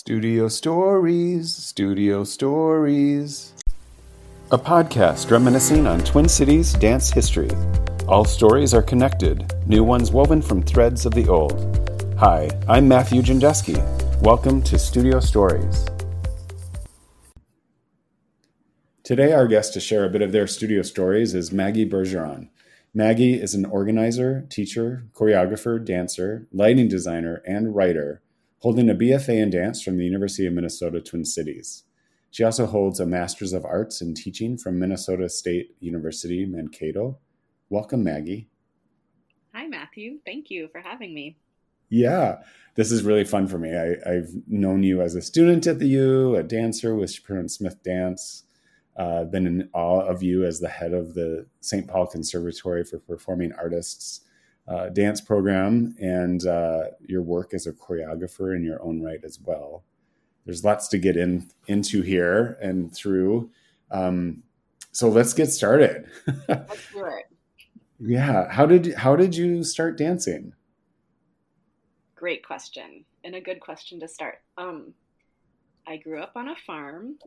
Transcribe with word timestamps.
Studio 0.00 0.46
Stories, 0.46 1.52
Studio 1.52 2.22
Stories. 2.22 3.52
A 4.52 4.56
podcast 4.56 5.28
reminiscing 5.32 5.88
on 5.88 5.98
Twin 6.04 6.28
Cities 6.28 6.72
dance 6.74 7.10
history. 7.10 7.50
All 8.06 8.24
stories 8.24 8.72
are 8.72 8.80
connected, 8.80 9.52
new 9.66 9.82
ones 9.82 10.12
woven 10.12 10.40
from 10.40 10.62
threads 10.62 11.04
of 11.04 11.14
the 11.14 11.26
old. 11.26 12.14
Hi, 12.16 12.48
I'm 12.68 12.86
Matthew 12.86 13.22
Janczewski. 13.22 13.76
Welcome 14.22 14.62
to 14.62 14.78
Studio 14.78 15.18
Stories. 15.18 15.84
Today, 19.02 19.32
our 19.32 19.48
guest 19.48 19.72
to 19.74 19.80
share 19.80 20.04
a 20.04 20.10
bit 20.10 20.22
of 20.22 20.30
their 20.30 20.46
studio 20.46 20.82
stories 20.82 21.34
is 21.34 21.50
Maggie 21.50 21.90
Bergeron. 21.90 22.50
Maggie 22.94 23.34
is 23.34 23.52
an 23.52 23.64
organizer, 23.64 24.46
teacher, 24.48 25.06
choreographer, 25.12 25.84
dancer, 25.84 26.46
lighting 26.52 26.86
designer, 26.86 27.42
and 27.44 27.74
writer 27.74 28.22
holding 28.60 28.90
a 28.90 28.94
BFA 28.94 29.40
in 29.40 29.50
dance 29.50 29.82
from 29.82 29.98
the 29.98 30.04
University 30.04 30.46
of 30.46 30.52
Minnesota 30.52 31.00
Twin 31.00 31.24
Cities. 31.24 31.84
She 32.30 32.44
also 32.44 32.66
holds 32.66 33.00
a 33.00 33.06
Master's 33.06 33.52
of 33.52 33.64
Arts 33.64 34.00
in 34.02 34.14
Teaching 34.14 34.58
from 34.58 34.78
Minnesota 34.78 35.28
State 35.28 35.76
University, 35.80 36.44
Mankato. 36.44 37.18
Welcome, 37.70 38.04
Maggie. 38.04 38.48
Hi, 39.54 39.66
Matthew. 39.66 40.18
Thank 40.26 40.50
you 40.50 40.68
for 40.68 40.80
having 40.80 41.14
me. 41.14 41.38
Yeah, 41.88 42.42
this 42.74 42.92
is 42.92 43.02
really 43.02 43.24
fun 43.24 43.46
for 43.46 43.58
me. 43.58 43.74
I, 43.74 44.12
have 44.12 44.28
known 44.46 44.82
you 44.82 45.00
as 45.00 45.14
a 45.14 45.22
student 45.22 45.66
at 45.66 45.78
the 45.78 45.88
U, 45.88 46.36
a 46.36 46.42
dancer 46.42 46.94
with 46.94 47.12
Shapiro 47.12 47.40
and 47.40 47.50
Smith 47.50 47.82
Dance. 47.82 48.44
Uh, 48.96 49.24
been 49.24 49.46
in 49.46 49.70
awe 49.72 50.00
of 50.00 50.22
you 50.22 50.44
as 50.44 50.60
the 50.60 50.68
head 50.68 50.92
of 50.92 51.14
the 51.14 51.46
St. 51.60 51.86
Paul 51.86 52.06
Conservatory 52.06 52.84
for 52.84 52.98
Performing 52.98 53.52
Artists 53.52 54.22
uh, 54.68 54.88
dance 54.90 55.20
program 55.20 55.94
and 56.00 56.46
uh, 56.46 56.84
your 57.00 57.22
work 57.22 57.54
as 57.54 57.66
a 57.66 57.72
choreographer 57.72 58.54
in 58.54 58.62
your 58.62 58.82
own 58.82 59.02
right 59.02 59.20
as 59.24 59.38
well. 59.42 59.84
There's 60.44 60.64
lots 60.64 60.88
to 60.88 60.98
get 60.98 61.16
in 61.16 61.48
into 61.66 62.02
here 62.02 62.58
and 62.60 62.94
through. 62.94 63.50
Um, 63.90 64.42
so 64.92 65.08
let's 65.08 65.32
get 65.32 65.46
started. 65.46 66.06
let's 66.48 66.92
do 66.92 67.04
it. 67.04 67.24
Yeah, 68.00 68.50
how 68.50 68.66
did 68.66 68.94
how 68.94 69.16
did 69.16 69.34
you 69.34 69.64
start 69.64 69.98
dancing? 69.98 70.52
Great 72.14 72.44
question 72.44 73.04
and 73.24 73.34
a 73.34 73.40
good 73.40 73.60
question 73.60 74.00
to 74.00 74.08
start. 74.08 74.42
Um, 74.56 74.94
I 75.86 75.96
grew 75.96 76.20
up 76.20 76.32
on 76.36 76.48
a 76.48 76.56
farm 76.66 77.18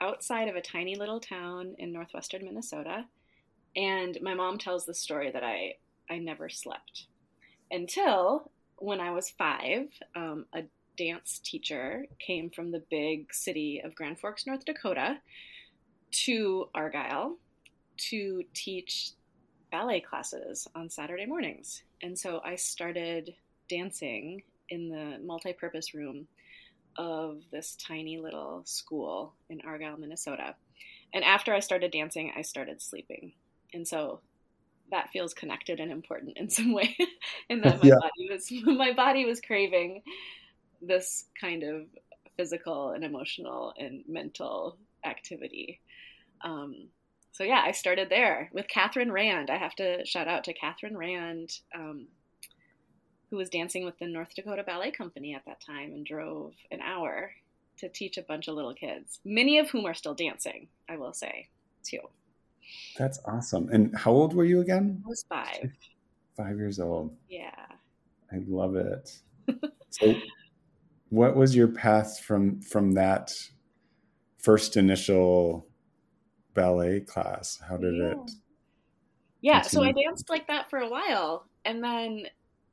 outside 0.00 0.48
of 0.48 0.56
a 0.56 0.60
tiny 0.60 0.96
little 0.96 1.20
town 1.20 1.74
in 1.78 1.92
northwestern 1.92 2.44
Minnesota. 2.44 3.04
And 3.76 4.18
my 4.20 4.34
mom 4.34 4.58
tells 4.58 4.84
the 4.84 4.94
story 4.94 5.30
that 5.30 5.44
I 5.44 5.74
I 6.12 6.18
never 6.18 6.50
slept 6.50 7.06
until 7.70 8.50
when 8.76 9.00
I 9.00 9.12
was 9.12 9.30
five. 9.30 9.88
Um, 10.14 10.44
a 10.52 10.64
dance 10.98 11.40
teacher 11.42 12.04
came 12.18 12.50
from 12.50 12.70
the 12.70 12.82
big 12.90 13.32
city 13.32 13.80
of 13.82 13.94
Grand 13.94 14.20
Forks, 14.20 14.46
North 14.46 14.66
Dakota, 14.66 15.18
to 16.24 16.68
Argyle 16.74 17.38
to 17.96 18.44
teach 18.52 19.12
ballet 19.70 20.00
classes 20.00 20.68
on 20.74 20.90
Saturday 20.90 21.24
mornings. 21.24 21.82
And 22.02 22.18
so 22.18 22.42
I 22.44 22.56
started 22.56 23.34
dancing 23.70 24.42
in 24.68 24.90
the 24.90 25.18
multi 25.24 25.54
purpose 25.54 25.94
room 25.94 26.26
of 26.96 27.38
this 27.50 27.74
tiny 27.76 28.18
little 28.18 28.62
school 28.66 29.32
in 29.48 29.62
Argyle, 29.62 29.96
Minnesota. 29.96 30.56
And 31.14 31.24
after 31.24 31.54
I 31.54 31.60
started 31.60 31.90
dancing, 31.90 32.32
I 32.36 32.42
started 32.42 32.82
sleeping. 32.82 33.32
And 33.72 33.88
so 33.88 34.20
that 34.92 35.10
feels 35.10 35.34
connected 35.34 35.80
and 35.80 35.90
important 35.90 36.36
in 36.36 36.48
some 36.48 36.72
way 36.78 36.96
and 37.50 37.64
that 37.64 37.82
my 37.82 37.88
yeah. 37.88 37.96
body 37.96 38.28
was 38.30 38.52
my 38.78 38.92
body 38.92 39.24
was 39.24 39.40
craving 39.40 40.02
this 40.80 41.24
kind 41.40 41.64
of 41.64 41.86
physical 42.36 42.90
and 42.90 43.04
emotional 43.04 43.74
and 43.78 44.04
mental 44.08 44.76
activity. 45.04 45.80
Um, 46.42 46.88
so 47.32 47.44
yeah 47.44 47.62
i 47.64 47.72
started 47.72 48.08
there 48.10 48.50
with 48.52 48.68
catherine 48.68 49.10
rand. 49.10 49.50
I 49.50 49.56
have 49.56 49.74
to 49.76 50.04
shout 50.04 50.28
out 50.28 50.44
to 50.44 50.52
catherine 50.52 50.96
rand 50.96 51.58
um, 51.74 52.06
who 53.30 53.36
was 53.36 53.48
dancing 53.48 53.84
with 53.84 53.98
the 53.98 54.06
north 54.06 54.34
dakota 54.34 54.62
ballet 54.62 54.90
company 54.90 55.34
at 55.34 55.44
that 55.46 55.60
time 55.60 55.92
and 55.92 56.04
drove 56.06 56.52
an 56.70 56.80
hour 56.80 57.32
to 57.78 57.88
teach 57.88 58.18
a 58.18 58.22
bunch 58.22 58.48
of 58.48 58.54
little 58.54 58.74
kids 58.74 59.18
many 59.24 59.58
of 59.58 59.70
whom 59.70 59.86
are 59.86 59.94
still 59.94 60.14
dancing 60.14 60.68
i 60.88 60.96
will 60.96 61.14
say 61.14 61.48
too 61.82 62.00
that's 62.96 63.20
awesome. 63.26 63.68
And 63.70 63.96
how 63.96 64.12
old 64.12 64.34
were 64.34 64.44
you 64.44 64.60
again? 64.60 65.02
I 65.04 65.08
was 65.08 65.24
five. 65.28 65.72
Five 66.36 66.56
years 66.56 66.80
old. 66.80 67.14
Yeah. 67.28 67.50
I 68.32 68.42
love 68.46 68.76
it. 68.76 69.18
so 69.90 70.14
what 71.10 71.36
was 71.36 71.54
your 71.54 71.68
path 71.68 72.20
from 72.20 72.60
from 72.62 72.92
that 72.92 73.32
first 74.38 74.76
initial 74.76 75.66
ballet 76.54 77.00
class? 77.00 77.60
How 77.68 77.76
did 77.76 77.96
yeah. 77.96 78.12
it 78.12 78.30
Yeah, 79.40 79.60
continue? 79.62 79.92
so 79.94 80.00
I 80.00 80.04
danced 80.04 80.30
like 80.30 80.46
that 80.48 80.70
for 80.70 80.78
a 80.78 80.88
while 80.88 81.46
and 81.64 81.82
then 81.82 82.26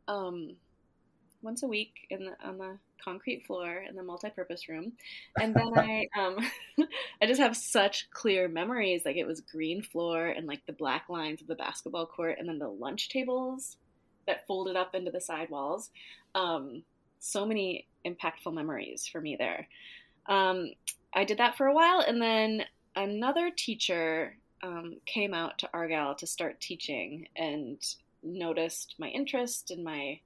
um 0.08 0.56
once 1.42 1.64
a 1.64 1.68
week 1.68 1.94
in 2.10 2.26
the, 2.26 2.48
on 2.48 2.58
the 2.58 2.78
concrete 3.04 3.46
floor 3.46 3.84
in 3.88 3.96
the 3.96 4.04
multi-purpose 4.04 4.70
room. 4.70 4.94
And 5.40 5.54
then 5.54 5.72
i 5.78 6.08
um 6.20 6.38
i 7.22 7.26
just 7.26 7.40
have 7.40 7.56
such 7.56 8.10
clear 8.12 8.48
memories 8.48 9.04
like 9.06 9.16
it 9.16 9.28
was 9.28 9.42
green 9.42 9.82
floor 9.82 10.28
and 10.28 10.48
like 10.48 10.66
the 10.66 10.74
black 10.74 11.10
lines 11.10 11.42
of 11.42 11.48
the 11.48 11.56
basketball 11.56 12.06
court 12.06 12.38
and 12.40 12.48
then 12.48 12.60
the 12.60 12.70
lunch 12.70 13.10
tables 13.10 13.78
that 14.28 14.46
folded 14.48 14.76
up 14.76 14.96
into 14.96 15.12
the 15.12 15.22
side 15.22 15.50
walls. 15.50 15.90
Um 16.36 16.84
so 17.20 17.46
many 17.46 17.86
impactful 18.06 18.54
memories 18.54 19.08
for 19.08 19.22
me 19.22 19.36
there. 19.36 19.68
Um 20.28 20.72
i 21.14 21.24
did 21.24 21.40
that 21.40 21.58
for 21.58 21.68
a 21.68 21.74
while 21.74 22.02
and 22.02 22.22
then 22.22 22.64
another 22.96 23.50
teacher 23.56 24.36
um, 24.62 24.98
came 25.06 25.34
out 25.34 25.58
to 25.60 25.70
argyle 25.74 26.16
to 26.16 26.28
start 26.28 26.60
teaching 26.60 27.28
and 27.36 27.78
noticed 28.24 28.96
my 28.98 29.08
interest 29.08 29.72
and 29.72 29.84
my 29.84 30.20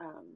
um, 0.00 0.26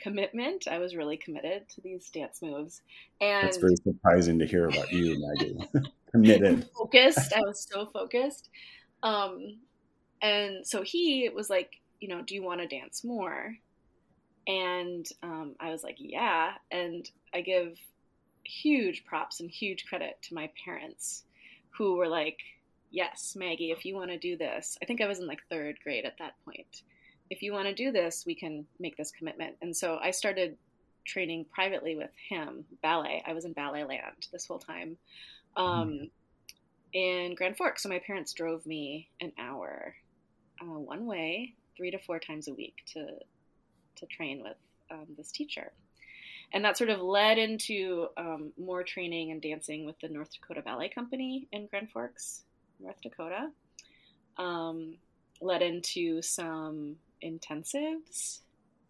commitment. 0.00 0.68
I 0.68 0.78
was 0.78 0.94
really 0.94 1.16
committed 1.16 1.68
to 1.70 1.80
these 1.80 2.08
dance 2.10 2.40
moves. 2.42 2.82
And 3.20 3.46
it's 3.46 3.56
very 3.56 3.76
surprising 3.76 4.38
to 4.38 4.46
hear 4.46 4.68
about 4.68 4.92
you, 4.92 5.18
Maggie. 5.20 5.58
committed. 6.10 6.68
Focused. 6.78 7.32
I 7.34 7.40
was 7.40 7.66
so 7.70 7.86
focused. 7.86 8.48
Um, 9.02 9.58
and 10.22 10.66
so 10.66 10.82
he 10.82 11.28
was 11.34 11.50
like, 11.50 11.80
you 12.00 12.08
know, 12.08 12.22
do 12.22 12.34
you 12.34 12.42
want 12.42 12.60
to 12.60 12.66
dance 12.66 13.04
more? 13.04 13.54
And 14.46 15.06
um, 15.22 15.54
I 15.60 15.70
was 15.70 15.82
like, 15.82 15.96
yeah. 15.98 16.52
And 16.70 17.08
I 17.34 17.42
give 17.42 17.78
huge 18.44 19.04
props 19.04 19.40
and 19.40 19.50
huge 19.50 19.86
credit 19.86 20.18
to 20.22 20.34
my 20.34 20.50
parents 20.64 21.24
who 21.70 21.96
were 21.96 22.08
like, 22.08 22.38
yes, 22.90 23.34
Maggie, 23.36 23.70
if 23.70 23.84
you 23.84 23.94
want 23.94 24.10
to 24.10 24.18
do 24.18 24.36
this. 24.36 24.78
I 24.82 24.86
think 24.86 25.00
I 25.00 25.06
was 25.06 25.18
in 25.18 25.26
like 25.26 25.40
third 25.50 25.78
grade 25.82 26.04
at 26.04 26.18
that 26.18 26.32
point 26.44 26.82
if 27.30 27.42
you 27.42 27.52
want 27.52 27.66
to 27.68 27.74
do 27.74 27.92
this, 27.92 28.24
we 28.26 28.34
can 28.34 28.66
make 28.78 28.96
this 28.96 29.10
commitment. 29.10 29.56
And 29.60 29.76
so 29.76 29.98
I 30.02 30.10
started 30.10 30.56
training 31.04 31.46
privately 31.52 31.96
with 31.96 32.10
him, 32.28 32.64
ballet. 32.82 33.22
I 33.26 33.32
was 33.32 33.44
in 33.44 33.52
ballet 33.52 33.84
land 33.84 34.26
this 34.32 34.46
whole 34.46 34.58
time 34.58 34.96
um, 35.56 35.88
mm. 35.90 36.10
in 36.92 37.34
Grand 37.34 37.56
Forks. 37.56 37.82
So 37.82 37.88
my 37.88 37.98
parents 37.98 38.32
drove 38.32 38.66
me 38.66 39.08
an 39.20 39.32
hour 39.38 39.94
uh, 40.60 40.78
one 40.78 41.06
way, 41.06 41.54
three 41.76 41.90
to 41.90 41.98
four 41.98 42.18
times 42.18 42.48
a 42.48 42.54
week 42.54 42.76
to 42.94 43.06
to 43.96 44.06
train 44.06 44.42
with 44.42 44.56
um, 44.92 45.06
this 45.16 45.32
teacher. 45.32 45.72
And 46.52 46.64
that 46.64 46.78
sort 46.78 46.88
of 46.88 47.00
led 47.00 47.36
into 47.36 48.06
um, 48.16 48.52
more 48.56 48.82
training 48.82 49.32
and 49.32 49.42
dancing 49.42 49.84
with 49.84 49.98
the 50.00 50.08
North 50.08 50.30
Dakota 50.32 50.62
Ballet 50.62 50.88
Company 50.88 51.48
in 51.52 51.66
Grand 51.66 51.90
Forks, 51.90 52.44
North 52.80 53.00
Dakota. 53.02 53.50
Um, 54.36 54.94
led 55.40 55.62
into 55.62 56.22
some 56.22 56.96
intensives. 57.24 58.40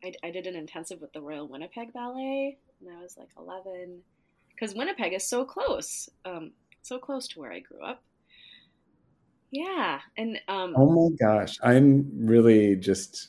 I, 0.04 0.12
I 0.22 0.30
did 0.30 0.46
an 0.46 0.56
intensive 0.56 1.00
with 1.00 1.12
the 1.12 1.20
Royal 1.20 1.48
Winnipeg 1.48 1.92
Ballet 1.92 2.58
when 2.80 2.94
I 2.94 3.02
was 3.02 3.16
like 3.16 3.30
11, 3.36 4.00
because 4.50 4.74
Winnipeg 4.74 5.12
is 5.12 5.28
so 5.28 5.44
close, 5.44 6.08
um, 6.24 6.52
so 6.82 6.98
close 6.98 7.26
to 7.28 7.40
where 7.40 7.52
I 7.52 7.60
grew 7.60 7.82
up. 7.82 8.02
Yeah, 9.50 10.00
and 10.16 10.38
um, 10.46 10.74
oh 10.76 10.90
my 10.90 11.16
gosh, 11.16 11.56
I'm 11.62 12.26
really 12.26 12.76
just 12.76 13.28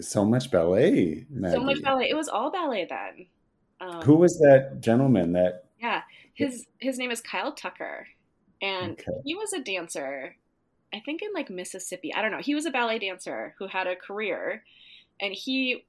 so 0.00 0.24
much 0.24 0.50
ballet. 0.50 1.26
Maggie. 1.28 1.54
So 1.54 1.62
much 1.62 1.82
ballet. 1.82 2.08
It 2.08 2.16
was 2.16 2.28
all 2.28 2.50
ballet 2.50 2.86
then. 2.88 3.26
Um, 3.80 4.02
Who 4.02 4.16
was 4.16 4.38
that 4.38 4.78
gentleman? 4.80 5.32
That 5.32 5.66
yeah, 5.78 6.02
his 6.32 6.66
his 6.78 6.96
name 6.96 7.10
is 7.10 7.20
Kyle 7.20 7.52
Tucker, 7.52 8.08
and 8.62 8.92
okay. 8.92 9.20
he 9.24 9.34
was 9.34 9.52
a 9.52 9.60
dancer 9.60 10.36
I 10.94 11.00
think 11.00 11.22
in 11.22 11.32
like 11.34 11.50
Mississippi. 11.50 12.14
I 12.14 12.22
don't 12.22 12.30
know. 12.30 12.38
He 12.38 12.54
was 12.54 12.66
a 12.66 12.70
ballet 12.70 12.98
dancer 12.98 13.54
who 13.58 13.66
had 13.66 13.86
a 13.86 13.96
career 13.96 14.62
and 15.20 15.32
he 15.32 15.84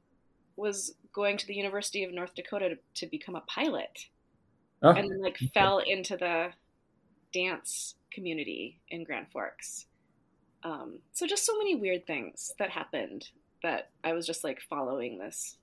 was 0.56 0.94
going 1.14 1.38
to 1.38 1.48
the 1.48 1.56
University 1.56 2.04
of 2.04 2.14
North 2.14 2.36
Dakota 2.36 2.70
to, 2.70 2.78
to 2.96 3.08
become 3.08 3.36
a 3.36 3.42
pilot. 3.42 4.08
Oh, 4.82 4.92
and 4.92 5.10
then 5.10 5.22
like 5.22 5.38
fell 5.54 5.80
into 5.80 6.16
the 6.16 6.50
dance 7.34 7.96
community 8.12 8.80
in 8.90 9.04
Grand 9.04 9.32
Forks. 9.32 9.86
Um, 10.64 11.00
so 11.14 11.26
just 11.26 11.46
so 11.46 11.58
many 11.58 11.76
weird 11.76 12.06
things 12.06 12.54
that 12.60 12.70
happened 12.70 13.30
that 13.64 13.90
I 14.04 14.14
was 14.14 14.26
just 14.26 14.44
like 14.44 14.62
following 14.62 15.18
this 15.18 15.58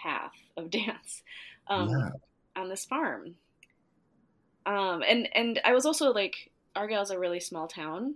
path 0.00 0.34
of 0.56 0.70
dance. 0.70 1.22
um, 1.68 1.88
yeah. 1.88 2.10
on 2.56 2.68
this 2.68 2.84
farm. 2.84 3.34
Um, 4.66 5.02
and 5.06 5.28
and 5.34 5.60
I 5.64 5.72
was 5.72 5.84
also 5.84 6.12
like 6.12 6.50
Argyle's 6.74 7.10
a 7.10 7.18
really 7.18 7.40
small 7.40 7.68
town, 7.68 8.14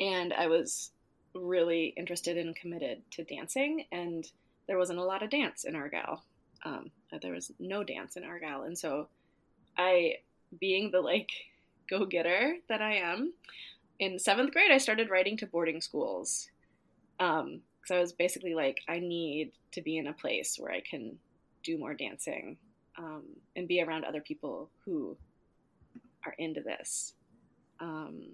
and 0.00 0.32
I 0.32 0.48
was 0.48 0.90
really 1.34 1.94
interested 1.96 2.36
and 2.36 2.56
committed 2.56 3.02
to 3.12 3.24
dancing, 3.24 3.84
and 3.92 4.26
there 4.66 4.78
wasn't 4.78 4.98
a 4.98 5.04
lot 5.04 5.22
of 5.22 5.30
dance 5.30 5.64
in 5.64 5.76
Argyle. 5.76 6.24
Um, 6.64 6.90
there 7.22 7.32
was 7.32 7.52
no 7.60 7.84
dance 7.84 8.16
in 8.16 8.24
Argyle, 8.24 8.62
and 8.62 8.76
so 8.76 9.08
I, 9.78 10.16
being 10.58 10.90
the 10.90 11.00
like 11.00 11.30
go 11.88 12.04
getter 12.06 12.56
that 12.68 12.82
I 12.82 12.94
am, 12.96 13.32
in 13.98 14.18
seventh 14.18 14.52
grade 14.52 14.72
I 14.72 14.78
started 14.78 15.10
writing 15.10 15.36
to 15.38 15.46
boarding 15.46 15.80
schools. 15.80 16.48
Um, 17.20 17.60
because 17.80 17.96
I 17.96 18.00
was 18.00 18.12
basically 18.12 18.54
like, 18.54 18.80
I 18.88 18.98
need 18.98 19.52
to 19.72 19.82
be 19.82 19.96
in 19.96 20.06
a 20.06 20.12
place 20.12 20.56
where 20.58 20.72
I 20.72 20.80
can 20.80 21.16
do 21.62 21.78
more 21.78 21.94
dancing 21.94 22.56
um, 22.98 23.24
and 23.56 23.68
be 23.68 23.82
around 23.82 24.04
other 24.04 24.20
people 24.20 24.70
who 24.84 25.16
are 26.26 26.34
into 26.38 26.60
this. 26.60 27.14
Um, 27.80 28.24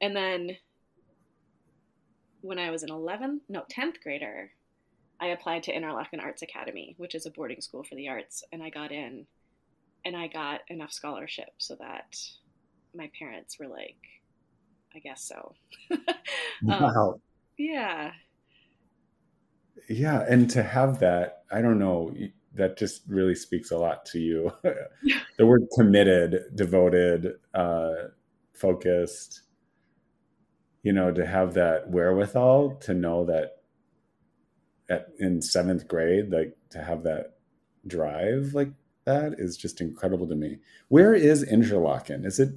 and 0.00 0.14
then 0.14 0.56
when 2.40 2.58
I 2.58 2.70
was 2.70 2.82
an 2.82 2.90
11th, 2.90 3.40
no, 3.48 3.64
10th 3.70 4.00
grader, 4.02 4.50
I 5.20 5.28
applied 5.28 5.64
to 5.64 5.74
Interlochen 5.74 6.22
Arts 6.22 6.42
Academy, 6.42 6.94
which 6.98 7.14
is 7.14 7.26
a 7.26 7.30
boarding 7.30 7.60
school 7.60 7.82
for 7.82 7.96
the 7.96 8.08
arts, 8.08 8.44
and 8.52 8.62
I 8.62 8.70
got 8.70 8.92
in 8.92 9.26
and 10.04 10.16
I 10.16 10.28
got 10.28 10.60
enough 10.68 10.92
scholarship 10.92 11.50
so 11.58 11.76
that 11.80 12.16
my 12.94 13.10
parents 13.18 13.58
were 13.58 13.66
like, 13.66 13.96
I 14.94 15.00
guess 15.00 15.22
so. 15.22 15.54
um, 15.90 15.98
wow. 16.62 17.20
Yeah. 17.58 18.12
Yeah. 19.88 20.24
And 20.28 20.48
to 20.50 20.62
have 20.62 21.00
that, 21.00 21.42
I 21.50 21.60
don't 21.60 21.78
know, 21.78 22.14
that 22.54 22.78
just 22.78 23.02
really 23.08 23.34
speaks 23.34 23.70
a 23.70 23.76
lot 23.76 24.06
to 24.06 24.18
you. 24.18 24.52
the 25.36 25.46
word 25.46 25.66
committed, 25.76 26.44
devoted, 26.54 27.34
uh, 27.54 27.94
focused, 28.52 29.42
you 30.88 30.94
know, 30.94 31.12
to 31.12 31.26
have 31.26 31.52
that 31.52 31.90
wherewithal 31.90 32.76
to 32.76 32.94
know 32.94 33.26
that 33.26 33.58
at, 34.88 35.08
in 35.18 35.42
seventh 35.42 35.86
grade, 35.86 36.32
like 36.32 36.56
to 36.70 36.82
have 36.82 37.02
that 37.02 37.34
drive 37.86 38.54
like 38.54 38.70
that 39.04 39.34
is 39.36 39.58
just 39.58 39.82
incredible 39.82 40.26
to 40.26 40.34
me. 40.34 40.56
Where 40.88 41.12
is 41.12 41.44
Interlochen? 41.44 42.24
Is 42.24 42.40
it 42.40 42.54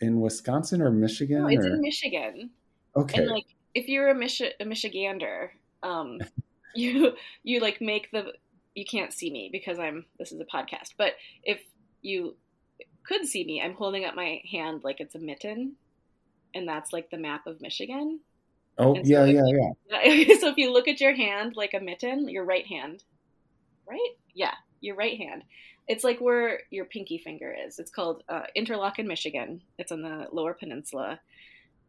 in 0.00 0.22
Wisconsin 0.22 0.80
or 0.80 0.90
Michigan? 0.90 1.42
No, 1.42 1.48
it's 1.48 1.66
or? 1.66 1.74
in 1.74 1.82
Michigan. 1.82 2.48
Okay. 2.96 3.20
And 3.20 3.30
like, 3.30 3.44
if 3.74 3.88
you're 3.88 4.08
a, 4.08 4.14
Michi- 4.14 4.52
a 4.58 4.64
Michigander, 4.64 5.50
um, 5.82 6.20
you 6.74 7.12
you 7.42 7.60
like 7.60 7.82
make 7.82 8.10
the 8.10 8.32
you 8.74 8.86
can't 8.86 9.12
see 9.12 9.30
me 9.30 9.50
because 9.52 9.78
I'm 9.78 10.06
this 10.18 10.32
is 10.32 10.40
a 10.40 10.46
podcast, 10.46 10.94
but 10.96 11.12
if 11.44 11.60
you 12.00 12.36
could 13.02 13.26
see 13.26 13.44
me, 13.44 13.60
I'm 13.60 13.74
holding 13.74 14.06
up 14.06 14.14
my 14.14 14.40
hand 14.50 14.80
like 14.82 15.00
it's 15.00 15.14
a 15.14 15.18
mitten, 15.18 15.74
and 16.54 16.68
that's 16.68 16.92
like 16.92 17.10
the 17.10 17.18
map 17.18 17.46
of 17.46 17.60
Michigan. 17.60 18.20
Oh 18.78 18.94
so 18.94 19.00
yeah, 19.04 19.24
yeah, 19.24 19.46
you, 19.46 19.74
yeah. 19.90 20.38
so 20.38 20.48
if 20.48 20.56
you 20.56 20.72
look 20.72 20.88
at 20.88 21.00
your 21.00 21.14
hand 21.14 21.54
like 21.56 21.74
a 21.74 21.80
mitten, 21.80 22.28
your 22.28 22.44
right 22.44 22.66
hand, 22.66 23.02
right? 23.88 24.10
Yeah, 24.34 24.54
your 24.80 24.96
right 24.96 25.18
hand. 25.18 25.44
It's 25.88 26.04
like 26.04 26.20
where 26.20 26.60
your 26.70 26.84
pinky 26.84 27.18
finger 27.18 27.54
is. 27.66 27.78
It's 27.78 27.90
called 27.90 28.22
uh, 28.28 28.42
Interlochen, 28.56 29.06
Michigan. 29.06 29.62
It's 29.78 29.90
on 29.90 30.02
the 30.02 30.28
Lower 30.32 30.54
Peninsula, 30.54 31.18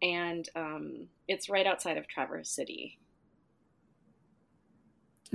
and 0.01 0.47
um, 0.55 1.07
it's 1.27 1.49
right 1.49 1.67
outside 1.67 1.97
of 1.97 2.07
Traverse 2.07 2.49
City. 2.49 2.97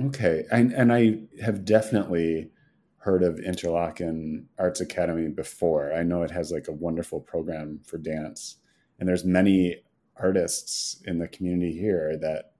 Okay, 0.01 0.43
and 0.51 0.73
and 0.73 0.91
I 0.91 1.19
have 1.41 1.63
definitely 1.63 2.49
heard 2.97 3.23
of 3.23 3.35
Interlochen 3.35 4.45
Arts 4.57 4.81
Academy 4.81 5.29
before. 5.29 5.93
I 5.93 6.01
know 6.01 6.23
it 6.23 6.31
has 6.31 6.51
like 6.51 6.67
a 6.67 6.73
wonderful 6.73 7.21
program 7.21 7.79
for 7.85 7.99
dance, 7.99 8.57
and 8.99 9.07
there's 9.07 9.25
many 9.25 9.83
artists 10.17 11.01
in 11.05 11.19
the 11.19 11.27
community 11.27 11.77
here 11.77 12.17
that 12.17 12.53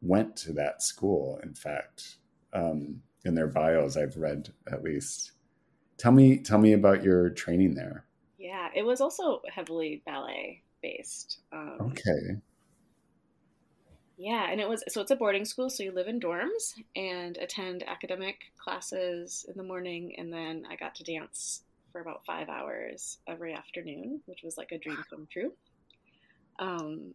went 0.00 0.36
to 0.36 0.52
that 0.54 0.82
school. 0.82 1.38
In 1.42 1.54
fact, 1.54 2.16
um, 2.52 3.02
in 3.24 3.34
their 3.34 3.48
bios 3.48 3.96
I've 3.96 4.16
read 4.16 4.52
at 4.70 4.82
least. 4.82 5.32
Tell 5.98 6.12
me 6.12 6.38
tell 6.38 6.58
me 6.58 6.72
about 6.72 7.02
your 7.02 7.30
training 7.30 7.74
there. 7.74 8.06
Yeah, 8.38 8.68
it 8.74 8.84
was 8.84 9.00
also 9.00 9.42
heavily 9.52 10.02
ballet 10.06 10.62
based. 10.82 11.40
Um, 11.52 11.76
okay. 11.80 12.40
Yeah, 14.16 14.50
and 14.50 14.60
it 14.60 14.68
was 14.68 14.82
so 14.88 15.00
it's 15.00 15.10
a 15.10 15.16
boarding 15.16 15.44
school, 15.44 15.70
so 15.70 15.82
you 15.82 15.92
live 15.92 16.08
in 16.08 16.20
dorms 16.20 16.74
and 16.94 17.36
attend 17.38 17.84
academic 17.86 18.52
classes 18.58 19.46
in 19.48 19.56
the 19.56 19.62
morning, 19.62 20.14
and 20.18 20.32
then 20.32 20.66
I 20.70 20.76
got 20.76 20.94
to 20.96 21.04
dance 21.04 21.62
for 21.92 22.00
about 22.00 22.24
five 22.24 22.48
hours 22.48 23.18
every 23.26 23.54
afternoon, 23.54 24.20
which 24.26 24.42
was 24.42 24.56
like 24.56 24.72
a 24.72 24.78
dream 24.78 25.02
come 25.08 25.26
true. 25.30 25.52
Um, 26.58 27.14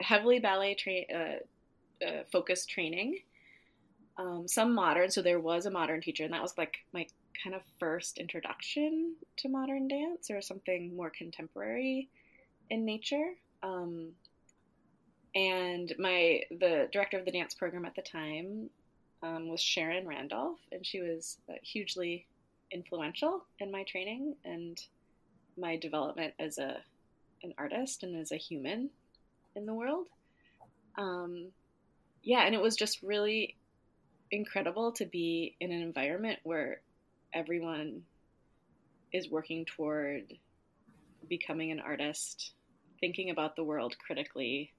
heavily 0.00 0.38
ballet 0.38 0.74
tra- 0.74 1.14
uh, 1.14 2.04
uh, 2.04 2.24
focused 2.30 2.68
training, 2.68 3.20
um, 4.18 4.46
some 4.46 4.74
modern. 4.74 5.10
So 5.10 5.22
there 5.22 5.40
was 5.40 5.66
a 5.66 5.70
modern 5.70 6.00
teacher, 6.00 6.24
and 6.24 6.32
that 6.32 6.42
was 6.42 6.56
like 6.56 6.78
my 6.92 7.06
kind 7.42 7.54
of 7.54 7.62
first 7.78 8.18
introduction 8.18 9.14
to 9.36 9.48
modern 9.48 9.88
dance 9.88 10.30
or 10.30 10.40
something 10.40 10.96
more 10.96 11.10
contemporary 11.10 12.08
in 12.70 12.84
nature. 12.84 13.34
Um, 13.62 14.12
and 15.34 15.92
my 15.98 16.42
the 16.50 16.88
director 16.92 17.18
of 17.18 17.26
the 17.26 17.30
dance 17.30 17.54
program 17.54 17.84
at 17.84 17.94
the 17.94 18.02
time 18.02 18.70
um, 19.22 19.48
was 19.48 19.60
Sharon 19.60 20.06
Randolph, 20.06 20.60
and 20.72 20.84
she 20.84 21.00
was 21.00 21.38
uh, 21.50 21.54
hugely 21.62 22.26
influential 22.72 23.44
in 23.58 23.70
my 23.70 23.84
training 23.84 24.34
and 24.44 24.80
my 25.58 25.76
development 25.76 26.34
as 26.38 26.58
a 26.58 26.76
an 27.42 27.52
artist 27.58 28.02
and 28.02 28.16
as 28.16 28.32
a 28.32 28.36
human 28.36 28.90
in 29.54 29.66
the 29.66 29.74
world. 29.74 30.06
Um, 30.98 31.48
yeah, 32.22 32.40
and 32.40 32.54
it 32.54 32.60
was 32.60 32.76
just 32.76 33.02
really 33.02 33.56
incredible 34.30 34.92
to 34.92 35.04
be 35.04 35.54
in 35.60 35.70
an 35.70 35.82
environment 35.82 36.40
where 36.42 36.80
everyone 37.32 38.02
is 39.12 39.30
working 39.30 39.64
toward 39.64 40.32
becoming 41.28 41.70
an 41.70 41.80
artist, 41.80 42.52
thinking 43.00 43.30
about 43.30 43.56
the 43.56 43.64
world 43.64 43.96
critically, 43.98 44.72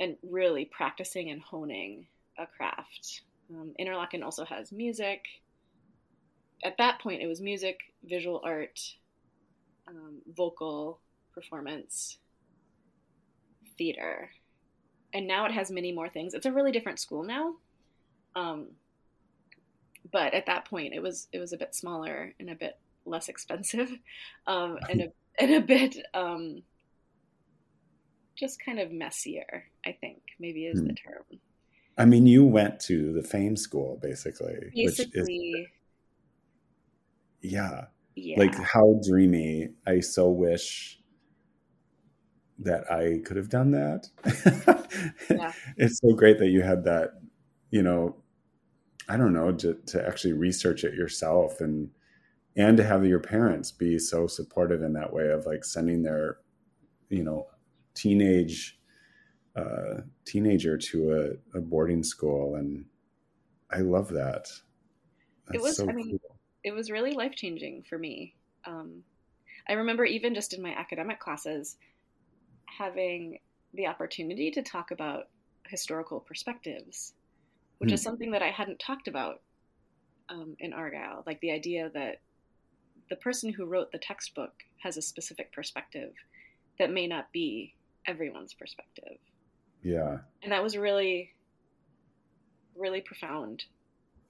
and 0.00 0.16
really 0.22 0.64
practicing 0.64 1.30
and 1.30 1.42
honing 1.42 2.06
a 2.38 2.46
craft. 2.46 3.22
Um, 3.50 3.72
Interlochen 3.78 4.24
also 4.24 4.44
has 4.44 4.72
music. 4.72 5.24
At 6.64 6.78
that 6.78 7.00
point, 7.00 7.22
it 7.22 7.26
was 7.26 7.40
music, 7.40 7.80
visual 8.04 8.40
art, 8.44 8.80
um, 9.88 10.22
vocal 10.26 11.00
performance, 11.34 12.18
theater. 13.76 14.30
And 15.12 15.26
now 15.26 15.44
it 15.46 15.52
has 15.52 15.70
many 15.70 15.92
more 15.92 16.08
things. 16.08 16.34
It's 16.34 16.46
a 16.46 16.52
really 16.52 16.72
different 16.72 17.00
school 17.00 17.22
now. 17.22 17.54
Um, 18.34 18.68
but 20.10 20.34
at 20.34 20.46
that 20.46 20.64
point, 20.66 20.94
it 20.94 21.02
was 21.02 21.28
it 21.32 21.38
was 21.38 21.52
a 21.52 21.56
bit 21.56 21.74
smaller 21.74 22.34
and 22.38 22.50
a 22.50 22.54
bit 22.54 22.78
less 23.04 23.28
expensive, 23.28 23.90
um, 24.46 24.78
and 24.88 25.02
a 25.02 25.12
and 25.38 25.54
a 25.54 25.60
bit 25.60 25.96
um, 26.14 26.62
just 28.36 28.62
kind 28.64 28.78
of 28.78 28.90
messier. 28.90 29.64
I 29.84 29.92
think 29.92 30.22
maybe 30.38 30.66
is 30.66 30.80
hmm. 30.80 30.88
the 30.88 30.94
term. 30.94 31.40
I 31.98 32.04
mean, 32.04 32.26
you 32.26 32.44
went 32.44 32.80
to 32.80 33.12
the 33.12 33.22
Fame 33.22 33.56
School, 33.56 33.98
basically. 34.00 34.70
Basically. 34.74 35.68
Yeah. 37.42 37.86
Yeah. 38.14 38.38
Like 38.38 38.54
how 38.54 39.00
dreamy. 39.06 39.70
I 39.86 40.00
so 40.00 40.30
wish 40.30 40.98
that 42.58 42.90
I 42.90 43.20
could 43.24 43.36
have 43.36 43.48
done 43.48 43.70
that. 43.72 44.08
yeah. 45.30 45.52
It's 45.76 45.98
so 45.98 46.14
great 46.14 46.38
that 46.38 46.48
you 46.48 46.62
had 46.62 46.84
that, 46.84 47.14
you 47.70 47.82
know, 47.82 48.16
I 49.08 49.16
don't 49.16 49.32
know, 49.32 49.52
to, 49.52 49.74
to 49.74 50.06
actually 50.06 50.34
research 50.34 50.84
it 50.84 50.94
yourself 50.94 51.60
and 51.60 51.90
and 52.54 52.76
to 52.76 52.84
have 52.84 53.06
your 53.06 53.18
parents 53.18 53.72
be 53.72 53.98
so 53.98 54.26
supportive 54.26 54.82
in 54.82 54.92
that 54.92 55.10
way 55.10 55.30
of 55.30 55.46
like 55.46 55.64
sending 55.64 56.02
their, 56.02 56.36
you 57.08 57.24
know, 57.24 57.46
teenage 57.94 58.78
uh, 59.56 60.00
teenager 60.24 60.76
to 60.78 61.12
a, 61.54 61.58
a, 61.58 61.60
boarding 61.60 62.02
school, 62.02 62.56
and 62.56 62.86
I 63.70 63.78
love 63.78 64.08
that. 64.10 64.48
That's 65.46 65.54
it 65.54 65.62
was, 65.62 65.76
so 65.76 65.88
I 65.88 65.92
mean, 65.92 66.18
cool. 66.18 66.36
It 66.64 66.72
was 66.72 66.90
really 66.90 67.12
life 67.12 67.34
changing 67.34 67.84
for 67.88 67.98
me. 67.98 68.34
Um, 68.64 69.02
I 69.68 69.74
remember 69.74 70.04
even 70.04 70.34
just 70.34 70.54
in 70.54 70.62
my 70.62 70.70
academic 70.70 71.20
classes 71.20 71.76
having 72.66 73.38
the 73.74 73.86
opportunity 73.86 74.50
to 74.52 74.62
talk 74.62 74.90
about 74.90 75.28
historical 75.66 76.20
perspectives 76.20 77.14
which 77.82 77.90
mm. 77.90 77.94
is 77.94 78.02
something 78.02 78.30
that 78.30 78.42
I 78.42 78.50
hadn't 78.50 78.78
talked 78.78 79.08
about 79.08 79.40
um, 80.28 80.54
in 80.60 80.72
Argyle. 80.72 81.24
Like 81.26 81.40
the 81.40 81.50
idea 81.50 81.90
that 81.94 82.20
the 83.10 83.16
person 83.16 83.52
who 83.52 83.66
wrote 83.66 83.90
the 83.90 83.98
textbook 83.98 84.52
has 84.78 84.96
a 84.96 85.02
specific 85.02 85.52
perspective 85.52 86.12
that 86.78 86.92
may 86.92 87.08
not 87.08 87.32
be 87.32 87.74
everyone's 88.06 88.54
perspective. 88.54 89.18
Yeah. 89.82 90.18
And 90.44 90.52
that 90.52 90.62
was 90.62 90.76
really, 90.76 91.32
really 92.76 93.00
profound 93.00 93.64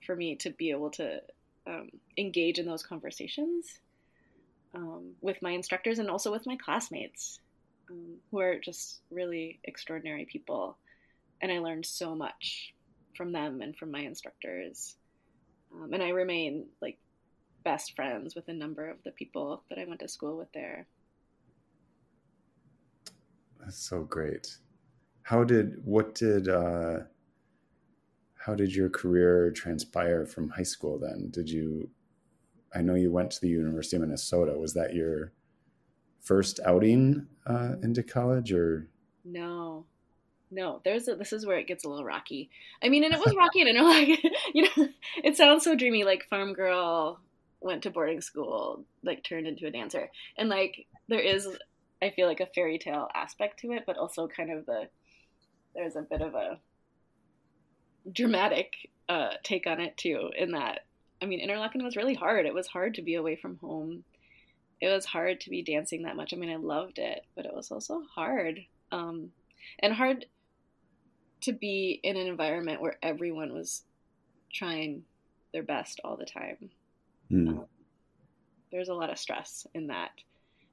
for 0.07 0.17
me 0.17 0.37
to 0.37 0.49
be 0.49 0.71
able 0.71 0.91
to 0.93 1.21
um, 1.67 1.91
engage 2.17 2.59
in 2.59 2.67
those 2.67 2.83
conversations 2.83 3.79
um, 4.75 5.13
with 5.21 5.41
my 5.43 5.51
instructors 5.51 5.99
and 5.99 6.09
also 6.09 6.31
with 6.31 6.47
my 6.47 6.57
classmates, 6.57 7.41
um, 7.91 8.17
who 8.31 8.41
are 8.41 8.59
just 8.59 9.01
really 9.11 9.61
extraordinary 9.65 10.25
people. 10.25 10.77
And 11.41 11.53
I 11.53 11.59
learned 11.59 11.87
so 11.87 12.15
much 12.15 12.75
from 13.15 13.33
them 13.33 13.61
and 13.61 13.77
from 13.77 13.91
my 13.91 14.01
instructors. 14.01 14.97
Um, 15.75 15.93
and 15.93 16.03
I 16.03 16.11
remain 16.11 16.67
like 16.81 16.99
best 17.65 17.95
friends 17.95 18.35
with 18.35 18.49
a 18.49 18.53
number 18.53 18.89
of 18.89 19.03
the 19.05 19.13
people 19.13 19.63
that 19.69 19.79
I 19.79 19.85
went 19.85 20.01
to 20.01 20.09
school 20.09 20.37
with 20.37 20.53
there. 20.53 20.87
That's 23.61 23.79
so 23.79 24.03
great. 24.03 24.57
How 25.23 25.45
did 25.45 25.85
what 25.85 26.15
did 26.15 26.49
uh, 26.49 27.01
how 28.45 28.55
did 28.55 28.75
your 28.75 28.89
career 28.89 29.51
transpire 29.53 30.27
from 30.27 30.51
high 30.51 30.65
school? 30.65 30.99
Then 30.99 31.29
did 31.31 31.49
you? 31.49 31.89
I 32.75 32.81
know 32.81 32.95
you 32.95 33.13
went 33.13 33.31
to 33.33 33.41
the 33.41 33.49
University 33.49 33.97
of 33.97 34.03
Minnesota. 34.03 34.59
Was 34.59 34.75
that 34.75 34.95
your 34.95 35.33
first 36.21 36.59
outing 36.65 37.27
uh, 37.47 37.75
into 37.83 38.03
college, 38.03 38.53
or 38.53 38.89
no? 39.25 39.87
No, 40.51 40.81
there's 40.85 41.09
a, 41.09 41.15
this 41.15 41.33
is 41.33 41.47
where 41.47 41.59
it 41.59 41.67
gets 41.67 41.85
a 41.85 41.89
little 41.89 42.05
rocky. 42.05 42.51
I 42.83 42.89
mean, 42.89 43.05
and 43.05 43.15
it 43.15 43.21
was 43.21 43.35
rocky, 43.35 43.61
and 43.61 43.71
I 43.71 43.73
know, 43.73 43.85
like, 43.85 44.23
you 44.55 44.63
know, 44.63 44.89
it 45.23 45.37
sounds 45.37 45.65
so 45.65 45.75
dreamy, 45.75 46.05
like 46.05 46.27
farm 46.29 46.53
girl 46.53 47.21
went 47.61 47.85
to 47.85 47.91
boarding 47.91 48.21
school, 48.21 48.85
like 49.05 49.23
turned 49.23 49.47
into 49.47 49.67
a 49.67 49.71
dancer, 49.71 50.11
and 50.37 50.49
like 50.49 50.87
there 51.09 51.21
is, 51.21 51.49
I 52.03 52.11
feel 52.11 52.27
like 52.27 52.41
a 52.41 52.47
fairy 52.47 52.79
tale 52.79 53.09
aspect 53.15 53.61
to 53.61 53.73
it, 53.73 53.85
but 53.87 53.97
also 53.97 54.27
kind 54.27 54.51
of 54.51 54.67
the 54.67 54.89
there's 55.75 55.97
a 55.97 56.03
bit 56.03 56.21
of 56.21 56.35
a 56.35 56.59
dramatic 58.11 58.91
uh, 59.09 59.31
take 59.43 59.67
on 59.67 59.81
it 59.81 59.97
too. 59.97 60.31
In 60.37 60.53
that, 60.53 60.81
I 61.21 61.27
mean, 61.27 61.47
Interlochen 61.47 61.83
was 61.83 61.97
really 61.97 62.15
hard. 62.15 62.47
It 62.47 62.55
was 62.55 62.67
hard 62.67 62.95
to 62.95 63.03
be 63.03 63.15
away 63.15 63.37
from 63.37 63.57
home. 63.59 64.05
It 64.81 64.89
was 64.89 65.05
hard 65.05 65.41
to 65.43 65.51
be 65.51 65.63
dancing 65.63 66.03
that 66.03 66.17
much. 66.17 66.33
I 66.33 66.37
mean, 66.37 66.51
I 66.51 66.57
loved 66.57 66.99
it, 66.99 67.25
but 67.37 67.47
it 67.47 67.55
was 67.55 67.71
also 67.71 68.03
hard, 68.15 68.61
um, 68.91 69.31
and 69.79 69.93
hard 69.93 70.27
to 71.43 71.53
be 71.53 72.01
in 72.03 72.17
an 72.17 72.27
environment 72.27 72.81
where 72.81 72.97
everyone 73.03 73.53
was 73.53 73.83
trying 74.53 75.03
their 75.53 75.63
best 75.63 76.01
all 76.05 76.17
the 76.17 76.25
time. 76.25 76.71
Mm. 77.31 77.49
Um, 77.49 77.67
there's 78.71 78.89
a 78.89 78.95
lot 78.95 79.11
of 79.11 79.19
stress 79.19 79.67
in 79.75 79.89
that, 79.89 80.11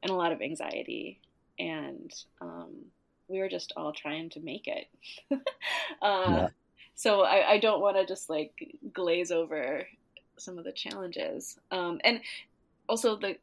and 0.01 0.09
a 0.09 0.15
lot 0.15 0.31
of 0.31 0.41
anxiety, 0.41 1.19
and 1.59 2.12
um, 2.41 2.86
we 3.27 3.39
were 3.39 3.50
just 3.50 3.74
all 3.77 3.91
trying 3.91 4.29
to 4.31 4.39
make 4.39 4.67
it. 4.67 4.88
uh, 5.31 5.36
yeah. 6.01 6.48
So 6.99 7.21
I, 7.21 7.51
I 7.51 7.59
don't 7.59 7.79
want 7.79 7.95
to 7.95 8.05
just 8.05 8.29
like 8.29 8.75
glaze 8.93 9.31
over 9.31 9.87
some 10.35 10.57
of 10.57 10.65
the 10.65 10.73
challenges. 10.73 11.57
Um, 11.71 12.01
and 12.03 12.19
also 12.89 13.15
the 13.15 13.37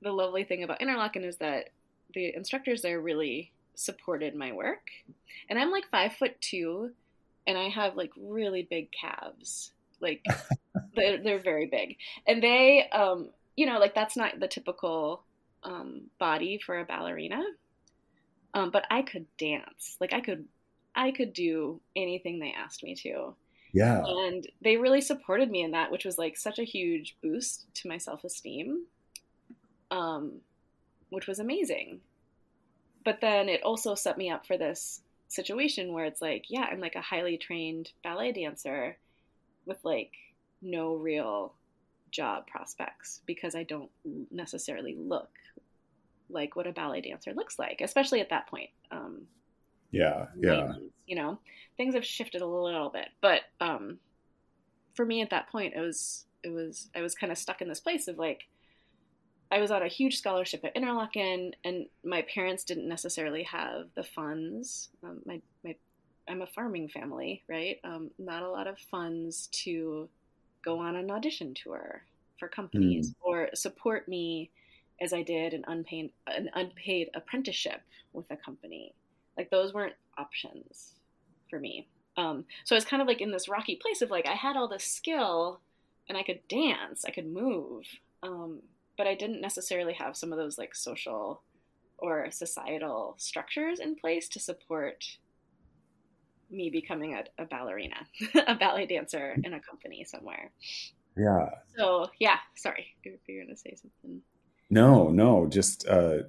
the 0.00 0.10
lovely 0.10 0.44
thing 0.44 0.62
about 0.62 0.80
Interlochen 0.80 1.22
is 1.22 1.36
that 1.36 1.68
the 2.14 2.34
instructors 2.34 2.80
there 2.80 2.98
really 2.98 3.52
supported 3.74 4.34
my 4.34 4.52
work. 4.52 4.88
And 5.50 5.58
I'm 5.58 5.70
like 5.70 5.90
five 5.90 6.14
foot 6.14 6.40
two, 6.40 6.92
and 7.46 7.58
I 7.58 7.68
have 7.68 7.96
like 7.96 8.12
really 8.18 8.62
big 8.62 8.88
calves. 8.92 9.72
Like 10.00 10.24
they're, 10.96 11.22
they're 11.22 11.38
very 11.38 11.66
big, 11.66 11.98
and 12.26 12.42
they, 12.42 12.88
um, 12.92 13.28
you 13.58 13.66
know, 13.66 13.78
like 13.78 13.94
that's 13.94 14.16
not 14.16 14.40
the 14.40 14.48
typical 14.48 15.22
um, 15.64 16.04
body 16.18 16.58
for 16.64 16.80
a 16.80 16.86
ballerina. 16.86 17.42
Um, 18.54 18.70
but 18.70 18.86
I 18.90 19.02
could 19.02 19.26
dance. 19.36 19.98
Like 20.00 20.14
I 20.14 20.22
could, 20.22 20.46
I 21.00 21.12
could 21.12 21.32
do 21.32 21.80
anything 21.96 22.38
they 22.38 22.52
asked 22.52 22.82
me 22.82 22.94
to. 22.96 23.34
Yeah. 23.72 24.04
And 24.04 24.46
they 24.60 24.76
really 24.76 25.00
supported 25.00 25.50
me 25.50 25.62
in 25.62 25.70
that, 25.70 25.90
which 25.90 26.04
was 26.04 26.18
like 26.18 26.36
such 26.36 26.58
a 26.58 26.64
huge 26.64 27.16
boost 27.22 27.72
to 27.76 27.88
my 27.88 27.96
self 27.96 28.22
esteem, 28.22 28.84
um, 29.90 30.42
which 31.08 31.26
was 31.26 31.38
amazing. 31.38 32.00
But 33.02 33.22
then 33.22 33.48
it 33.48 33.62
also 33.62 33.94
set 33.94 34.18
me 34.18 34.28
up 34.28 34.46
for 34.46 34.58
this 34.58 35.00
situation 35.28 35.94
where 35.94 36.04
it's 36.04 36.20
like, 36.20 36.44
yeah, 36.50 36.66
I'm 36.70 36.80
like 36.80 36.96
a 36.96 37.00
highly 37.00 37.38
trained 37.38 37.92
ballet 38.04 38.32
dancer 38.32 38.98
with 39.64 39.78
like 39.82 40.12
no 40.60 40.96
real 40.96 41.54
job 42.10 42.46
prospects 42.46 43.22
because 43.24 43.54
I 43.54 43.62
don't 43.62 43.90
necessarily 44.30 44.96
look 44.98 45.30
like 46.28 46.56
what 46.56 46.66
a 46.66 46.72
ballet 46.72 47.00
dancer 47.00 47.32
looks 47.32 47.58
like, 47.58 47.80
especially 47.80 48.20
at 48.20 48.28
that 48.28 48.48
point. 48.48 48.68
Um, 48.90 49.22
yeah, 49.90 50.26
yeah. 50.38 50.72
You 51.06 51.16
know, 51.16 51.38
things 51.76 51.94
have 51.94 52.04
shifted 52.04 52.42
a 52.42 52.46
little 52.46 52.90
bit, 52.90 53.08
but 53.20 53.40
um, 53.60 53.98
for 54.94 55.04
me 55.04 55.22
at 55.22 55.30
that 55.30 55.50
point, 55.50 55.74
it 55.74 55.80
was 55.80 56.26
it 56.42 56.50
was 56.50 56.88
I 56.94 57.02
was 57.02 57.14
kind 57.14 57.32
of 57.32 57.38
stuck 57.38 57.60
in 57.60 57.68
this 57.68 57.80
place 57.80 58.08
of 58.08 58.18
like 58.18 58.44
I 59.50 59.58
was 59.58 59.70
on 59.70 59.82
a 59.82 59.88
huge 59.88 60.18
scholarship 60.18 60.64
at 60.64 60.74
Interlochen, 60.76 61.52
and 61.64 61.86
my 62.04 62.22
parents 62.22 62.64
didn't 62.64 62.88
necessarily 62.88 63.42
have 63.44 63.86
the 63.96 64.04
funds. 64.04 64.90
Um, 65.02 65.20
my 65.26 65.40
my 65.64 65.74
I'm 66.28 66.42
a 66.42 66.46
farming 66.46 66.88
family, 66.88 67.42
right? 67.48 67.78
Um, 67.82 68.10
not 68.18 68.42
a 68.42 68.50
lot 68.50 68.68
of 68.68 68.78
funds 68.78 69.48
to 69.64 70.08
go 70.64 70.78
on 70.78 70.94
an 70.94 71.10
audition 71.10 71.54
tour 71.54 72.02
for 72.38 72.48
companies 72.48 73.10
mm. 73.10 73.14
or 73.20 73.48
support 73.54 74.06
me 74.06 74.50
as 75.00 75.12
I 75.12 75.22
did 75.22 75.54
an 75.54 75.64
unpaid 75.66 76.12
an 76.26 76.50
unpaid 76.54 77.10
apprenticeship 77.14 77.80
with 78.12 78.30
a 78.30 78.36
company. 78.36 78.94
Like 79.40 79.48
those 79.48 79.72
weren't 79.72 79.94
options 80.18 80.96
for 81.48 81.58
me. 81.58 81.88
Um, 82.18 82.44
so 82.64 82.74
I 82.74 82.76
was 82.76 82.84
kind 82.84 83.00
of 83.00 83.08
like 83.08 83.22
in 83.22 83.30
this 83.30 83.48
rocky 83.48 83.76
place 83.76 84.02
of 84.02 84.10
like 84.10 84.26
I 84.26 84.34
had 84.34 84.54
all 84.54 84.68
this 84.68 84.84
skill 84.84 85.60
and 86.10 86.18
I 86.18 86.22
could 86.22 86.46
dance, 86.46 87.06
I 87.06 87.10
could 87.10 87.26
move, 87.26 87.86
um, 88.22 88.60
but 88.98 89.06
I 89.06 89.14
didn't 89.14 89.40
necessarily 89.40 89.94
have 89.94 90.14
some 90.14 90.30
of 90.30 90.36
those 90.36 90.58
like 90.58 90.74
social 90.74 91.40
or 91.96 92.30
societal 92.30 93.14
structures 93.16 93.80
in 93.80 93.94
place 93.94 94.28
to 94.28 94.38
support 94.38 95.06
me 96.50 96.68
becoming 96.68 97.14
a, 97.14 97.24
a 97.42 97.46
ballerina, 97.46 98.06
a 98.46 98.54
ballet 98.54 98.84
dancer 98.84 99.36
in 99.42 99.54
a 99.54 99.60
company 99.60 100.04
somewhere. 100.04 100.50
Yeah. 101.16 101.48
So 101.78 102.08
yeah, 102.18 102.36
sorry 102.56 102.88
if 103.04 103.20
you're 103.26 103.42
gonna 103.42 103.56
say 103.56 103.74
something. 103.80 104.20
No, 104.68 105.08
no, 105.08 105.46
just 105.46 105.88
uh, 105.88 106.24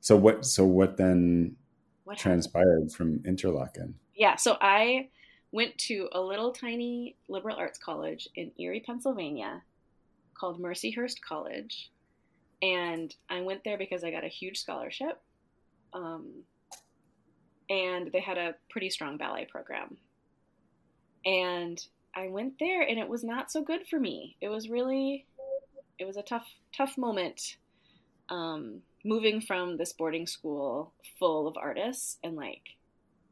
so 0.00 0.14
what? 0.14 0.46
So 0.46 0.64
what 0.64 0.96
then 0.96 1.56
what 2.04 2.18
transpired 2.18 2.92
from 2.92 3.20
Interlochen? 3.20 3.94
Yeah, 4.14 4.36
so 4.36 4.56
I 4.60 5.08
went 5.52 5.76
to 5.78 6.08
a 6.12 6.20
little 6.20 6.52
tiny 6.52 7.16
liberal 7.28 7.56
arts 7.56 7.78
college 7.78 8.28
in 8.34 8.52
Erie, 8.58 8.82
Pennsylvania, 8.84 9.62
called 10.34 10.60
Mercyhurst 10.60 11.20
College, 11.26 11.90
and 12.60 13.14
I 13.28 13.42
went 13.42 13.64
there 13.64 13.78
because 13.78 14.04
I 14.04 14.10
got 14.10 14.24
a 14.24 14.28
huge 14.28 14.58
scholarship, 14.58 15.20
um, 15.92 16.44
and 17.68 18.10
they 18.12 18.20
had 18.20 18.38
a 18.38 18.54
pretty 18.70 18.90
strong 18.90 19.16
ballet 19.16 19.46
program, 19.50 19.96
and 21.24 21.80
I 22.14 22.28
went 22.28 22.58
there, 22.58 22.82
and 22.82 22.98
it 22.98 23.08
was 23.08 23.24
not 23.24 23.50
so 23.50 23.62
good 23.62 23.86
for 23.88 23.98
me. 23.98 24.36
It 24.40 24.48
was 24.48 24.68
really, 24.68 25.26
it 25.98 26.04
was 26.04 26.16
a 26.16 26.22
tough, 26.22 26.46
tough 26.76 26.98
moment 26.98 27.56
um, 28.28 28.80
moving 29.04 29.40
from 29.40 29.76
this 29.76 29.92
boarding 29.92 30.26
school 30.26 30.92
full 31.18 31.46
of 31.46 31.56
artists 31.56 32.18
and 32.22 32.36
like 32.36 32.76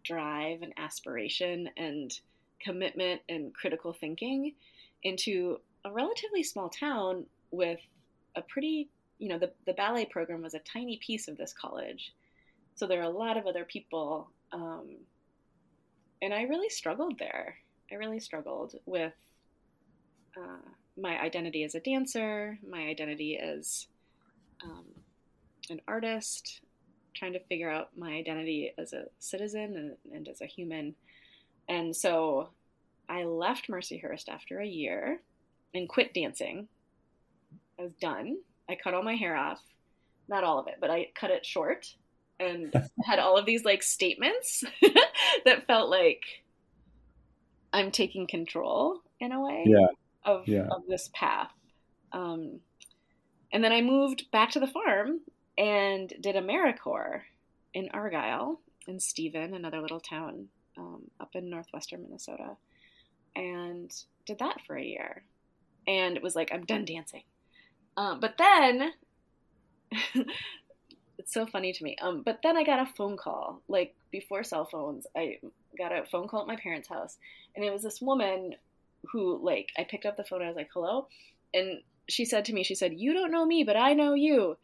drive 0.05 0.63
and 0.63 0.73
aspiration 0.77 1.69
and 1.77 2.21
commitment 2.61 3.21
and 3.29 3.55
critical 3.55 3.93
thinking 3.93 4.55
into 5.03 5.59
a 5.85 5.93
relatively 5.93 6.43
small 6.43 6.69
town 6.69 7.25
with 7.51 7.81
a 8.37 8.43
pretty 8.43 8.89
you 9.19 9.29
know 9.29 9.39
the, 9.39 9.51
the 9.67 9.73
ballet 9.75 10.07
program 10.07 10.43
was 10.43 10.55
a 10.55 10.61
tiny 10.61 10.99
piece 11.05 11.29
of 11.29 11.37
this 11.37 11.53
college. 11.53 12.13
So 12.75 12.87
there 12.87 13.01
are 13.01 13.11
a 13.11 13.11
lot 13.11 13.37
of 13.37 13.47
other 13.47 13.65
people 13.65 14.31
um, 14.53 14.97
and 16.23 16.35
i 16.35 16.43
really 16.43 16.69
struggled 16.69 17.19
there. 17.19 17.57
I 17.93 17.97
really 17.97 18.21
struggled 18.21 18.75
with 18.87 19.13
uh, 20.37 20.69
my 20.97 21.21
identity 21.21 21.65
as 21.65 21.75
a 21.75 21.81
dancer 21.81 22.59
my 22.69 22.81
identity 22.81 23.39
as 23.39 23.87
um, 24.65 24.85
an 25.71 25.81
artist, 25.89 26.61
trying 27.15 27.33
to 27.33 27.41
figure 27.41 27.71
out 27.71 27.91
my 27.97 28.13
identity 28.13 28.73
as 28.79 28.93
a 28.93 29.05
citizen 29.19 29.97
and, 30.05 30.15
and 30.15 30.29
as 30.29 30.41
a 30.41 30.47
human. 30.47 30.95
And 31.69 31.95
so 31.95 32.51
I 33.09 33.25
left 33.25 33.69
Mercyhurst 33.69 34.29
after 34.29 34.61
a 34.61 34.67
year 34.67 35.21
and 35.75 35.89
quit 35.89 36.15
dancing. 36.15 36.69
I 37.79 37.83
was 37.83 37.93
done. 38.01 38.39
I 38.69 38.77
cut 38.77 38.95
all 38.95 39.03
my 39.03 39.17
hair 39.17 39.37
off. 39.37 39.61
Not 40.29 40.45
all 40.45 40.59
of 40.59 40.69
it, 40.69 40.77
but 40.81 40.91
I 40.91 41.09
cut 41.15 41.31
it 41.31 41.45
short 41.45 41.95
and 42.39 42.73
had 43.05 43.19
all 43.19 43.37
of 43.37 43.47
these 43.47 43.65
like 43.65 43.83
statements 43.83 44.65
that 45.45 45.67
felt 45.67 45.91
like 45.91 46.23
I'm 47.73 47.91
taking 47.91 48.27
control 48.27 49.01
in 49.21 49.33
a 49.33 49.41
way 49.41 49.65
yeah. 49.67 49.87
of, 50.25 50.49
yeah. 50.49 50.67
of 50.71 50.87
this 50.89 51.11
path. 51.13 51.53
Um, 52.13 52.61
and 53.53 53.63
then 53.63 53.73
I 53.73 53.81
moved 53.81 54.31
back 54.31 54.51
to 54.53 54.61
the 54.61 54.67
farm 54.67 55.21
and 55.61 56.13
did 56.21 56.35
AmeriCorps 56.35 57.21
in 57.75 57.89
Argyle, 57.93 58.61
in 58.89 58.99
Stephen, 58.99 59.55
another 59.55 59.81
little 59.81 60.01
town 60.01 60.49
um, 60.77 61.03
up 61.21 61.31
in 61.35 61.49
northwestern 61.49 62.03
Minnesota, 62.03 62.57
and 63.37 63.93
did 64.27 64.41
that 64.41 64.57
for 64.67 64.77
a 64.77 64.83
year 64.83 65.23
and 65.87 66.17
it 66.17 66.23
was 66.23 66.37
like, 66.37 66.51
I'm 66.53 66.65
done 66.65 66.85
dancing. 66.85 67.23
Um, 67.97 68.21
but 68.21 68.37
then, 68.39 68.93
it's 71.19 71.33
so 71.33 71.47
funny 71.47 71.73
to 71.73 71.85
me. 71.85 71.97
Um, 72.01 72.23
but 72.23 72.41
then 72.43 72.57
I 72.57 72.65
got 72.65 72.81
a 72.81 72.93
phone 72.93 73.17
call, 73.17 73.61
like 73.69 73.95
before 74.11 74.45
cell 74.45 74.65
phones, 74.65 75.07
I 75.17 75.39
got 75.77 75.93
a 75.93 76.05
phone 76.05 76.29
call 76.29 76.43
at 76.43 76.47
my 76.47 76.57
parents' 76.57 76.89
house, 76.89 77.17
and 77.57 77.65
it 77.65 77.73
was 77.73 77.83
this 77.83 78.01
woman 78.01 78.55
who, 79.13 79.45
like, 79.45 79.69
I 79.79 79.85
picked 79.85 80.07
up 80.07 80.17
the 80.17 80.25
phone, 80.25 80.43
I 80.43 80.49
was 80.49 80.57
like, 80.57 80.71
hello? 80.73 81.09
And 81.53 81.81
she 82.09 82.25
said 82.25 82.45
to 82.47 82.53
me, 82.53 82.63
she 82.63 82.75
said, 82.75 82.95
You 82.97 83.13
don't 83.13 83.31
know 83.33 83.47
me, 83.47 83.65
but 83.65 83.77
I 83.77 83.95
know 83.95 84.15
you. 84.15 84.57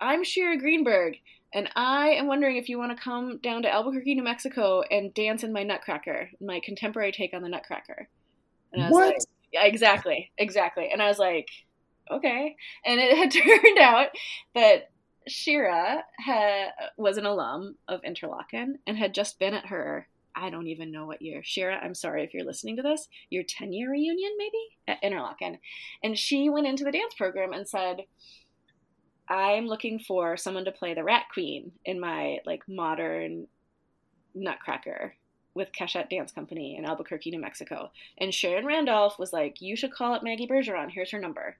I'm 0.00 0.24
Shira 0.24 0.56
Greenberg, 0.56 1.18
and 1.52 1.68
I 1.76 2.10
am 2.10 2.26
wondering 2.26 2.56
if 2.56 2.68
you 2.68 2.78
want 2.78 2.96
to 2.96 3.02
come 3.02 3.38
down 3.38 3.62
to 3.62 3.72
Albuquerque, 3.72 4.14
New 4.14 4.22
Mexico, 4.22 4.82
and 4.90 5.12
dance 5.12 5.44
in 5.44 5.52
my 5.52 5.62
Nutcracker, 5.62 6.30
my 6.40 6.60
contemporary 6.60 7.12
take 7.12 7.34
on 7.34 7.42
the 7.42 7.48
Nutcracker. 7.48 8.08
And 8.72 8.82
I 8.82 8.86
was 8.86 8.92
what? 8.92 9.06
like, 9.08 9.16
yeah, 9.52 9.64
exactly, 9.64 10.30
exactly. 10.38 10.88
And 10.90 11.02
I 11.02 11.08
was 11.08 11.18
like, 11.18 11.48
okay. 12.10 12.56
And 12.84 13.00
it 13.00 13.16
had 13.16 13.30
turned 13.32 13.78
out 13.78 14.08
that 14.54 14.90
Shira 15.28 16.02
had, 16.18 16.70
was 16.96 17.18
an 17.18 17.26
alum 17.26 17.76
of 17.86 18.00
Interlochen 18.02 18.74
and 18.86 18.96
had 18.96 19.12
just 19.12 19.38
been 19.38 19.54
at 19.54 19.66
her, 19.66 20.08
I 20.34 20.48
don't 20.48 20.68
even 20.68 20.92
know 20.92 21.04
what 21.04 21.20
year. 21.20 21.42
Shira, 21.44 21.76
I'm 21.76 21.94
sorry 21.94 22.24
if 22.24 22.32
you're 22.32 22.44
listening 22.44 22.76
to 22.76 22.82
this, 22.82 23.08
your 23.28 23.42
10 23.42 23.72
year 23.72 23.90
reunion 23.90 24.32
maybe 24.38 24.78
at 24.88 25.02
Interlochen. 25.02 25.58
And 26.02 26.16
she 26.16 26.48
went 26.48 26.66
into 26.66 26.84
the 26.84 26.92
dance 26.92 27.14
program 27.14 27.52
and 27.52 27.68
said, 27.68 28.04
I'm 29.30 29.66
looking 29.66 30.00
for 30.00 30.36
someone 30.36 30.64
to 30.64 30.72
play 30.72 30.92
the 30.92 31.04
Rat 31.04 31.26
Queen 31.32 31.70
in 31.84 32.00
my 32.00 32.40
like 32.44 32.68
modern 32.68 33.46
Nutcracker 34.34 35.14
with 35.54 35.72
Keshet 35.72 36.10
Dance 36.10 36.32
Company 36.32 36.76
in 36.76 36.84
Albuquerque, 36.84 37.30
New 37.30 37.40
Mexico. 37.40 37.92
And 38.18 38.34
Sharon 38.34 38.66
Randolph 38.66 39.18
was 39.18 39.32
like, 39.32 39.60
"You 39.60 39.76
should 39.76 39.92
call 39.92 40.14
up 40.14 40.24
Maggie 40.24 40.48
Bergeron. 40.48 40.90
Here's 40.90 41.12
her 41.12 41.20
number." 41.20 41.56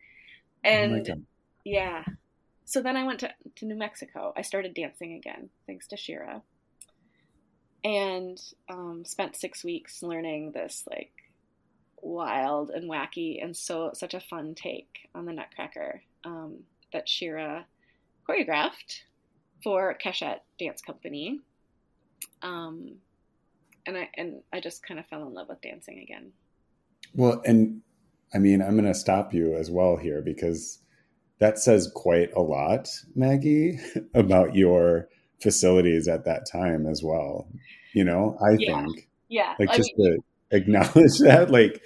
And 0.64 1.08
oh 1.08 1.22
yeah, 1.64 2.04
so 2.64 2.82
then 2.82 2.96
I 2.96 3.04
went 3.04 3.20
to 3.20 3.32
to 3.56 3.66
New 3.66 3.76
Mexico. 3.76 4.32
I 4.36 4.42
started 4.42 4.74
dancing 4.74 5.14
again, 5.14 5.50
thanks 5.66 5.86
to 5.88 5.96
Shira, 5.96 6.42
and 7.84 8.40
um, 8.68 9.04
spent 9.04 9.36
six 9.36 9.62
weeks 9.62 10.02
learning 10.02 10.52
this 10.52 10.84
like 10.90 11.12
wild 12.02 12.70
and 12.70 12.90
wacky 12.90 13.44
and 13.44 13.54
so 13.56 13.90
such 13.94 14.14
a 14.14 14.20
fun 14.20 14.54
take 14.54 15.08
on 15.14 15.26
the 15.26 15.32
Nutcracker. 15.32 16.02
Um, 16.24 16.64
that 16.92 17.08
Shira 17.08 17.66
choreographed 18.28 19.00
for 19.62 19.96
Keshet 20.02 20.38
Dance 20.58 20.80
Company. 20.82 21.40
Um, 22.42 22.96
and 23.86 23.96
I 23.96 24.08
and 24.16 24.42
I 24.52 24.60
just 24.60 24.82
kind 24.82 25.00
of 25.00 25.06
fell 25.06 25.26
in 25.26 25.34
love 25.34 25.48
with 25.48 25.60
dancing 25.60 25.98
again. 26.00 26.32
Well, 27.14 27.42
and 27.44 27.82
I 28.32 28.38
mean, 28.38 28.62
I'm 28.62 28.72
going 28.72 28.84
to 28.84 28.94
stop 28.94 29.34
you 29.34 29.56
as 29.56 29.70
well 29.70 29.96
here 29.96 30.22
because 30.22 30.80
that 31.38 31.58
says 31.58 31.90
quite 31.94 32.32
a 32.34 32.40
lot, 32.40 32.88
Maggie, 33.14 33.78
about 34.14 34.54
your 34.54 35.08
facilities 35.42 36.06
at 36.06 36.24
that 36.26 36.46
time 36.50 36.86
as 36.86 37.02
well. 37.02 37.48
You 37.94 38.04
know, 38.04 38.38
I 38.40 38.56
yeah. 38.58 38.84
think. 38.84 39.08
Yeah. 39.28 39.54
Like 39.58 39.70
I 39.70 39.76
just 39.76 39.92
mean, 39.96 40.18
to 40.18 40.56
acknowledge 40.56 41.18
that, 41.20 41.50
like, 41.50 41.82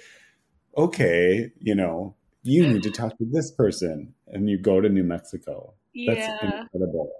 okay, 0.77 1.51
you 1.59 1.75
know, 1.75 2.15
you 2.45 2.67
need 2.67 2.83
to 2.83 2.91
talk 2.91 3.17
to 3.17 3.25
this 3.25 3.51
person 3.51 4.13
and 4.27 4.49
you 4.49 4.57
go 4.57 4.79
to 4.79 4.87
New 4.87 5.03
Mexico. 5.03 5.73
That's 6.07 6.19
yeah. 6.19 6.61
incredible. 6.61 7.11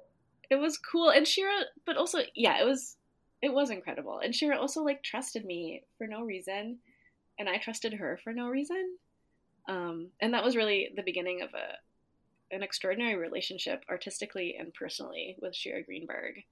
It 0.50 0.56
was 0.56 0.78
cool. 0.78 1.10
And 1.10 1.28
Shira 1.28 1.62
but 1.86 1.98
also 1.98 2.20
yeah, 2.36 2.62
it 2.62 2.66
was 2.66 2.98
it 3.42 3.54
was 3.54 3.70
incredible. 3.70 4.20
And 4.24 4.34
Shira 4.34 4.60
also 4.60 4.84
like 4.84 5.04
trusted 5.04 5.46
me 5.46 5.84
for 5.98 6.08
no 6.08 6.22
reason. 6.22 6.80
And 7.38 7.50
I 7.50 7.58
trusted 7.58 7.94
her 7.94 8.20
for 8.24 8.34
no 8.34 8.48
reason. 8.48 8.98
Um, 9.68 10.10
and 10.22 10.34
that 10.34 10.44
was 10.44 10.56
really 10.56 10.92
the 10.96 11.04
beginning 11.04 11.42
of 11.42 11.50
a 11.54 12.56
an 12.56 12.62
extraordinary 12.62 13.16
relationship 13.16 13.84
artistically 13.90 14.56
and 14.58 14.74
personally 14.74 15.36
with 15.42 15.56
Shira 15.56 15.84
Greenberg. 15.84 16.44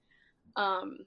Um, 0.56 1.06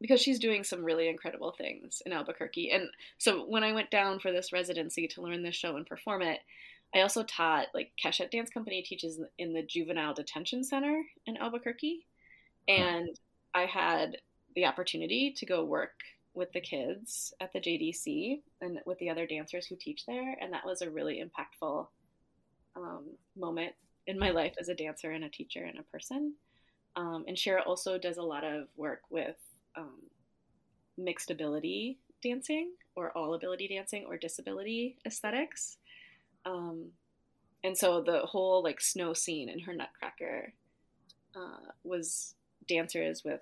because 0.00 0.20
she's 0.20 0.38
doing 0.38 0.64
some 0.64 0.84
really 0.84 1.08
incredible 1.08 1.52
things 1.52 2.02
in 2.06 2.12
Albuquerque. 2.12 2.70
And 2.70 2.88
so 3.18 3.44
when 3.44 3.64
I 3.64 3.72
went 3.72 3.90
down 3.90 4.20
for 4.20 4.30
this 4.30 4.52
residency 4.52 5.08
to 5.08 5.22
learn 5.22 5.42
this 5.42 5.56
show 5.56 5.76
and 5.76 5.86
perform 5.86 6.22
it, 6.22 6.40
I 6.94 7.00
also 7.00 7.22
taught 7.22 7.66
like 7.74 7.92
Keshet 8.02 8.30
Dance 8.30 8.50
Company 8.50 8.82
teaches 8.82 9.20
in 9.38 9.52
the 9.52 9.62
Juvenile 9.62 10.14
Detention 10.14 10.64
Center 10.64 11.02
in 11.26 11.36
Albuquerque, 11.36 12.06
and 12.66 13.08
I 13.54 13.66
had 13.66 14.16
the 14.54 14.66
opportunity 14.66 15.32
to 15.36 15.46
go 15.46 15.64
work 15.64 15.92
with 16.34 16.52
the 16.52 16.60
kids 16.60 17.34
at 17.40 17.52
the 17.52 17.60
JDC 17.60 18.40
and 18.60 18.78
with 18.86 18.98
the 18.98 19.10
other 19.10 19.26
dancers 19.26 19.66
who 19.66 19.76
teach 19.76 20.06
there, 20.06 20.36
and 20.40 20.52
that 20.52 20.64
was 20.64 20.82
a 20.82 20.90
really 20.90 21.22
impactful 21.22 21.86
um, 22.76 23.04
moment 23.36 23.72
in 24.06 24.18
my 24.18 24.30
life 24.30 24.54
as 24.58 24.68
a 24.68 24.74
dancer 24.74 25.10
and 25.10 25.24
a 25.24 25.28
teacher 25.28 25.64
and 25.64 25.78
a 25.78 25.82
person. 25.82 26.34
Um, 26.96 27.24
and 27.28 27.38
Shira 27.38 27.62
also 27.62 27.98
does 27.98 28.16
a 28.16 28.22
lot 28.22 28.44
of 28.44 28.68
work 28.76 29.02
with 29.10 29.36
um, 29.76 30.02
mixed 30.96 31.30
ability 31.30 31.98
dancing 32.22 32.72
or 32.96 33.16
all 33.16 33.34
ability 33.34 33.68
dancing 33.68 34.04
or 34.08 34.16
disability 34.16 34.96
aesthetics. 35.06 35.77
Um, 36.48 36.86
and 37.64 37.76
so 37.76 38.00
the 38.00 38.20
whole 38.20 38.62
like 38.62 38.80
snow 38.80 39.12
scene 39.12 39.48
in 39.48 39.60
her 39.60 39.74
Nutcracker 39.74 40.52
uh, 41.36 41.72
was 41.84 42.34
dancers 42.66 43.22
with 43.24 43.40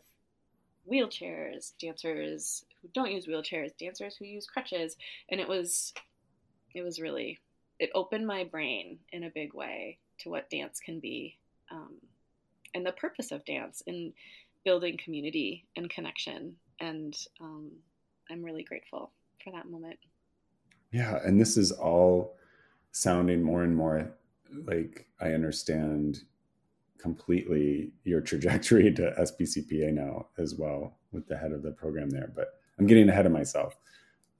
wheelchairs, 0.91 1.73
dancers 1.81 2.65
who 2.81 2.89
don't 2.95 3.13
use 3.13 3.27
wheelchairs, 3.27 3.77
dancers 3.79 4.17
who 4.17 4.25
use 4.25 4.47
crutches, 4.47 4.97
and 5.31 5.41
it 5.41 5.49
was 5.49 5.93
it 6.75 6.83
was 6.83 7.01
really 7.01 7.39
it 7.79 7.91
opened 7.95 8.27
my 8.27 8.45
brain 8.45 8.99
in 9.13 9.25
a 9.25 9.31
big 9.31 9.55
way 9.55 9.99
to 10.19 10.31
what 10.31 10.51
dance 10.51 10.81
can 10.81 10.99
be 10.99 11.37
um, 11.71 11.95
and 12.75 12.87
the 12.87 12.93
purpose 12.93 13.33
of 13.33 13.45
dance 13.45 13.83
in 13.87 14.13
building 14.65 14.99
community 15.03 15.65
and 15.77 15.91
connection. 15.91 16.57
And 16.81 17.17
um, 17.41 17.71
I'm 18.31 18.43
really 18.43 18.63
grateful 18.63 19.13
for 19.43 19.53
that 19.53 19.71
moment. 19.71 19.99
Yeah, 20.91 21.19
and 21.25 21.41
this 21.41 21.57
is 21.57 21.73
all 21.73 22.37
sounding 22.93 23.43
more 23.43 23.63
and 23.63 23.77
more 23.77 24.13
like 24.67 25.07
I 25.21 25.33
understand 25.33 26.23
completely 26.99 27.93
your 28.05 28.21
trajectory 28.31 28.93
to 28.95 29.15
SPCPA 29.19 29.93
now 29.93 30.27
as 30.39 30.55
well 30.55 30.99
with 31.13 31.27
the 31.29 31.37
head 31.37 31.53
of 31.53 31.63
the 31.63 31.73
program 31.73 32.11
there. 32.11 32.33
But 32.35 32.55
I'm 32.79 32.87
getting 32.87 33.09
ahead 33.09 33.27
of 33.27 33.33
myself. 33.33 33.77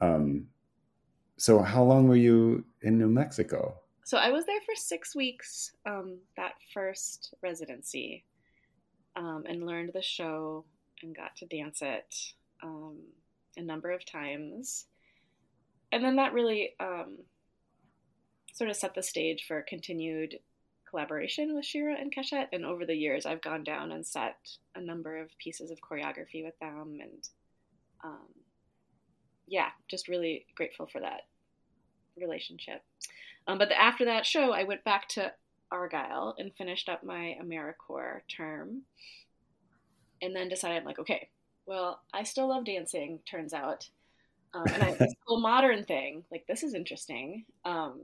Um, 0.01 0.47
so, 1.39 1.61
how 1.63 1.83
long 1.83 2.09
were 2.09 2.17
you 2.17 2.65
in 2.83 2.99
New 2.99 3.09
Mexico? 3.09 3.81
So, 4.05 4.19
I 4.19 4.31
was 4.31 4.47
there 4.47 4.61
for 4.65 4.75
six 4.75 5.15
weeks 5.15 5.73
um, 5.87 6.19
that 6.37 6.55
first 6.73 7.35
residency 7.43 8.25
um, 9.17 9.45
and 9.49 9.67
learned 9.67 9.91
the 9.95 10.03
show 10.03 10.65
and 11.03 11.15
got 11.15 11.37
to 11.37 11.47
dance 11.47 11.83
it 11.83 12.15
um, 12.63 12.99
a 13.57 13.63
number 13.63 13.91
of 13.91 14.05
times. 14.05 14.87
And 15.93 16.05
then 16.05 16.17
that 16.17 16.33
really 16.33 16.71
um, 16.81 17.19
sort 18.57 18.71
of 18.71 18.77
set 18.77 18.95
the 18.95 19.03
stage 19.03 19.45
for 19.47 19.63
continued 19.69 20.39
collaboration 20.89 21.55
with 21.55 21.67
Shira 21.67 21.95
and 22.01 22.15
Keshet. 22.15 22.47
And 22.53 22.65
over 22.65 22.87
the 22.87 22.95
years, 22.95 23.27
I've 23.27 23.43
gone 23.43 23.65
down 23.65 23.93
and 23.93 24.05
set 24.05 24.37
a 24.75 24.81
number 24.81 25.19
of 25.19 25.37
pieces 25.39 25.71
of 25.71 25.79
choreography 25.81 26.43
with 26.43 26.59
them. 26.59 26.99
And 27.03 27.29
um, 28.03 28.29
yeah, 29.47 29.69
just 29.89 30.09
really 30.09 30.47
grateful 30.55 30.87
for 30.87 31.01
that 31.01 31.23
relationship. 32.17 32.83
Um, 33.47 33.59
but 33.59 33.69
the, 33.69 33.79
after 33.81 34.07
that 34.07 34.25
show, 34.25 34.53
I 34.53 34.65
went 34.65 34.85
back 34.85 35.07
to 35.11 35.33
Argyle 35.71 36.35
and 36.39 36.55
finished 36.57 36.89
up 36.89 37.05
my 37.05 37.37
AmeriCorps 37.43 38.23
term. 38.35 38.83
And 40.23 40.35
then 40.35 40.49
decided, 40.49 40.85
like, 40.85 40.99
okay, 40.99 41.29
well, 41.67 42.01
I 42.15 42.23
still 42.23 42.49
love 42.49 42.65
dancing, 42.65 43.19
turns 43.31 43.53
out. 43.53 43.87
Um, 44.55 44.65
and 44.73 44.83
I, 44.83 44.95
this 44.95 45.13
whole 45.27 45.41
modern 45.41 45.85
thing, 45.85 46.25
like, 46.31 46.47
this 46.49 46.63
is 46.63 46.73
interesting. 46.73 47.45
Um, 47.67 48.01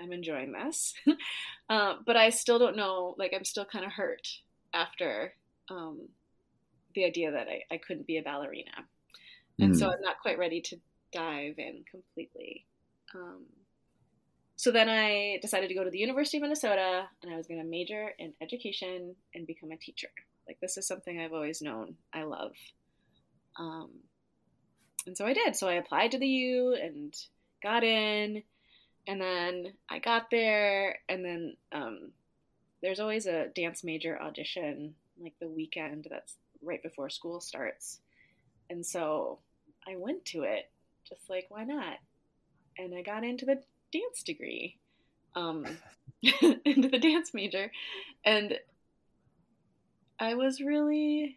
I'm 0.00 0.12
enjoying 0.12 0.52
this. 0.52 0.94
uh, 1.68 1.94
but 2.04 2.16
I 2.16 2.30
still 2.30 2.58
don't 2.58 2.76
know, 2.76 3.14
like, 3.18 3.32
I'm 3.34 3.44
still 3.44 3.64
kind 3.64 3.84
of 3.84 3.92
hurt 3.92 4.28
after 4.72 5.34
um, 5.70 6.08
the 6.94 7.04
idea 7.04 7.32
that 7.32 7.48
I, 7.48 7.62
I 7.74 7.78
couldn't 7.78 8.06
be 8.06 8.18
a 8.18 8.22
ballerina. 8.22 8.72
And 9.58 9.74
mm. 9.74 9.78
so 9.78 9.88
I'm 9.90 10.00
not 10.00 10.20
quite 10.20 10.38
ready 10.38 10.60
to 10.62 10.76
dive 11.12 11.54
in 11.58 11.84
completely. 11.90 12.66
Um, 13.14 13.44
so 14.56 14.70
then 14.70 14.88
I 14.88 15.38
decided 15.40 15.68
to 15.68 15.74
go 15.74 15.84
to 15.84 15.90
the 15.90 15.98
University 15.98 16.38
of 16.38 16.42
Minnesota 16.42 17.06
and 17.22 17.32
I 17.32 17.36
was 17.36 17.46
going 17.46 17.60
to 17.60 17.66
major 17.66 18.10
in 18.18 18.32
education 18.40 19.14
and 19.34 19.46
become 19.46 19.70
a 19.70 19.76
teacher. 19.76 20.08
Like, 20.46 20.58
this 20.60 20.76
is 20.76 20.86
something 20.86 21.18
I've 21.18 21.32
always 21.32 21.60
known 21.60 21.96
I 22.12 22.22
love. 22.22 22.52
Um, 23.58 23.90
and 25.06 25.16
so 25.16 25.24
I 25.24 25.32
did. 25.32 25.56
So 25.56 25.68
I 25.68 25.74
applied 25.74 26.12
to 26.12 26.18
the 26.18 26.26
U 26.26 26.76
and 26.80 27.14
got 27.62 27.84
in 27.84 28.42
and 29.06 29.20
then 29.20 29.72
I 29.88 29.98
got 29.98 30.30
there, 30.30 30.98
and 31.08 31.24
then 31.24 31.56
um, 31.72 32.10
there's 32.82 33.00
always 33.00 33.26
a 33.26 33.48
dance 33.54 33.84
major 33.84 34.20
audition, 34.20 34.94
like 35.20 35.34
the 35.40 35.48
weekend 35.48 36.06
that's 36.10 36.34
right 36.62 36.82
before 36.82 37.10
school 37.10 37.40
starts. 37.40 38.00
And 38.68 38.84
so 38.84 39.38
I 39.86 39.96
went 39.96 40.24
to 40.26 40.42
it, 40.42 40.70
just 41.08 41.30
like, 41.30 41.46
why 41.50 41.64
not? 41.64 41.98
and 42.78 42.94
I 42.94 43.02
got 43.02 43.24
into 43.24 43.46
the 43.46 43.62
dance 43.92 44.22
degree, 44.22 44.76
um, 45.34 45.66
into 46.64 46.88
the 46.88 46.98
dance 46.98 47.32
major, 47.34 47.70
and 48.24 48.58
I 50.18 50.34
was 50.34 50.60
really, 50.60 51.36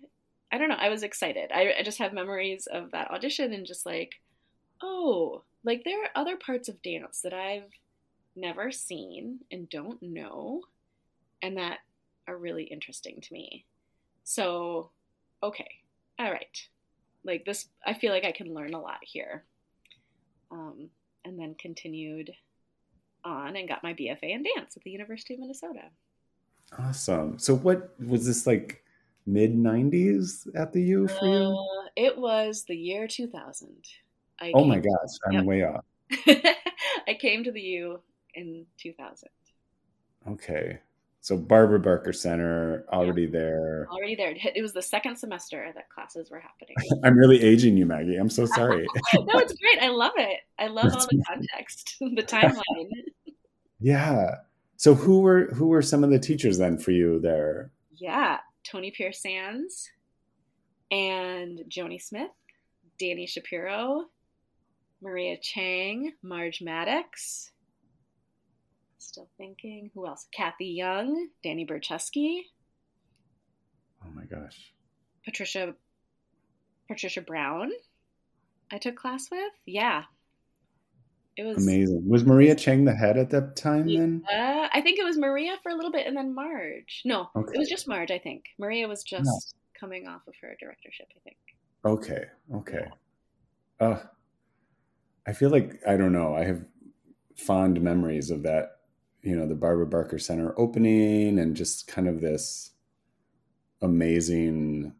I 0.52 0.58
don't 0.58 0.70
know, 0.70 0.76
I 0.76 0.90
was 0.90 1.04
excited. 1.04 1.52
I, 1.54 1.74
I 1.80 1.84
just 1.84 2.00
have 2.00 2.14
memories 2.14 2.68
of 2.72 2.92
that 2.92 3.12
audition 3.12 3.54
and 3.54 3.66
just 3.66 3.86
like, 3.86 4.16
oh, 4.82 5.44
like 5.64 5.84
there 5.84 6.04
are 6.04 6.10
other 6.16 6.38
parts 6.38 6.70
of 6.70 6.82
dance 6.82 7.22
that 7.22 7.34
I've 7.34 7.72
never 8.36 8.72
seen 8.72 9.40
and 9.52 9.70
don't 9.70 10.02
know, 10.02 10.62
and 11.42 11.58
that 11.58 11.80
are 12.28 12.38
really 12.38 12.64
interesting 12.64 13.20
to 13.22 13.34
me. 13.34 13.66
So, 14.24 14.92
okay, 15.44 15.70
all 16.20 16.32
right. 16.32 16.68
Like 17.24 17.46
this, 17.46 17.68
I 17.86 17.94
feel 17.94 18.12
like 18.12 18.26
I 18.26 18.32
can 18.32 18.54
learn 18.54 18.74
a 18.74 18.82
lot 18.82 19.00
here. 19.02 19.44
Um, 20.52 20.90
and 21.26 21.40
then 21.40 21.56
continued 21.60 22.32
on 23.24 23.56
and 23.56 23.68
got 23.68 23.84
my 23.84 23.94
BFA 23.94 24.32
in 24.32 24.44
dance 24.56 24.78
at 24.78 24.84
the 24.84 24.92
University 24.92 25.34
of 25.34 25.42
Minnesota. 25.42 25.84
Awesome. 26.78 27.38
So, 27.40 27.56
what 27.56 27.94
was 28.00 28.26
this 28.26 28.48
like 28.48 28.84
mid 29.26 29.56
90s 29.56 30.48
at 30.56 30.72
the 30.72 30.82
U 30.82 31.08
for 31.08 31.26
you? 31.26 31.58
Uh, 31.58 31.90
it 31.96 32.18
was 32.18 32.64
the 32.68 32.76
year 32.76 33.08
2000. 33.08 33.70
I 34.42 34.52
oh 34.54 34.64
my 34.64 34.80
gosh, 34.80 35.10
I'm 35.28 35.34
yep. 35.34 35.46
way 35.46 35.64
off. 35.64 35.86
I 37.08 37.14
came 37.20 37.44
to 37.44 37.52
the 37.52 37.62
U 37.62 38.02
in 38.36 38.66
2000. 38.78 39.30
Okay. 40.28 40.80
So 41.22 41.38
Barbara 41.38 41.80
Barker 41.80 42.14
Center 42.14 42.86
already 42.92 43.24
yeah. 43.24 43.30
there. 43.32 43.88
Already 43.92 44.16
there. 44.16 44.34
It 44.56 44.62
was 44.62 44.74
the 44.74 44.82
second 44.82 45.18
semester 45.18 45.70
that 45.76 45.90
classes 45.90 46.32
were 46.32 46.40
happening. 46.40 46.76
I'm 47.04 47.18
really 47.18 47.42
aging 47.42 47.76
you, 47.76 47.86
Maggie. 47.86 48.16
I'm 48.16 48.30
so 48.30 48.46
sorry. 48.46 48.88
no, 49.14 49.40
it's 49.40 49.54
great. 49.54 49.80
I 49.82 49.90
love 49.90 50.14
it. 50.16 50.40
I 50.58 50.68
love 50.68 50.94
all 50.94 51.08
the 51.08 51.24
context, 51.28 51.98
the 52.00 52.24
timeline. 52.24 52.90
yeah. 53.80 54.36
So 54.78 54.96
who 54.96 55.20
were 55.20 55.48
who 55.48 55.68
were 55.68 55.82
some 55.82 56.06
of 56.06 56.10
the 56.10 56.20
teachers 56.20 56.58
then 56.58 56.78
for 56.78 56.92
you 56.92 57.20
there? 57.20 57.72
Yeah, 57.98 58.38
Toni 58.64 58.92
Pierce 58.92 59.22
Sands 59.22 59.90
and 60.90 61.62
Joanie 61.68 62.00
Smith, 62.00 62.32
Danny 62.98 63.28
Shapiro, 63.28 64.06
Maria 65.02 65.38
Cheng, 65.38 66.14
Marge 66.22 66.60
Maddux, 66.60 67.52
Still 69.00 69.30
thinking. 69.38 69.90
Who 69.96 70.06
else? 70.06 70.28
Kathy 70.32 70.68
Young, 70.68 71.30
Danny 71.42 71.66
Buraczeski. 71.66 72.42
Oh 74.06 74.10
my 74.14 74.26
gosh. 74.26 74.74
Patricia 75.26 75.74
Patricia 76.88 77.22
Brown. 77.22 77.72
I 78.72 78.78
took 78.78 78.96
class 78.96 79.32
with. 79.32 79.54
Yeah. 79.66 80.04
It 81.38 81.44
was 81.44 81.66
amazing. 81.66 82.08
Was 82.08 82.26
Maria 82.26 82.54
Cheng 82.54 82.84
the 82.84 82.94
head 82.94 83.18
at 83.18 83.30
that 83.30 83.56
time 83.56 83.88
then? 83.88 84.24
Uh, 84.30 84.68
I 84.74 84.82
think 84.82 85.00
it 85.00 85.06
was 85.06 85.18
Maria 85.18 85.56
for 85.64 85.70
a 85.70 85.76
little 85.76 85.92
bit 85.92 86.06
and 86.06 86.16
then 86.16 86.36
Marge. 86.36 87.02
No, 87.06 87.30
okay. 87.36 87.54
it 87.56 87.58
was 87.58 87.70
just 87.70 87.88
Marge, 87.88 88.12
I 88.12 88.20
think. 88.20 88.44
Maria 88.58 88.88
was 88.88 89.04
just 89.04 89.26
no. 89.26 89.40
coming 89.80 90.08
off 90.08 90.28
of 90.28 90.34
her 90.42 90.56
directorship, 90.60 91.08
I 91.16 91.20
think. 91.24 91.38
Okay. 91.86 92.26
Okay. 92.54 92.86
Uh 93.80 94.00
I 95.30 95.34
feel 95.34 95.52
like 95.52 95.80
I 95.88 95.96
don't 95.96 96.12
know. 96.12 96.36
I 96.36 96.44
have 96.44 96.66
fond 97.36 97.80
memories 97.82 98.32
of 98.32 98.44
that 98.44 98.80
you 99.22 99.36
know 99.36 99.46
the 99.46 99.54
Barbara 99.54 99.86
Barker 99.86 100.18
Center 100.18 100.54
opening 100.58 101.38
and 101.38 101.56
just 101.56 101.88
kind 101.88 102.08
of 102.08 102.20
this 102.20 102.72
amazing 103.82 104.94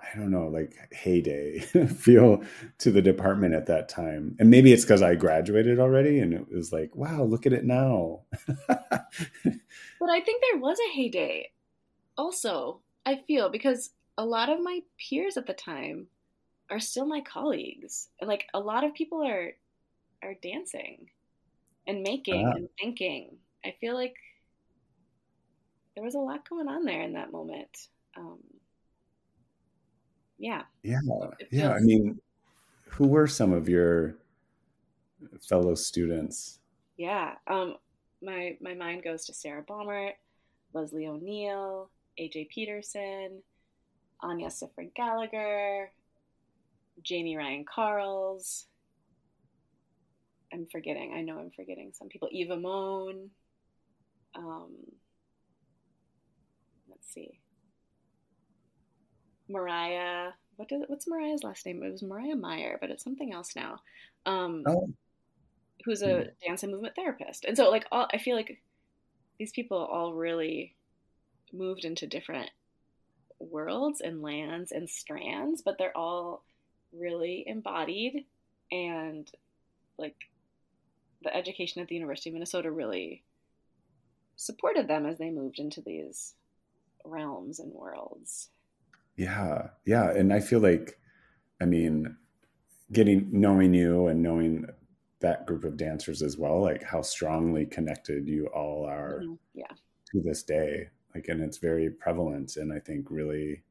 I 0.00 0.16
don't 0.16 0.30
know, 0.30 0.46
like 0.46 0.74
heyday 0.92 1.58
feel 1.98 2.42
to 2.78 2.90
the 2.92 3.02
department 3.02 3.54
at 3.54 3.66
that 3.66 3.88
time. 3.88 4.36
And 4.38 4.48
maybe 4.48 4.72
it's 4.72 4.84
because 4.84 5.02
I 5.02 5.16
graduated 5.16 5.80
already 5.80 6.20
and 6.20 6.32
it 6.32 6.46
was 6.50 6.72
like, 6.72 6.94
wow, 6.94 7.24
look 7.24 7.46
at 7.46 7.52
it 7.52 7.64
now. 7.64 8.20
but 8.68 8.78
I 8.80 10.20
think 10.20 10.42
there 10.42 10.60
was 10.60 10.78
a 10.78 10.94
heyday 10.94 11.50
also, 12.16 12.80
I 13.04 13.16
feel, 13.16 13.50
because 13.50 13.90
a 14.16 14.24
lot 14.24 14.48
of 14.48 14.62
my 14.62 14.80
peers 14.98 15.36
at 15.36 15.46
the 15.46 15.52
time 15.52 16.06
are 16.70 16.80
still 16.80 17.06
my 17.06 17.20
colleagues. 17.20 18.08
And 18.20 18.28
like 18.28 18.46
a 18.54 18.60
lot 18.60 18.84
of 18.84 18.94
people 18.94 19.26
are 19.26 19.52
are 20.22 20.34
dancing 20.42 21.08
and 21.86 22.02
making 22.02 22.46
uh, 22.46 22.52
and 22.56 22.68
thinking. 22.78 23.36
I 23.64 23.74
feel 23.80 23.94
like 23.94 24.16
there 25.94 26.04
was 26.04 26.14
a 26.14 26.20
lot 26.20 26.48
going 26.48 26.68
on 26.68 26.84
there 26.84 27.02
in 27.02 27.14
that 27.14 27.32
moment. 27.32 27.88
Um, 28.16 28.38
yeah. 30.38 30.62
Yeah. 30.82 31.00
Yeah. 31.50 31.72
I 31.72 31.80
mean, 31.80 32.20
who 32.86 33.06
were 33.06 33.26
some 33.26 33.52
of 33.52 33.68
your 33.68 34.16
fellow 35.40 35.74
students? 35.74 36.60
Yeah. 36.96 37.34
Um, 37.46 37.76
my 38.22 38.56
my 38.60 38.74
mind 38.74 39.02
goes 39.02 39.24
to 39.26 39.34
Sarah 39.34 39.64
Baumert, 39.64 40.12
Leslie 40.72 41.06
O'Neill, 41.06 41.90
AJ 42.18 42.48
Peterson, 42.48 43.42
Anya 44.20 44.48
Sifrin 44.48 44.94
Gallagher, 44.94 45.90
Jamie 47.02 47.36
Ryan 47.36 47.64
Carls, 47.64 48.66
I'm 50.52 50.66
forgetting. 50.66 51.12
I 51.14 51.22
know 51.22 51.38
I'm 51.38 51.50
forgetting 51.50 51.92
some 51.92 52.08
people. 52.08 52.28
Eva 52.32 52.56
Moan. 52.56 53.30
Um, 54.34 54.72
let's 56.88 57.12
see. 57.12 57.38
Mariah. 59.48 60.30
What 60.56 60.68
does 60.68 60.82
what's 60.88 61.06
Mariah's 61.06 61.44
last 61.44 61.64
name? 61.66 61.82
It 61.82 61.92
was 61.92 62.02
Mariah 62.02 62.36
Meyer, 62.36 62.78
but 62.80 62.90
it's 62.90 63.04
something 63.04 63.32
else 63.32 63.54
now. 63.54 63.80
Um, 64.26 64.64
oh. 64.66 64.90
Who's 65.84 66.02
a 66.02 66.16
hmm. 66.16 66.46
dance 66.46 66.62
and 66.64 66.72
movement 66.72 66.96
therapist, 66.96 67.44
and 67.44 67.56
so 67.56 67.70
like 67.70 67.86
all 67.92 68.08
I 68.12 68.18
feel 68.18 68.34
like 68.36 68.60
these 69.38 69.52
people 69.52 69.78
all 69.78 70.12
really 70.12 70.74
moved 71.52 71.84
into 71.84 72.06
different 72.06 72.50
worlds 73.38 74.00
and 74.00 74.20
lands 74.20 74.72
and 74.72 74.90
strands, 74.90 75.62
but 75.62 75.78
they're 75.78 75.96
all 75.96 76.42
really 76.92 77.44
embodied 77.46 78.24
and 78.70 79.30
like 79.98 80.16
the 81.22 81.34
education 81.34 81.82
at 81.82 81.88
the 81.88 81.94
University 81.94 82.30
of 82.30 82.34
Minnesota 82.34 82.70
really 82.70 83.24
supported 84.36 84.88
them 84.88 85.04
as 85.04 85.18
they 85.18 85.30
moved 85.30 85.58
into 85.58 85.80
these 85.80 86.34
realms 87.04 87.58
and 87.58 87.72
worlds. 87.72 88.50
Yeah, 89.16 89.70
yeah, 89.84 90.10
and 90.10 90.32
I 90.32 90.38
feel 90.40 90.60
like, 90.60 90.98
I 91.60 91.64
mean, 91.64 92.16
getting 92.92 93.28
knowing 93.32 93.74
you 93.74 94.06
and 94.06 94.22
knowing 94.22 94.66
that 95.20 95.46
group 95.46 95.64
of 95.64 95.76
dancers 95.76 96.22
as 96.22 96.38
well, 96.38 96.62
like 96.62 96.84
how 96.84 97.02
strongly 97.02 97.66
connected 97.66 98.28
you 98.28 98.46
all 98.46 98.86
are. 98.86 99.22
Mm-hmm. 99.24 99.34
Yeah. 99.54 99.72
To 100.12 100.22
this 100.22 100.44
day, 100.44 100.88
like, 101.14 101.26
and 101.28 101.42
it's 101.42 101.58
very 101.58 101.90
prevalent, 101.90 102.56
and 102.56 102.72
I 102.72 102.78
think 102.78 103.10
really, 103.10 103.64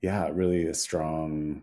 yeah, 0.00 0.30
really 0.32 0.66
a 0.66 0.74
strong 0.74 1.62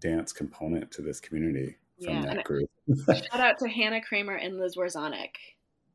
dance 0.00 0.32
component 0.32 0.90
to 0.92 1.02
this 1.02 1.20
community 1.20 1.76
from 2.02 2.14
yeah, 2.14 2.34
that 2.34 2.44
group. 2.44 2.68
shout 3.06 3.26
out 3.32 3.58
to 3.58 3.68
Hannah 3.68 4.00
Kramer 4.00 4.34
and 4.34 4.58
Liz 4.58 4.76
Warzonic. 4.76 5.30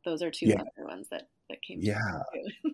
Those 0.04 0.22
are 0.22 0.32
two 0.32 0.48
yeah. 0.48 0.62
other 0.62 0.88
ones 0.88 1.08
that 1.10 1.30
that 1.50 1.62
came. 1.62 1.80
Yeah. 1.82 2.00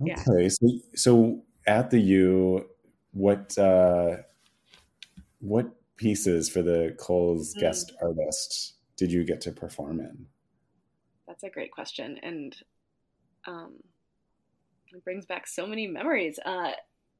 yeah. 0.00 0.22
Okay, 0.28 0.48
so 0.48 0.68
so 0.94 1.42
at 1.66 1.90
the 1.90 2.00
U, 2.00 2.66
what 3.12 3.56
uh, 3.58 4.16
what 5.40 5.70
pieces 5.96 6.48
for 6.48 6.62
the 6.62 6.96
Cowles 6.98 7.54
mm. 7.54 7.60
guest 7.60 7.92
artist 8.02 8.74
did 8.96 9.12
you 9.12 9.24
get 9.24 9.40
to 9.42 9.52
perform 9.52 10.00
in? 10.00 10.26
That's 11.26 11.44
a 11.44 11.50
great 11.50 11.70
question, 11.70 12.18
and 12.22 12.56
um, 13.46 13.74
it 14.92 15.04
brings 15.04 15.26
back 15.26 15.46
so 15.46 15.66
many 15.66 15.86
memories. 15.86 16.38
Uh, 16.44 16.72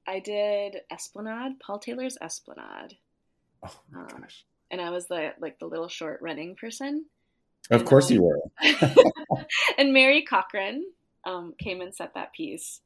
I 0.09 0.21
did 0.21 0.79
Esplanade, 0.91 1.61
Paul 1.61 1.79
Taylor's 1.79 2.17
Esplanade. 2.21 2.97
Oh 3.63 3.81
my 3.93 4.01
um, 4.01 4.09
gosh 4.09 4.45
and 4.71 4.81
I 4.81 4.91
was 4.91 5.07
the 5.07 5.33
like 5.41 5.59
the 5.59 5.67
little 5.67 5.89
short 5.89 6.21
running 6.23 6.55
person. 6.55 7.07
Of 7.71 7.81
and, 7.81 7.89
course, 7.89 8.11
um, 8.11 8.15
you 8.15 8.23
were. 8.23 8.41
and 9.79 9.93
Mary 9.93 10.23
Cochran 10.23 10.85
um, 11.25 11.55
came 11.59 11.81
and 11.81 11.95
set 11.95 12.15
that 12.15 12.33
piece, 12.33 12.81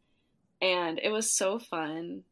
and 0.60 0.98
it 1.02 1.10
was 1.10 1.30
so 1.30 1.58
fun 1.58 2.22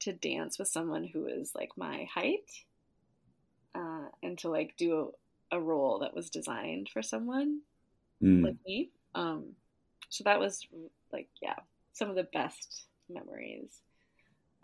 to 0.00 0.12
dance 0.12 0.58
with 0.58 0.68
someone 0.68 1.04
who 1.04 1.26
is 1.26 1.52
like 1.54 1.70
my 1.76 2.08
height, 2.12 2.50
uh, 3.74 4.06
and 4.22 4.38
to 4.38 4.48
like 4.48 4.74
do 4.76 5.12
a, 5.50 5.56
a, 5.56 5.60
role 5.60 6.00
that 6.00 6.14
was 6.14 6.30
designed 6.30 6.88
for 6.92 7.02
someone 7.02 7.60
mm. 8.22 8.44
like 8.44 8.56
me. 8.66 8.90
Um, 9.14 9.52
so 10.08 10.24
that 10.24 10.40
was 10.40 10.66
like 11.12 11.28
yeah, 11.42 11.56
some 11.92 12.10
of 12.10 12.16
the 12.16 12.28
best 12.32 12.84
memories. 13.08 13.70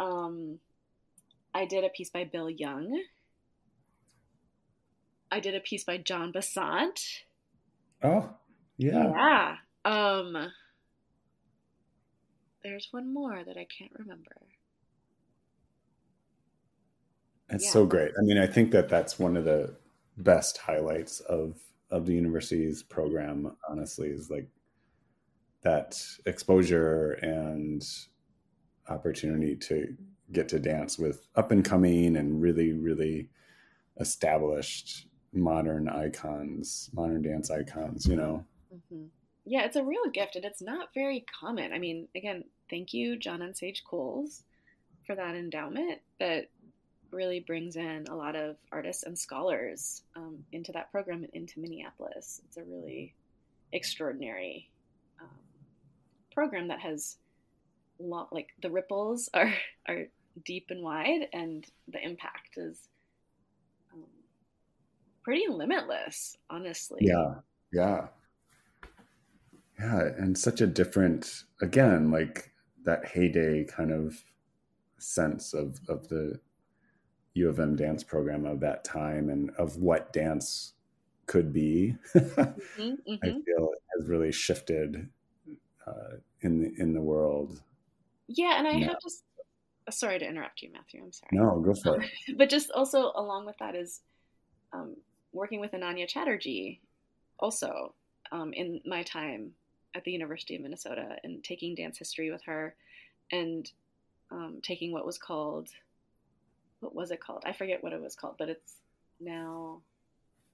Um, 0.01 0.59
I 1.55 1.67
did 1.67 1.85
a 1.85 1.91
piece 1.91 2.11
by 2.11 2.25
Bill 2.25 2.51
Young, 2.51 3.01
I 5.31 5.41
did 5.41 5.55
a 5.55 5.61
piece 5.61 5.85
by 5.85 5.97
John 5.99 6.33
Bassant. 6.33 7.23
Oh, 8.03 8.31
yeah. 8.77 9.11
Yeah. 9.11 9.57
Um 9.85 10.51
there's 12.63 12.89
one 12.91 13.13
more 13.13 13.43
that 13.43 13.57
I 13.57 13.67
can't 13.79 13.93
remember. 13.99 14.37
It's 17.49 17.65
yeah. 17.65 17.71
so 17.71 17.87
great. 17.87 18.13
I 18.19 18.23
mean, 18.23 18.39
I 18.39 18.47
think 18.47 18.71
that 18.73 18.89
that's 18.89 19.19
one 19.19 19.37
of 19.37 19.45
the 19.45 19.75
best 20.19 20.59
highlights 20.59 21.21
of 21.21 21.59
of 21.91 22.07
the 22.07 22.15
university's 22.15 22.83
program. 22.83 23.57
Honestly, 23.69 24.09
is 24.09 24.31
like 24.31 24.49
that 25.63 26.03
exposure 26.27 27.13
and 27.23 27.87
opportunity 28.89 29.57
to 29.57 29.97
get 30.33 30.49
to 30.49 30.59
dance 30.59 30.99
with 30.99 31.27
up 31.37 31.51
and 31.51 31.65
coming 31.65 32.17
and 32.17 32.41
really, 32.41 32.73
really 32.73 33.29
established 33.99 35.07
modern 35.33 35.89
icons, 35.89 36.91
modern 36.93 37.23
dance 37.23 37.51
icons. 37.51 38.07
You 38.07 38.17
know. 38.17 38.45
Mm-hmm. 38.75 39.07
Yeah, 39.45 39.65
it's 39.65 39.77
a 39.77 39.85
real 39.85 40.09
gift, 40.13 40.37
and 40.37 40.45
it's 40.45 40.63
not 40.63 40.89
very 40.95 41.25
common. 41.41 41.73
I 41.73 41.79
mean, 41.79 42.09
again, 42.15 42.45
thank 42.69 42.93
you, 42.93 43.17
John 43.17 43.43
and 43.43 43.57
Sage 43.57 43.83
Cowles, 43.89 44.45
for 45.07 45.15
that 45.17 45.35
endowment 45.35 46.01
that 46.21 46.51
really 47.11 47.41
brings 47.41 47.77
in 47.77 48.07
a 48.09 48.15
lot 48.15 48.37
of 48.37 48.57
artists 48.71 49.03
and 49.03 49.19
scholars 49.19 50.03
um, 50.15 50.39
into 50.53 50.73
that 50.73 50.91
program 50.93 51.25
and 51.25 51.33
into 51.33 51.59
Minneapolis. 51.59 52.41
It's 52.45 52.57
a 52.57 52.63
really 52.63 53.15
extraordinary 53.73 54.71
um, 55.21 55.29
program 56.33 56.69
that 56.69 56.81
has 56.81 57.17
long, 58.01 58.27
like 58.33 58.49
the 58.63 58.71
ripples 58.71 59.29
are 59.35 59.53
are 59.89 60.07
deep 60.45 60.67
and 60.71 60.83
wide, 60.83 61.29
and 61.33 61.65
the 61.89 62.03
impact 62.05 62.57
is 62.57 62.89
um, 63.93 64.05
pretty 65.23 65.47
limitless, 65.49 66.37
honestly. 66.49 67.01
Yeah, 67.03 67.35
yeah, 67.73 68.07
yeah, 69.79 70.01
and 70.19 70.37
such 70.37 70.61
a 70.61 70.67
different 70.67 71.45
again, 71.61 72.11
like 72.11 72.53
that 72.85 73.07
heyday 73.07 73.65
kind 73.65 73.93
of 73.93 74.23
sense 74.99 75.55
of 75.55 75.81
of 75.89 76.09
the 76.09 76.41
U 77.35 77.49
of 77.49 77.61
M 77.61 77.77
dance 77.77 78.03
program 78.03 78.45
of 78.45 78.61
that 78.61 78.85
time 78.85 79.31
and 79.31 79.51
of 79.59 79.77
what 79.77 80.13
dance 80.13 80.75
could 81.27 81.53
be. 81.53 81.97
mm-hmm, 82.15 82.41
mm-hmm. 82.81 83.15
I 83.23 83.27
feel 83.27 83.71
it 83.73 83.83
has 83.97 84.09
really 84.09 84.33
shifted 84.33 85.09
uh, 85.87 86.17
in 86.41 86.61
the 86.61 86.73
in 86.79 86.93
the 86.93 87.01
world. 87.01 87.63
Yeah, 88.33 88.59
and 88.59 88.69
I 88.69 88.73
have 88.79 88.99
to. 89.01 89.11
Sorry 89.91 90.21
to 90.21 90.25
interrupt 90.25 90.63
you, 90.63 90.71
Matthew. 90.73 91.03
I'm 91.03 91.13
sorry. 91.13 91.31
No, 91.33 91.61
go 91.61 91.75
for 91.75 92.01
it. 92.01 92.11
but 92.37 92.49
just 92.49 92.71
also 92.71 93.11
along 93.17 93.45
with 93.47 93.59
that 93.59 93.75
is 93.75 94.01
um, 94.73 94.95
working 95.33 95.59
with 95.59 95.73
Ananya 95.73 96.07
Chatterjee, 96.07 96.81
also 97.41 97.95
um, 98.31 98.53
in 98.53 98.81
my 98.87 99.03
time 99.03 99.53
at 99.97 100.05
the 100.05 100.13
University 100.13 100.55
of 100.55 100.63
Minnesota, 100.63 101.17
and 101.25 101.43
taking 101.43 101.75
dance 101.75 101.99
history 101.99 102.31
with 102.31 102.43
her, 102.45 102.77
and 103.33 103.69
um, 104.31 104.61
taking 104.63 104.93
what 104.93 105.05
was 105.05 105.19
called 105.19 105.69
what 106.79 106.95
was 106.95 107.11
it 107.11 107.21
called? 107.21 107.43
I 107.45 107.53
forget 107.53 107.83
what 107.83 107.93
it 107.93 108.01
was 108.01 108.15
called, 108.15 108.37
but 108.39 108.49
it's 108.49 108.75
now, 109.21 109.83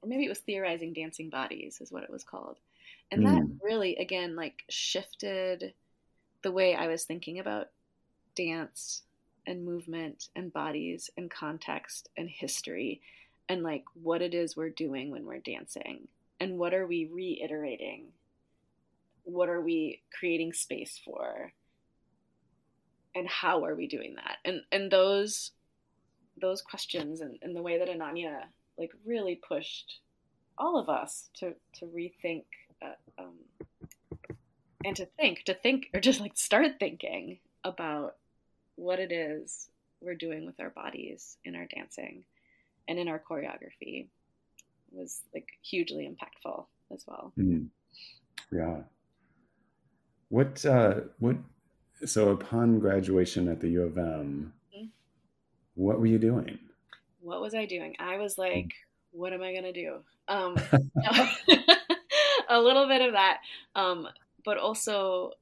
or 0.03 0.09
maybe 0.09 0.25
it 0.25 0.29
was 0.29 0.41
theorizing 0.41 0.93
dancing 0.93 1.31
bodies 1.31 1.79
is 1.81 1.93
what 1.93 2.03
it 2.03 2.11
was 2.11 2.25
called, 2.25 2.57
and 3.11 3.23
mm. 3.23 3.27
that 3.27 3.43
hmm. 3.43 3.53
really 3.63 3.97
again 3.97 4.35
like 4.35 4.65
shifted 4.69 5.75
the 6.43 6.53
way 6.53 6.75
I 6.75 6.87
was 6.89 7.05
thinking 7.05 7.39
about 7.39 7.69
dance 8.35 9.03
and 9.47 9.65
movement 9.65 10.29
and 10.35 10.53
bodies 10.53 11.11
and 11.17 11.31
context 11.31 12.09
and 12.17 12.29
history 12.29 13.01
and 13.49 13.63
like 13.63 13.85
what 13.95 14.23
it 14.23 14.35
is 14.35 14.57
we're 14.57 14.71
doing 14.71 15.11
when 15.11 15.25
we're 15.25 15.39
dancing 15.39 16.09
and 16.41 16.59
what 16.59 16.75
are 16.75 16.87
we 16.87 17.09
reiterating? 17.11 18.07
What 19.25 19.49
are 19.49 19.61
we 19.61 20.03
creating 20.19 20.53
space 20.53 21.01
for? 21.05 21.53
And 23.15 23.27
how 23.27 23.65
are 23.65 23.75
we 23.75 23.87
doing 23.87 24.17
that? 24.17 24.37
And 24.45 24.63
and 24.71 24.91
those 24.91 25.53
those 26.39 26.61
questions 26.61 27.23
and, 27.23 27.39
and 27.41 27.57
the 27.57 27.63
way 27.63 27.79
that 27.79 27.89
ananya 27.89 28.41
like 28.79 28.93
really 29.07 29.37
pushed 29.37 30.01
all 30.59 30.79
of 30.79 30.89
us 30.89 31.31
to 31.39 31.55
to 31.79 31.87
rethink 31.87 32.45
uh, 32.83 32.93
um, 33.19 33.35
and 34.87 34.97
to 34.97 35.07
think 35.19 35.45
to 35.45 35.55
think 35.55 35.89
or 35.93 36.01
just 36.01 36.21
like 36.21 36.37
start 36.37 36.79
thinking 36.79 37.39
about 37.65 38.17
what 38.77 38.99
it 38.99 39.13
is 39.13 39.69
we're 40.01 40.15
doing 40.15 40.47
with 40.47 40.59
our 40.61 40.71
bodies 40.71 41.37
in 41.45 41.57
our 41.57 41.67
dancing 41.67 42.25
and 42.89 42.99
in 42.99 43.09
our 43.09 43.21
choreography 43.31 44.07
was 44.93 45.21
like 45.35 45.49
hugely 45.63 46.09
impactful 46.09 46.65
as 46.93 47.05
well 47.07 47.33
mm. 47.39 47.67
yeah 48.53 48.79
what 50.29 50.65
uh 50.65 51.01
what 51.19 51.37
so 52.05 52.31
upon 52.31 52.79
graduation 52.79 53.49
at 53.49 53.61
the 53.61 53.69
U 53.71 53.83
of 53.83 53.97
M, 53.97 54.53
mm-hmm. 54.75 54.87
what 55.75 55.99
were 55.99 56.07
you 56.07 56.19
doing? 56.19 56.59
What 57.21 57.41
was 57.41 57.55
I 57.55 57.65
doing? 57.65 57.95
I 57.99 58.19
was 58.19 58.37
like, 58.37 58.73
what 59.13 59.33
am 59.33 59.43
I 59.43 59.55
gonna 59.55 59.73
do? 59.73 59.97
Um, 60.29 60.57
a 62.49 62.61
little 62.61 62.87
bit 62.87 63.01
of 63.01 63.13
that, 63.13 63.39
um, 63.75 64.09
but 64.47 64.57
also 64.57 65.33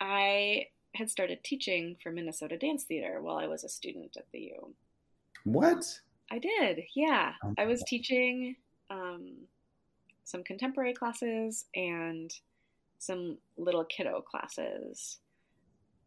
I 0.00 0.66
had 0.94 1.10
started 1.10 1.42
teaching 1.42 1.96
for 2.00 2.12
Minnesota 2.12 2.56
Dance 2.56 2.84
Theater 2.84 3.20
while 3.20 3.38
I 3.38 3.48
was 3.48 3.64
a 3.64 3.68
student 3.68 4.16
at 4.16 4.26
the 4.32 4.40
U. 4.40 4.74
What? 5.44 6.00
I 6.30 6.38
did, 6.38 6.84
yeah. 6.94 7.32
I 7.58 7.66
was 7.66 7.82
teaching 7.82 8.54
um, 8.90 9.32
some 10.22 10.44
contemporary 10.44 10.94
classes 10.94 11.64
and 11.74 12.32
some 12.98 13.38
little 13.56 13.84
kiddo 13.84 14.20
classes 14.20 15.18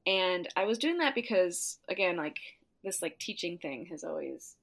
and 0.08 0.48
I 0.56 0.66
was 0.66 0.78
doing 0.78 1.00
that 1.00 1.16
because 1.16 1.80
again, 1.90 2.16
like 2.16 2.38
this 2.84 3.02
like 3.02 3.18
teaching 3.18 3.58
thing 3.58 3.88
has 3.88 4.04
always 4.04 4.56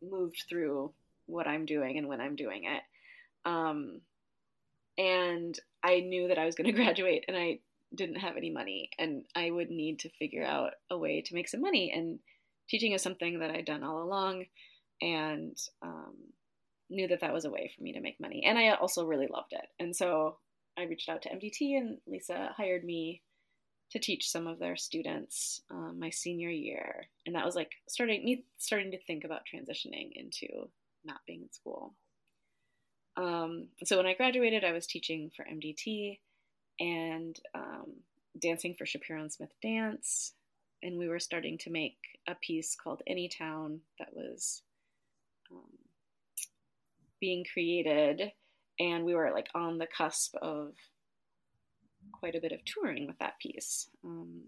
moved 0.00 0.44
through 0.48 0.92
what 1.26 1.48
I'm 1.48 1.66
doing 1.66 1.98
and 1.98 2.06
when 2.06 2.20
I'm 2.20 2.36
doing 2.36 2.64
it. 2.64 2.82
Um, 3.44 4.00
and 4.98 5.58
I 5.82 6.00
knew 6.00 6.28
that 6.28 6.38
I 6.38 6.44
was 6.44 6.54
going 6.54 6.66
to 6.74 6.76
graduate 6.76 7.24
and 7.28 7.36
I 7.36 7.60
didn't 7.94 8.16
have 8.16 8.36
any 8.36 8.50
money 8.50 8.90
and 8.98 9.24
I 9.34 9.50
would 9.50 9.70
need 9.70 10.00
to 10.00 10.10
figure 10.10 10.44
out 10.44 10.72
a 10.90 10.98
way 10.98 11.22
to 11.22 11.34
make 11.34 11.48
some 11.48 11.62
money. 11.62 11.90
And 11.94 12.18
teaching 12.68 12.92
is 12.92 13.02
something 13.02 13.38
that 13.38 13.50
I'd 13.50 13.64
done 13.64 13.82
all 13.82 14.02
along 14.02 14.44
and 15.00 15.56
um, 15.80 16.14
knew 16.90 17.08
that 17.08 17.20
that 17.20 17.32
was 17.32 17.46
a 17.46 17.50
way 17.50 17.72
for 17.74 17.82
me 17.82 17.92
to 17.94 18.00
make 18.00 18.20
money. 18.20 18.44
And 18.44 18.58
I 18.58 18.70
also 18.70 19.06
really 19.06 19.28
loved 19.32 19.52
it. 19.52 19.66
And 19.78 19.96
so 19.96 20.36
I 20.76 20.82
reached 20.82 21.08
out 21.08 21.22
to 21.22 21.30
MDT 21.30 21.78
and 21.78 21.98
Lisa 22.06 22.50
hired 22.56 22.84
me 22.84 23.22
to 23.90 23.98
teach 23.98 24.28
some 24.28 24.46
of 24.46 24.58
their 24.58 24.76
students 24.76 25.62
um, 25.70 25.96
my 25.98 26.10
senior 26.10 26.50
year, 26.50 27.06
and 27.26 27.34
that 27.34 27.44
was 27.44 27.56
like 27.56 27.72
starting 27.88 28.24
me 28.24 28.44
starting 28.58 28.90
to 28.90 29.00
think 29.00 29.24
about 29.24 29.42
transitioning 29.52 30.10
into 30.14 30.68
not 31.04 31.20
being 31.26 31.42
in 31.42 31.52
school. 31.52 31.94
Um, 33.18 33.66
so 33.84 33.96
when 33.96 34.06
I 34.06 34.14
graduated, 34.14 34.64
I 34.64 34.72
was 34.72 34.86
teaching 34.86 35.30
for 35.34 35.44
MDT 35.44 36.20
and 36.78 37.38
um, 37.52 37.92
dancing 38.38 38.74
for 38.78 38.86
Shapiro 38.86 39.20
and 39.20 39.32
Smith 39.32 39.52
Dance, 39.60 40.34
and 40.84 40.96
we 40.96 41.08
were 41.08 41.18
starting 41.18 41.58
to 41.58 41.70
make 41.70 41.96
a 42.28 42.36
piece 42.36 42.76
called 42.76 43.02
Anytown 43.10 43.80
that 43.98 44.14
was 44.14 44.62
um, 45.50 45.78
being 47.20 47.44
created, 47.52 48.30
and 48.78 49.04
we 49.04 49.16
were 49.16 49.32
like 49.32 49.48
on 49.52 49.78
the 49.78 49.88
cusp 49.88 50.36
of 50.40 50.74
quite 52.12 52.36
a 52.36 52.40
bit 52.40 52.52
of 52.52 52.64
touring 52.64 53.08
with 53.08 53.18
that 53.18 53.40
piece. 53.40 53.88
Um, 54.04 54.42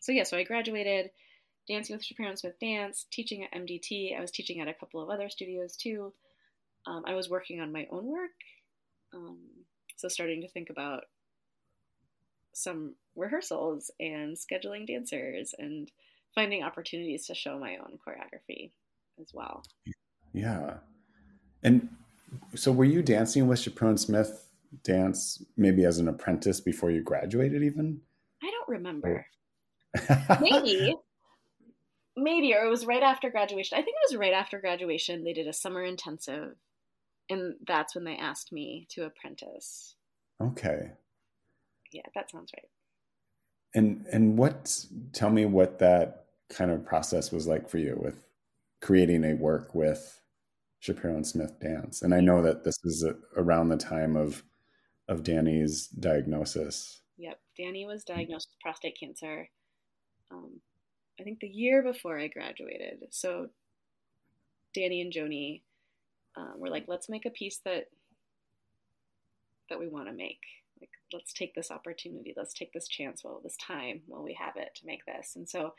so 0.00 0.12
yeah, 0.12 0.24
so 0.24 0.36
I 0.36 0.44
graduated 0.44 1.10
dancing 1.66 1.96
with 1.96 2.04
Shapiro 2.04 2.28
and 2.28 2.38
Smith 2.38 2.60
Dance, 2.60 3.06
teaching 3.10 3.44
at 3.44 3.58
MDT. 3.58 4.14
I 4.14 4.20
was 4.20 4.30
teaching 4.30 4.60
at 4.60 4.68
a 4.68 4.74
couple 4.74 5.02
of 5.02 5.08
other 5.08 5.30
studios 5.30 5.74
too. 5.74 6.12
Um, 6.86 7.04
I 7.06 7.14
was 7.14 7.30
working 7.30 7.60
on 7.60 7.72
my 7.72 7.86
own 7.90 8.06
work, 8.06 8.30
um, 9.14 9.38
so 9.96 10.08
starting 10.08 10.42
to 10.42 10.48
think 10.48 10.70
about 10.70 11.04
some 12.52 12.94
rehearsals 13.16 13.90
and 13.98 14.36
scheduling 14.36 14.86
dancers 14.86 15.54
and 15.58 15.90
finding 16.34 16.62
opportunities 16.62 17.26
to 17.26 17.34
show 17.34 17.58
my 17.58 17.76
own 17.76 17.98
choreography 18.06 18.72
as 19.20 19.30
well. 19.32 19.64
Yeah, 20.32 20.74
and 21.62 21.88
so 22.54 22.72
were 22.72 22.84
you 22.84 23.02
dancing 23.02 23.46
with 23.46 23.60
Shapiro 23.60 23.90
and 23.90 24.00
Smith 24.00 24.48
dance 24.82 25.42
maybe 25.56 25.84
as 25.84 25.98
an 25.98 26.08
apprentice 26.08 26.60
before 26.60 26.90
you 26.90 27.00
graduated 27.00 27.62
even? 27.62 28.00
I 28.42 28.50
don't 28.50 28.68
remember. 28.68 29.26
Maybe. 30.40 30.94
Maybe 32.16 32.54
or 32.54 32.64
it 32.64 32.70
was 32.70 32.86
right 32.86 33.02
after 33.02 33.28
graduation. 33.30 33.76
I 33.76 33.82
think 33.82 33.96
it 33.96 34.12
was 34.12 34.18
right 34.18 34.32
after 34.32 34.60
graduation 34.60 35.24
they 35.24 35.32
did 35.32 35.48
a 35.48 35.52
summer 35.52 35.82
intensive 35.82 36.54
and 37.30 37.54
that's 37.66 37.94
when 37.94 38.04
they 38.04 38.16
asked 38.16 38.52
me 38.52 38.86
to 38.90 39.04
apprentice 39.04 39.96
okay 40.42 40.90
yeah 41.92 42.02
that 42.14 42.30
sounds 42.30 42.52
right 42.56 42.68
and 43.74 44.06
and 44.12 44.36
what 44.38 44.84
tell 45.12 45.30
me 45.30 45.44
what 45.44 45.78
that 45.78 46.26
kind 46.48 46.70
of 46.70 46.84
process 46.84 47.32
was 47.32 47.46
like 47.46 47.68
for 47.68 47.78
you 47.78 47.98
with 48.00 48.24
creating 48.80 49.24
a 49.24 49.34
work 49.34 49.74
with 49.74 50.20
Shapiro 50.84 51.14
and 51.14 51.26
Smith 51.26 51.58
dance. 51.60 52.02
And 52.02 52.12
I 52.12 52.20
know 52.20 52.42
that 52.42 52.62
this 52.62 52.78
is 52.84 53.06
around 53.36 53.68
the 53.70 53.78
time 53.78 54.16
of 54.16 54.44
of 55.08 55.22
Danny's 55.22 55.86
diagnosis. 55.88 57.00
Yep, 57.16 57.38
Danny 57.56 57.86
was 57.86 58.04
diagnosed 58.04 58.48
with 58.50 58.60
prostate 58.60 58.98
cancer. 58.98 59.48
Um, 60.30 60.60
I 61.18 61.22
think 61.22 61.40
the 61.40 61.48
year 61.48 61.82
before 61.82 62.18
I 62.18 62.28
graduated. 62.28 63.04
So 63.10 63.48
Danny 64.74 65.00
and 65.00 65.12
Joanie 65.12 65.62
um, 66.36 66.54
were 66.56 66.70
like, 66.70 66.84
let's 66.88 67.08
make 67.08 67.26
a 67.26 67.30
piece 67.30 67.60
that 67.64 67.84
that 69.70 69.78
we 69.78 69.88
want 69.88 70.08
to 70.08 70.12
make. 70.12 70.40
Like, 70.80 70.90
let's 71.12 71.32
take 71.32 71.54
this 71.54 71.70
opportunity, 71.70 72.34
let's 72.36 72.52
take 72.52 72.72
this 72.72 72.88
chance 72.88 73.24
while 73.24 73.40
this 73.42 73.56
time 73.56 74.02
while 74.06 74.22
we 74.22 74.34
have 74.34 74.56
it 74.56 74.74
to 74.76 74.86
make 74.86 75.04
this. 75.06 75.36
And 75.36 75.48
so 75.48 75.74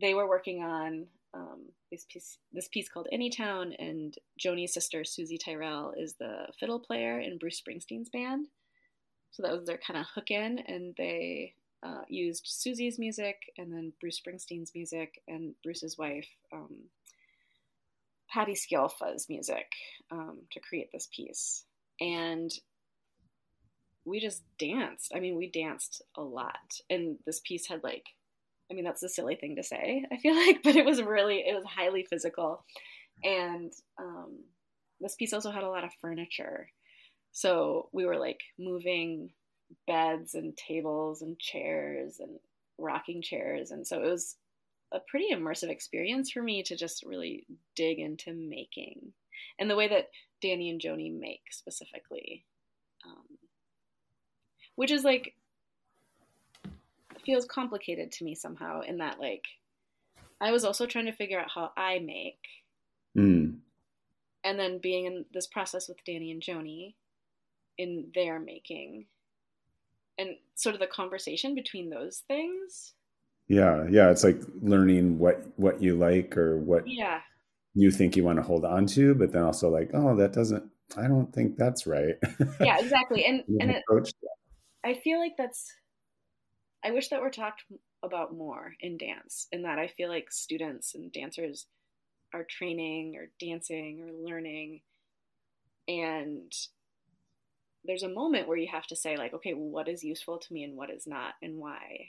they 0.00 0.14
were 0.14 0.28
working 0.28 0.62
on 0.62 1.06
um, 1.34 1.66
this 1.90 2.06
piece 2.10 2.38
this 2.52 2.68
piece 2.68 2.88
called 2.88 3.08
Anytown, 3.12 3.74
and 3.78 4.14
Joanie's 4.38 4.72
sister 4.72 5.00
Soozie 5.00 5.38
Tyrell 5.42 5.92
is 5.96 6.14
the 6.14 6.46
fiddle 6.58 6.80
player 6.80 7.20
in 7.20 7.38
Bruce 7.38 7.60
Springsteen's 7.60 8.08
band. 8.08 8.48
So 9.30 9.42
that 9.42 9.52
was 9.52 9.66
their 9.66 9.78
kind 9.78 9.98
of 9.98 10.06
hook 10.14 10.30
in, 10.30 10.58
and 10.66 10.94
they 10.96 11.54
uh, 11.82 12.02
used 12.08 12.46
Soozie's 12.46 12.98
music 12.98 13.52
and 13.56 13.72
then 13.72 13.92
Bruce 14.00 14.20
Springsteen's 14.20 14.72
music 14.74 15.22
and 15.28 15.54
Bruce's 15.62 15.96
wife, 15.96 16.26
um, 16.52 16.74
Patti 18.30 18.54
Scialfa's 18.54 19.26
music 19.28 19.66
um, 20.10 20.38
to 20.52 20.60
create 20.60 20.90
this 20.92 21.08
piece. 21.14 21.64
And 22.00 22.50
we 24.04 24.20
just 24.20 24.42
danced. 24.58 25.12
I 25.14 25.20
mean, 25.20 25.36
we 25.36 25.50
danced 25.50 26.02
a 26.16 26.22
lot. 26.22 26.80
And 26.88 27.16
this 27.26 27.40
piece 27.40 27.66
had 27.66 27.82
like, 27.82 28.04
I 28.70 28.74
mean, 28.74 28.84
that's 28.84 29.02
a 29.02 29.08
silly 29.08 29.36
thing 29.36 29.56
to 29.56 29.62
say, 29.62 30.04
I 30.12 30.16
feel 30.16 30.34
like, 30.46 30.62
but 30.62 30.76
it 30.76 30.84
was 30.84 31.02
really, 31.02 31.44
it 31.46 31.54
was 31.54 31.64
highly 31.64 32.06
physical. 32.08 32.64
And 33.24 33.72
um, 33.98 34.44
this 35.00 35.14
piece 35.14 35.32
also 35.32 35.50
had 35.50 35.64
a 35.64 35.70
lot 35.70 35.84
of 35.84 35.90
furniture. 36.00 36.68
So 37.32 37.88
we 37.92 38.04
were 38.04 38.18
like 38.18 38.40
moving 38.58 39.30
beds 39.86 40.34
and 40.34 40.56
tables 40.56 41.22
and 41.22 41.38
chairs 41.38 42.20
and 42.20 42.38
rocking 42.78 43.22
chairs. 43.22 43.70
And 43.70 43.86
so 43.86 44.02
it 44.02 44.10
was 44.10 44.36
a 44.92 45.00
pretty 45.00 45.26
immersive 45.32 45.70
experience 45.70 46.30
for 46.30 46.42
me 46.42 46.62
to 46.62 46.76
just 46.76 47.04
really 47.04 47.46
dig 47.76 47.98
into 47.98 48.32
making 48.32 49.12
and 49.58 49.70
the 49.70 49.76
way 49.76 49.88
that 49.88 50.08
Danny 50.40 50.70
and 50.70 50.80
Joanie 50.80 51.10
make 51.10 51.42
specifically. 51.50 52.44
Um, 53.04 53.38
which 54.76 54.90
is 54.90 55.04
like, 55.04 55.34
feels 57.24 57.44
complicated 57.44 58.12
to 58.12 58.24
me 58.24 58.34
somehow 58.34 58.80
in 58.80 58.98
that, 58.98 59.18
like, 59.20 59.44
I 60.40 60.52
was 60.52 60.64
also 60.64 60.86
trying 60.86 61.06
to 61.06 61.12
figure 61.12 61.40
out 61.40 61.50
how 61.52 61.72
I 61.76 61.98
make. 61.98 62.38
Mm. 63.16 63.58
And 64.44 64.58
then 64.58 64.78
being 64.78 65.06
in 65.06 65.24
this 65.32 65.48
process 65.48 65.88
with 65.88 66.04
Danny 66.04 66.30
and 66.30 66.40
Joanie 66.40 66.94
in 67.76 68.10
their 68.14 68.38
making 68.38 69.06
and 70.16 70.30
sort 70.54 70.74
of 70.74 70.80
the 70.80 70.86
conversation 70.86 71.54
between 71.54 71.90
those 71.90 72.22
things 72.26 72.94
yeah 73.48 73.86
yeah 73.90 74.10
it's 74.10 74.24
like 74.24 74.40
learning 74.60 75.18
what 75.18 75.42
what 75.56 75.82
you 75.82 75.96
like 75.96 76.36
or 76.36 76.58
what 76.58 76.86
yeah. 76.86 77.20
you 77.74 77.90
think 77.90 78.16
you 78.16 78.22
want 78.22 78.38
to 78.38 78.42
hold 78.42 78.64
on 78.64 78.86
to 78.86 79.14
but 79.14 79.32
then 79.32 79.42
also 79.42 79.68
like 79.70 79.90
oh 79.94 80.14
that 80.14 80.32
doesn't 80.32 80.62
i 80.96 81.06
don't 81.06 81.32
think 81.34 81.56
that's 81.56 81.86
right. 81.86 82.14
Yeah 82.60 82.78
exactly 82.78 83.24
and 83.24 83.42
and 83.60 83.70
it, 83.70 83.82
i 84.84 84.94
feel 84.94 85.18
like 85.18 85.32
that's 85.36 85.72
i 86.84 86.90
wish 86.90 87.08
that 87.08 87.20
we're 87.20 87.30
talked 87.30 87.64
about 88.02 88.36
more 88.36 88.74
in 88.80 88.98
dance 88.98 89.48
and 89.50 89.64
that 89.64 89.78
i 89.78 89.88
feel 89.88 90.08
like 90.08 90.30
students 90.30 90.94
and 90.94 91.10
dancers 91.12 91.66
are 92.34 92.44
training 92.44 93.16
or 93.16 93.30
dancing 93.40 94.02
or 94.02 94.12
learning 94.12 94.82
and 95.88 96.52
there's 97.84 98.02
a 98.02 98.08
moment 98.08 98.46
where 98.46 98.58
you 98.58 98.68
have 98.70 98.86
to 98.86 98.96
say 98.96 99.16
like 99.16 99.32
okay 99.32 99.52
what 99.52 99.88
is 99.88 100.04
useful 100.04 100.38
to 100.38 100.52
me 100.52 100.62
and 100.62 100.76
what 100.76 100.90
is 100.90 101.06
not 101.06 101.34
and 101.42 101.56
why 101.56 102.08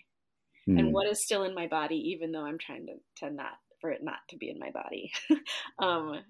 mm. 0.69 0.77
and 0.77 0.87
hmm. 0.87 0.93
what 0.93 1.07
is 1.07 1.23
still 1.23 1.43
in 1.43 1.55
my 1.55 1.67
body 1.67 1.95
even 1.95 2.31
though 2.31 2.45
i'm 2.45 2.57
trying 2.57 2.85
to, 2.85 2.93
to 3.17 3.33
not 3.33 3.53
for 3.81 3.91
it 3.91 4.03
not 4.03 4.19
to 4.29 4.37
be 4.37 4.49
in 4.49 4.59
my 4.59 4.71
body 4.71 5.11
um, 5.79 6.21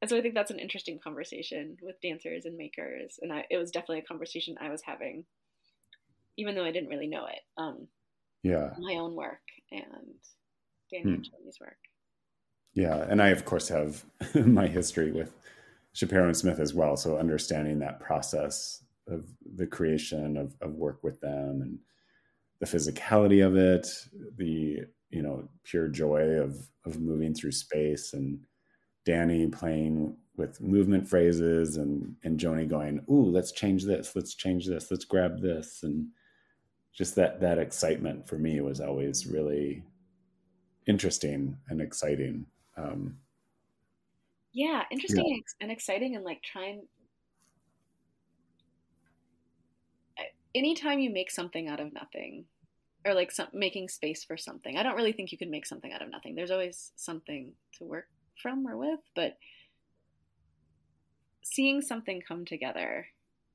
and 0.00 0.10
so 0.10 0.16
i 0.16 0.20
think 0.20 0.34
that's 0.34 0.50
an 0.50 0.58
interesting 0.58 0.98
conversation 1.02 1.76
with 1.82 2.00
dancers 2.00 2.44
and 2.44 2.56
makers 2.56 3.18
and 3.20 3.32
I, 3.32 3.44
it 3.50 3.56
was 3.56 3.70
definitely 3.70 4.00
a 4.00 4.08
conversation 4.08 4.56
i 4.60 4.70
was 4.70 4.82
having 4.82 5.24
even 6.36 6.54
though 6.54 6.64
i 6.64 6.72
didn't 6.72 6.88
really 6.88 7.08
know 7.08 7.26
it 7.26 7.40
um, 7.56 7.86
yeah 8.42 8.70
my 8.78 8.94
own 8.94 9.14
work 9.14 9.42
and 9.70 10.18
Joanie's 10.92 11.28
hmm. 11.28 11.64
work 11.64 11.76
yeah 12.74 13.06
and 13.08 13.22
i 13.22 13.28
of 13.28 13.44
course 13.44 13.68
have 13.68 14.04
my 14.34 14.66
history 14.66 15.12
with 15.12 15.32
Shapiro 15.92 16.26
and 16.26 16.36
Smith 16.36 16.60
as 16.60 16.74
well. 16.74 16.96
So 16.96 17.18
understanding 17.18 17.78
that 17.80 18.00
process 18.00 18.82
of 19.08 19.26
the 19.56 19.66
creation 19.66 20.36
of, 20.36 20.54
of 20.60 20.74
work 20.74 21.02
with 21.02 21.20
them 21.20 21.62
and 21.62 21.78
the 22.60 22.66
physicality 22.66 23.44
of 23.44 23.56
it, 23.56 23.86
the 24.36 24.80
you 25.10 25.22
know 25.22 25.48
pure 25.64 25.88
joy 25.88 26.22
of 26.40 26.56
of 26.84 27.00
moving 27.00 27.34
through 27.34 27.52
space, 27.52 28.12
and 28.12 28.40
Danny 29.04 29.48
playing 29.48 30.16
with 30.36 30.60
movement 30.60 31.08
phrases, 31.08 31.76
and 31.76 32.14
and 32.24 32.38
Joanie 32.38 32.66
going, 32.66 33.04
"Ooh, 33.10 33.30
let's 33.30 33.52
change 33.52 33.84
this, 33.84 34.14
let's 34.14 34.34
change 34.34 34.66
this, 34.66 34.90
let's 34.90 35.04
grab 35.04 35.40
this," 35.40 35.80
and 35.82 36.08
just 36.92 37.14
that 37.16 37.40
that 37.40 37.58
excitement 37.58 38.28
for 38.28 38.38
me 38.38 38.60
was 38.60 38.80
always 38.80 39.26
really 39.26 39.82
interesting 40.86 41.56
and 41.68 41.80
exciting. 41.80 42.46
Um, 42.76 43.16
yeah 44.52 44.82
interesting 44.90 45.24
yeah. 45.26 45.42
and 45.60 45.70
exciting 45.70 46.16
and 46.16 46.24
like 46.24 46.42
trying 46.42 46.82
anytime 50.54 50.98
you 50.98 51.10
make 51.10 51.30
something 51.30 51.68
out 51.68 51.80
of 51.80 51.92
nothing 51.92 52.44
or 53.04 53.14
like 53.14 53.32
some, 53.32 53.48
making 53.52 53.88
space 53.88 54.24
for 54.24 54.36
something 54.36 54.76
i 54.76 54.82
don't 54.82 54.96
really 54.96 55.12
think 55.12 55.32
you 55.32 55.38
can 55.38 55.50
make 55.50 55.66
something 55.66 55.92
out 55.92 56.02
of 56.02 56.10
nothing 56.10 56.34
there's 56.34 56.50
always 56.50 56.92
something 56.96 57.52
to 57.78 57.84
work 57.84 58.08
from 58.40 58.66
or 58.66 58.76
with 58.76 59.00
but 59.14 59.36
seeing 61.42 61.80
something 61.80 62.22
come 62.26 62.44
together 62.44 63.06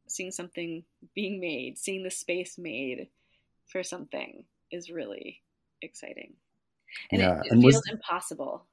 seeing 0.07 0.31
something 0.31 0.83
being 1.13 1.39
made 1.39 1.77
seeing 1.77 2.03
the 2.03 2.11
space 2.11 2.57
made 2.57 3.07
for 3.67 3.83
something 3.83 4.43
is 4.71 4.89
really 4.89 5.41
exciting 5.81 6.33
and 7.11 7.21
yeah. 7.21 7.39
it, 7.39 7.45
it 7.45 7.51
and 7.51 7.61
feels 7.61 7.75
was, 7.75 7.89
impossible 7.91 8.65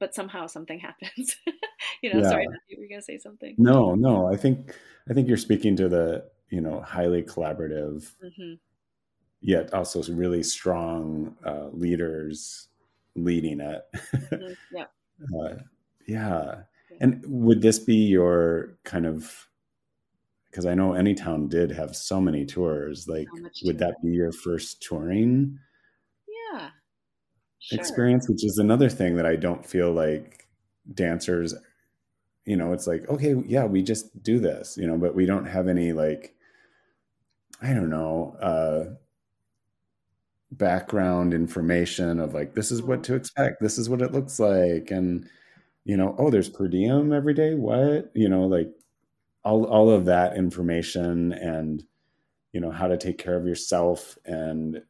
but 0.00 0.14
somehow 0.14 0.48
something 0.48 0.80
happens. 0.80 1.36
you 2.02 2.12
know, 2.12 2.20
yeah. 2.20 2.28
sorry, 2.28 2.46
you 2.68 2.78
were 2.80 2.88
going 2.88 3.00
to 3.00 3.04
say 3.04 3.18
something. 3.18 3.54
No, 3.58 3.94
no, 3.94 4.26
I 4.26 4.36
think 4.36 4.74
I 5.08 5.14
think 5.14 5.28
you're 5.28 5.36
speaking 5.36 5.76
to 5.76 5.88
the 5.88 6.24
you 6.48 6.60
know 6.60 6.80
highly 6.80 7.22
collaborative, 7.22 8.10
mm-hmm. 8.24 8.54
Yet 9.40 9.72
also 9.72 10.02
really 10.12 10.42
strong 10.42 11.36
uh, 11.44 11.68
leaders 11.72 12.68
leading 13.16 13.60
it. 13.60 13.82
mm-hmm. 14.14 14.52
Yeah. 14.72 14.86
Uh, 15.38 15.54
yeah. 16.06 16.62
And 17.00 17.22
would 17.26 17.60
this 17.60 17.78
be 17.78 17.94
your 17.94 18.78
kind 18.84 19.04
of 19.04 19.48
because 20.50 20.66
I 20.66 20.74
know 20.74 20.90
Anytown 20.90 21.48
did 21.48 21.70
have 21.70 21.94
so 21.94 22.20
many 22.20 22.44
tours. 22.44 23.06
Like, 23.06 23.28
so 23.52 23.66
would 23.66 23.78
that 23.78 23.94
be 24.02 24.10
your 24.10 24.32
first 24.32 24.82
touring? 24.82 25.58
Yeah 26.52 26.70
sure. 27.60 27.78
experience, 27.78 28.28
which 28.28 28.44
is 28.44 28.58
another 28.58 28.88
thing 28.88 29.16
that 29.16 29.26
I 29.26 29.36
don't 29.36 29.64
feel 29.64 29.92
like 29.92 30.48
dancers, 30.92 31.54
you 32.44 32.56
know, 32.56 32.72
it's 32.72 32.86
like, 32.86 33.08
okay, 33.08 33.34
yeah, 33.46 33.64
we 33.64 33.82
just 33.82 34.22
do 34.22 34.38
this, 34.40 34.76
you 34.76 34.86
know, 34.86 34.98
but 34.98 35.14
we 35.14 35.26
don't 35.26 35.46
have 35.46 35.68
any 35.68 35.92
like, 35.92 36.34
I 37.62 37.72
don't 37.74 37.90
know, 37.90 38.36
uh, 38.40 38.94
background 40.52 41.34
information 41.34 42.20
of 42.20 42.34
like, 42.34 42.54
this 42.54 42.70
is 42.70 42.82
what 42.82 43.02
to 43.04 43.12
mm-hmm. 43.12 43.20
expect, 43.20 43.60
this 43.60 43.78
is 43.78 43.88
what 43.88 44.02
it 44.02 44.12
looks 44.12 44.38
like. 44.38 44.90
And, 44.90 45.28
you 45.84 45.96
know, 45.96 46.14
oh, 46.18 46.30
there's 46.30 46.48
per 46.48 46.68
diem 46.68 47.12
every 47.12 47.34
day. 47.34 47.54
What? 47.54 48.10
You 48.14 48.28
know, 48.28 48.46
like 48.46 48.70
all, 49.44 49.64
all 49.64 49.90
of 49.90 50.04
that 50.06 50.36
information 50.36 51.32
and, 51.32 51.82
you 52.52 52.60
know, 52.60 52.70
how 52.70 52.88
to 52.88 52.96
take 52.96 53.18
care 53.18 53.36
of 53.36 53.46
yourself 53.46 54.18
and 54.24 54.82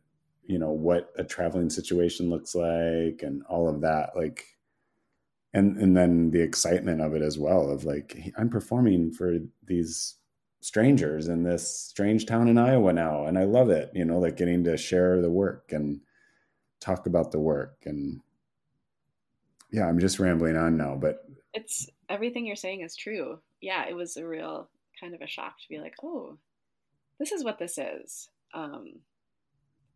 you 0.51 0.59
know 0.59 0.71
what 0.71 1.13
a 1.17 1.23
traveling 1.23 1.71
situation 1.71 2.29
looks 2.29 2.57
like 2.57 3.23
and 3.23 3.45
all 3.49 3.69
of 3.69 3.81
that 3.83 4.11
like 4.17 4.45
and 5.55 5.79
and 5.79 5.97
then 5.97 6.29
the 6.33 6.41
excitement 6.41 7.01
of 7.01 7.15
it 7.15 7.23
as 7.23 7.39
well 7.39 7.71
of 7.71 7.85
like 7.85 8.33
i'm 8.37 8.49
performing 8.49 9.13
for 9.13 9.39
these 9.65 10.17
strangers 10.61 11.29
in 11.29 11.43
this 11.43 11.69
strange 11.69 12.27
town 12.27 12.49
in 12.49 12.59
iowa 12.59 12.93
now 12.93 13.25
and 13.25 13.39
i 13.39 13.45
love 13.45 13.71
it 13.71 13.91
you 13.95 14.05
know 14.05 14.19
like 14.19 14.37
getting 14.37 14.65
to 14.65 14.77
share 14.77 15.21
the 15.21 15.31
work 15.31 15.73
and 15.73 16.01
talk 16.81 17.07
about 17.07 17.33
the 17.33 17.41
work 17.41 17.77
and 17.87 18.21
yeah 19.73 19.87
i'm 19.87 19.99
just 19.99 20.19
rambling 20.19 20.57
on 20.57 20.77
now 20.77 20.95
but 20.95 21.25
it's 21.55 21.89
everything 22.09 22.47
you're 22.47 22.57
saying 22.57 22.83
is 22.83 22.95
true 22.95 23.39
yeah 23.61 23.87
it 23.89 23.95
was 23.95 24.17
a 24.17 24.27
real 24.27 24.69
kind 25.01 25.15
of 25.15 25.21
a 25.23 25.27
shock 25.27 25.55
to 25.59 25.69
be 25.69 25.79
like 25.79 25.95
oh 26.03 26.37
this 27.19 27.33
is 27.33 27.43
what 27.43 27.59
this 27.59 27.79
is 27.79 28.29
um 28.53 28.93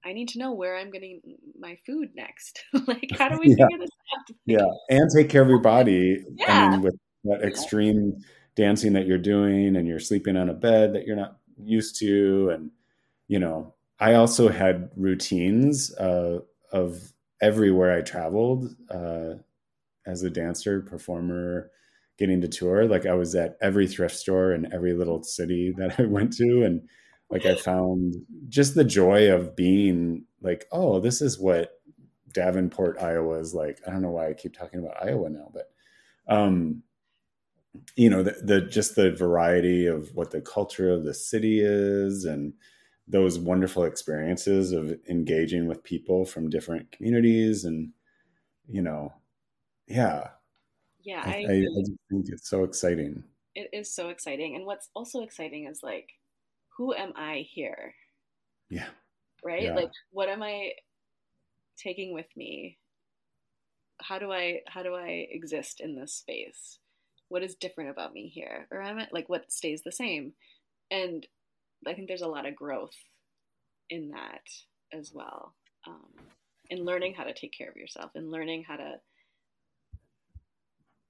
I 0.05 0.13
need 0.13 0.29
to 0.31 0.39
know 0.39 0.53
where 0.53 0.77
I'm 0.77 0.91
getting 0.91 1.21
my 1.59 1.79
food 1.87 2.11
next. 2.15 2.63
like, 2.87 3.09
how 3.17 3.29
do 3.29 3.39
we 3.39 3.49
yeah. 3.59 3.67
figure 3.67 3.79
this 3.79 3.91
out? 4.15 4.37
yeah, 4.45 4.67
and 4.91 5.11
take 5.15 5.31
care 5.31 5.43
of 5.43 5.49
your 5.49 5.63
body. 5.63 6.23
Yeah. 6.37 6.47
I 6.53 6.71
mean, 6.71 6.83
with 6.83 6.95
that 7.25 7.43
extreme 7.43 8.19
dancing 8.57 8.93
that 8.95 9.07
you're 9.07 9.19
doing, 9.19 9.77
and 9.77 9.87
you're 9.87 10.01
sleeping 10.01 10.37
on 10.37 10.49
a 10.49 10.55
bed 10.55 10.95
that 10.95 11.07
you're 11.07 11.17
not 11.17 11.39
used 11.63 11.99
to, 12.01 12.51
and 12.51 12.71
you 13.29 13.39
know, 13.39 13.75
I 13.99 14.15
also 14.15 14.49
had 14.49 14.91
routines 14.97 15.95
uh, 15.97 16.41
of 16.73 17.13
everywhere 17.41 17.97
I 17.97 18.03
traveled. 18.03 18.75
Uh, 18.91 19.35
as 20.07 20.23
a 20.23 20.31
dancer, 20.31 20.81
performer, 20.81 21.71
getting 22.19 22.41
to 22.41 22.49
tour. 22.49 22.87
Like 22.87 23.07
I 23.07 23.15
was 23.15 23.35
at 23.35 23.57
every 23.61 23.87
thrift 23.87 24.17
store 24.17 24.53
in 24.53 24.73
every 24.73 24.93
little 24.93 25.23
city 25.23 25.75
that 25.79 25.99
I 25.99 26.03
went 26.05 26.33
to. 26.35 26.65
And 26.65 26.89
like 27.31 27.47
I 27.47 27.55
found 27.57 28.15
just 28.49 28.75
the 28.75 28.85
joy 28.85 29.33
of 29.33 29.57
being 29.57 30.25
like, 30.43 30.67
oh, 30.71 31.01
this 31.01 31.23
is 31.23 31.39
what 31.39 31.81
Davenport, 32.33 33.01
Iowa 33.01 33.39
is 33.39 33.55
like. 33.55 33.81
I 33.87 33.91
don't 33.91 34.03
know 34.03 34.11
why 34.11 34.29
I 34.29 34.35
keep 34.35 34.57
talking 34.57 34.81
about 34.81 35.03
Iowa 35.03 35.31
now, 35.31 35.51
but 35.53 35.71
um, 36.29 36.83
you 37.97 38.09
know, 38.09 38.23
the, 38.23 38.37
the 38.43 38.61
just 38.61 38.97
the 38.97 39.11
variety 39.13 39.87
of 39.87 40.15
what 40.15 40.31
the 40.31 40.41
culture 40.41 40.91
of 40.91 41.05
the 41.05 41.15
city 41.15 41.61
is 41.61 42.25
and 42.25 42.53
those 43.07 43.39
wonderful 43.39 43.85
experiences 43.85 44.73
of 44.73 44.95
engaging 45.09 45.67
with 45.67 45.85
people 45.85 46.25
from 46.25 46.49
different 46.49 46.91
communities 46.91 47.65
and 47.65 47.91
you 48.67 48.81
know 48.81 49.13
yeah. 49.87 50.29
Yeah 51.03 51.23
I, 51.23 51.45
I, 51.49 51.53
I, 51.53 51.81
just 51.81 51.93
think 52.11 52.27
it's 52.29 52.49
so 52.49 52.65
exciting. 52.65 53.23
It 53.55 53.69
is 53.73 53.95
so 53.95 54.09
exciting 54.09 54.57
and 54.57 54.65
what's 54.65 54.89
also 54.95 55.21
exciting 55.23 55.67
is 55.67 55.81
like 55.83 56.09
who 56.77 56.95
am 56.95 57.13
i 57.15 57.45
here? 57.49 57.95
Yeah. 58.71 58.89
Right? 59.45 59.65
Yeah. 59.65 59.75
like 59.75 59.91
what 60.11 60.29
am 60.29 60.43
i 60.43 60.71
taking 61.77 62.15
with 62.15 62.29
me? 62.37 62.79
How 64.01 64.19
do 64.19 64.33
i 64.33 64.61
how 64.67 64.83
do 64.83 64.95
i 64.95 65.27
exist 65.31 65.81
in 65.81 65.95
this 65.95 66.15
space 66.15 66.79
what 67.35 67.43
is 67.43 67.57
different 67.57 67.91
about 67.91 68.15
me 68.15 68.29
here 68.29 68.67
or 68.71 68.81
am 68.81 68.99
i 68.99 69.09
like 69.13 69.29
what 69.29 69.53
stays 69.53 69.83
the 69.83 69.93
same 69.93 70.33
and 70.91 71.27
I 71.87 71.95
think 71.95 72.09
there's 72.09 72.23
a 72.23 72.29
lot 72.29 72.47
of 72.47 72.57
growth 72.57 72.97
in 73.91 74.11
that 74.11 74.49
as 74.93 75.13
well. 75.13 75.55
Um, 75.87 76.13
in 76.71 76.85
learning 76.85 77.15
how 77.15 77.25
to 77.25 77.35
take 77.35 77.53
care 77.57 77.69
of 77.69 77.77
yourself 77.77 78.13
and 78.15 78.31
learning 78.31 78.65
how 78.67 78.77
to 78.77 78.95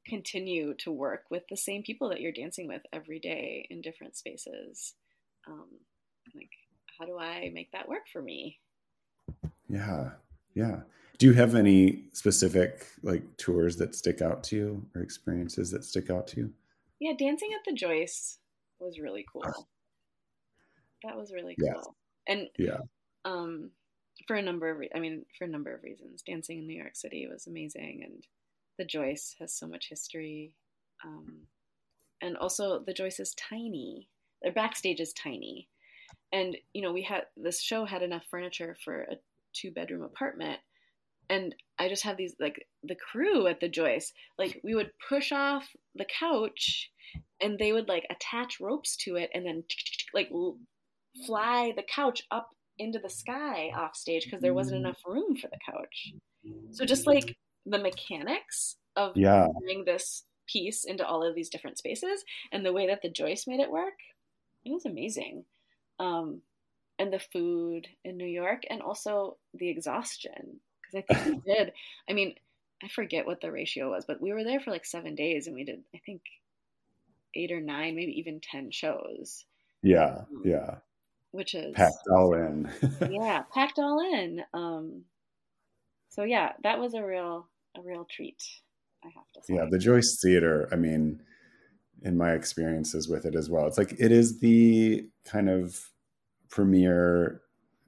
continue 0.06 0.74
to 0.74 0.90
work 0.90 1.24
with 1.30 1.44
the 1.48 1.56
same 1.56 1.82
people 1.82 2.08
that 2.08 2.20
you're 2.20 2.32
dancing 2.32 2.66
with 2.66 2.82
every 2.92 3.20
day 3.20 3.66
in 3.70 3.80
different 3.80 4.16
spaces. 4.16 4.94
Um, 5.46 5.68
like, 6.34 6.50
how 6.98 7.06
do 7.06 7.18
I 7.18 7.50
make 7.54 7.70
that 7.72 7.88
work 7.88 8.08
for 8.12 8.20
me? 8.20 8.58
Yeah. 9.68 10.10
Yeah. 10.54 10.80
Do 11.18 11.26
you 11.26 11.32
have 11.32 11.54
any 11.54 12.04
specific 12.12 12.86
like 13.02 13.36
tours 13.36 13.76
that 13.76 13.94
stick 13.94 14.20
out 14.20 14.42
to 14.44 14.56
you 14.56 14.86
or 14.94 15.02
experiences 15.02 15.70
that 15.70 15.84
stick 15.84 16.10
out 16.10 16.26
to 16.28 16.40
you? 16.40 16.52
Yeah, 17.00 17.12
dancing 17.18 17.50
at 17.54 17.64
the 17.64 17.76
Joyce 17.76 18.38
was 18.80 18.98
really 18.98 19.24
cool 19.32 19.68
that 21.04 21.16
was 21.16 21.32
really 21.32 21.56
cool. 21.60 21.68
Yes. 21.68 21.86
And 22.26 22.48
yeah, 22.58 22.78
um, 23.24 23.70
for 24.26 24.36
a 24.36 24.42
number 24.42 24.70
of, 24.70 24.78
re- 24.78 24.90
I 24.94 24.98
mean, 24.98 25.24
for 25.38 25.44
a 25.44 25.48
number 25.48 25.74
of 25.74 25.82
reasons, 25.82 26.22
dancing 26.22 26.58
in 26.58 26.66
New 26.66 26.76
York 26.76 26.96
City 26.96 27.28
was 27.30 27.46
amazing, 27.46 28.02
and 28.04 28.26
the 28.78 28.84
Joyce 28.84 29.36
has 29.38 29.52
so 29.52 29.66
much 29.66 29.88
history, 29.88 30.54
um, 31.04 31.42
and 32.22 32.36
also 32.36 32.80
the 32.80 32.94
Joyce 32.94 33.20
is 33.20 33.34
tiny. 33.34 34.08
Their 34.42 34.52
backstage 34.52 35.00
is 35.00 35.12
tiny, 35.12 35.68
and 36.32 36.56
you 36.72 36.82
know 36.82 36.92
we 36.92 37.02
had 37.02 37.24
this 37.36 37.60
show 37.60 37.84
had 37.84 38.02
enough 38.02 38.24
furniture 38.30 38.76
for 38.84 39.02
a 39.02 39.16
two 39.52 39.70
bedroom 39.70 40.02
apartment 40.02 40.58
and 41.28 41.54
I 41.78 41.88
just 41.88 42.04
have 42.04 42.16
these 42.16 42.34
like 42.38 42.66
the 42.82 42.96
crew 42.96 43.46
at 43.46 43.60
the 43.60 43.68
Joyce, 43.68 44.12
like 44.38 44.60
we 44.62 44.74
would 44.74 44.90
push 45.08 45.32
off 45.32 45.68
the 45.94 46.06
couch 46.06 46.90
and 47.40 47.58
they 47.58 47.72
would 47.72 47.88
like 47.88 48.06
attach 48.10 48.60
ropes 48.60 48.96
to 48.98 49.16
it 49.16 49.30
and 49.34 49.44
then 49.46 49.64
like 50.12 50.30
fly 51.26 51.72
the 51.76 51.82
couch 51.82 52.22
up 52.30 52.48
into 52.78 52.98
the 52.98 53.10
sky 53.10 53.70
off 53.76 53.94
stage 53.94 54.24
because 54.24 54.40
there 54.40 54.54
wasn't 54.54 54.76
enough 54.76 54.98
room 55.06 55.36
for 55.36 55.48
the 55.48 55.58
couch. 55.64 56.12
So 56.72 56.84
just 56.84 57.06
like 57.06 57.36
the 57.64 57.78
mechanics 57.78 58.76
of 58.96 59.16
yeah. 59.16 59.46
bringing 59.60 59.84
this 59.84 60.24
piece 60.46 60.84
into 60.84 61.06
all 61.06 61.26
of 61.26 61.34
these 61.34 61.48
different 61.48 61.78
spaces 61.78 62.24
and 62.52 62.64
the 62.64 62.72
way 62.72 62.86
that 62.86 63.00
the 63.02 63.10
Joyce 63.10 63.46
made 63.46 63.60
it 63.60 63.70
work, 63.70 63.94
it 64.64 64.72
was 64.72 64.84
amazing. 64.84 65.44
Um, 65.98 66.42
and 66.98 67.12
the 67.12 67.18
food 67.18 67.88
in 68.04 68.16
New 68.16 68.26
York 68.26 68.62
and 68.70 68.80
also 68.80 69.36
the 69.52 69.68
exhaustion 69.68 70.60
I 70.96 71.02
think 71.02 71.44
we 71.46 71.54
did. 71.54 71.72
I 72.08 72.12
mean, 72.12 72.34
I 72.82 72.88
forget 72.88 73.26
what 73.26 73.40
the 73.40 73.52
ratio 73.52 73.90
was, 73.90 74.04
but 74.06 74.20
we 74.20 74.32
were 74.32 74.44
there 74.44 74.60
for 74.60 74.70
like 74.70 74.84
seven 74.84 75.14
days 75.14 75.46
and 75.46 75.54
we 75.54 75.64
did, 75.64 75.82
I 75.94 75.98
think, 76.04 76.22
eight 77.34 77.52
or 77.52 77.60
nine, 77.60 77.96
maybe 77.96 78.18
even 78.18 78.40
10 78.40 78.70
shows. 78.70 79.44
Yeah. 79.82 80.22
Um, 80.30 80.42
yeah 80.44 80.76
which 81.34 81.56
is 81.56 81.74
packed 81.74 82.06
all 82.12 82.32
in. 82.32 82.70
yeah, 83.10 83.42
packed 83.52 83.80
all 83.80 83.98
in. 83.98 84.40
Um, 84.54 85.02
so 86.08 86.22
yeah, 86.22 86.52
that 86.62 86.78
was 86.78 86.94
a 86.94 87.04
real 87.04 87.48
a 87.76 87.82
real 87.82 88.06
treat. 88.08 88.40
I 89.04 89.08
have 89.08 89.24
to 89.34 89.40
say. 89.42 89.54
Yeah, 89.54 89.66
the 89.68 89.80
Joyce 89.80 90.20
Theater. 90.22 90.68
I 90.70 90.76
mean, 90.76 91.20
in 92.02 92.16
my 92.16 92.34
experiences 92.34 93.08
with 93.08 93.24
it 93.24 93.34
as 93.34 93.50
well, 93.50 93.66
it's 93.66 93.78
like 93.78 93.96
it 93.98 94.12
is 94.12 94.38
the 94.38 95.08
kind 95.24 95.50
of 95.50 95.90
premier 96.50 97.40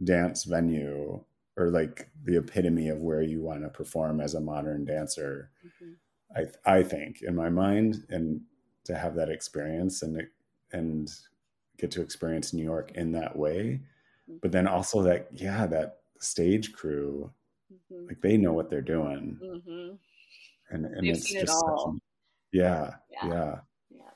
dance 0.02 0.42
venue 0.42 1.22
or 1.56 1.70
like 1.70 2.08
the 2.24 2.36
epitome 2.36 2.88
of 2.88 2.98
where 2.98 3.22
you 3.22 3.42
want 3.42 3.62
to 3.62 3.68
perform 3.68 4.20
as 4.20 4.34
a 4.34 4.40
modern 4.40 4.84
dancer. 4.84 5.50
Mm-hmm. 5.64 5.92
I 6.66 6.78
I 6.78 6.82
think 6.82 7.22
in 7.22 7.34
my 7.34 7.48
mind, 7.48 8.04
and 8.10 8.42
to 8.84 8.96
have 8.96 9.14
that 9.16 9.30
experience 9.30 10.02
and 10.02 10.26
and 10.72 11.10
get 11.78 11.90
to 11.92 12.02
experience 12.02 12.52
New 12.52 12.64
York 12.64 12.92
in 12.94 13.12
that 13.12 13.36
way. 13.36 13.80
Mm-hmm. 14.28 14.38
But 14.42 14.52
then 14.52 14.66
also 14.66 15.02
that, 15.02 15.28
yeah, 15.32 15.66
that 15.66 15.98
stage 16.20 16.72
crew, 16.72 17.30
mm-hmm. 17.72 18.08
like 18.08 18.20
they 18.20 18.36
know 18.36 18.52
what 18.52 18.70
they're 18.70 18.80
doing. 18.80 19.38
Mm-hmm. 19.42 19.94
And, 20.70 20.86
and 20.86 21.06
it's 21.06 21.30
just, 21.30 21.52
it 21.52 22.00
yeah, 22.52 22.94
yeah, 23.10 23.58
yeah. 23.90 24.10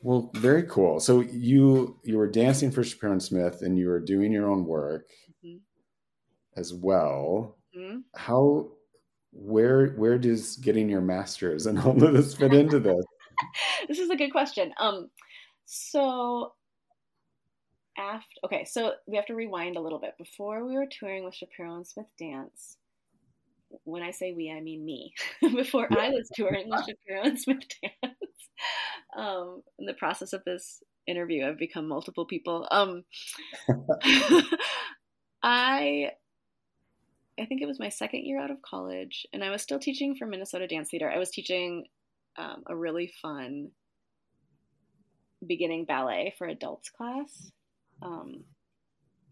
Well, 0.00 0.30
very 0.34 0.62
cool. 0.62 0.98
So 1.00 1.20
you 1.20 1.98
you 2.04 2.16
were 2.16 2.30
dancing 2.30 2.70
for 2.70 2.82
Shapiro 2.82 3.12
and 3.12 3.22
Smith, 3.22 3.60
and 3.60 3.76
you 3.76 3.88
were 3.88 4.00
doing 4.00 4.32
your 4.32 4.48
own 4.48 4.64
work. 4.64 5.10
As 6.58 6.74
well. 6.74 7.56
Mm-hmm. 7.76 7.98
How 8.14 8.68
where 9.32 9.88
where 9.90 10.18
does 10.18 10.56
getting 10.56 10.88
your 10.88 11.00
master's 11.00 11.66
and 11.66 11.78
all 11.78 12.02
of 12.02 12.12
this 12.12 12.34
fit 12.34 12.52
into 12.52 12.80
this? 12.80 13.04
this 13.88 13.98
is 13.98 14.10
a 14.10 14.16
good 14.16 14.32
question. 14.32 14.72
Um, 14.78 15.10
so 15.64 16.52
after 17.96 18.26
okay, 18.44 18.64
so 18.64 18.92
we 19.06 19.16
have 19.16 19.26
to 19.26 19.34
rewind 19.34 19.76
a 19.76 19.80
little 19.80 20.00
bit. 20.00 20.14
Before 20.18 20.66
we 20.66 20.74
were 20.74 20.86
touring 20.86 21.24
with 21.24 21.34
Shapiro 21.34 21.76
and 21.76 21.86
Smith 21.86 22.10
Dance, 22.18 22.76
when 23.84 24.02
I 24.02 24.10
say 24.10 24.32
we, 24.32 24.50
I 24.50 24.60
mean 24.60 24.84
me. 24.84 25.12
Before 25.40 25.88
I 25.90 26.10
was 26.10 26.30
touring 26.34 26.68
with 26.68 26.80
Shapiro 26.80 27.22
and 27.24 27.38
Smith 27.38 27.64
Dance, 27.82 28.16
um, 29.16 29.62
in 29.78 29.86
the 29.86 29.94
process 29.94 30.32
of 30.32 30.42
this 30.44 30.82
interview, 31.06 31.46
I've 31.46 31.58
become 31.58 31.86
multiple 31.86 32.26
people. 32.26 32.66
Um, 32.70 33.04
I 35.42 36.12
I 37.40 37.46
think 37.46 37.62
it 37.62 37.66
was 37.66 37.78
my 37.78 37.88
second 37.88 38.24
year 38.24 38.40
out 38.40 38.50
of 38.50 38.62
college, 38.62 39.26
and 39.32 39.44
I 39.44 39.50
was 39.50 39.62
still 39.62 39.78
teaching 39.78 40.14
for 40.14 40.26
Minnesota 40.26 40.66
Dance 40.66 40.90
Theater. 40.90 41.10
I 41.10 41.18
was 41.18 41.30
teaching 41.30 41.86
um, 42.36 42.62
a 42.66 42.76
really 42.76 43.12
fun 43.20 43.70
beginning 45.46 45.84
ballet 45.84 46.34
for 46.36 46.46
adults 46.46 46.90
class 46.90 47.50
um, 48.02 48.44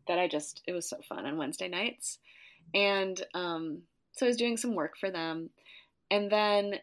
that 0.09 0.19
I 0.19 0.29
just, 0.29 0.63
it 0.67 0.73
was 0.73 0.89
so 0.89 0.99
fun 1.09 1.27
on 1.27 1.37
Wednesday 1.37 1.69
nights. 1.69 2.19
And 2.75 3.21
um, 3.35 3.83
so 4.13 4.27
I 4.27 4.29
was 4.29 4.37
doing 4.37 4.57
some 4.57 4.75
work 4.75 4.97
for 4.99 5.11
them. 5.11 5.51
And 6.11 6.31
then 6.31 6.75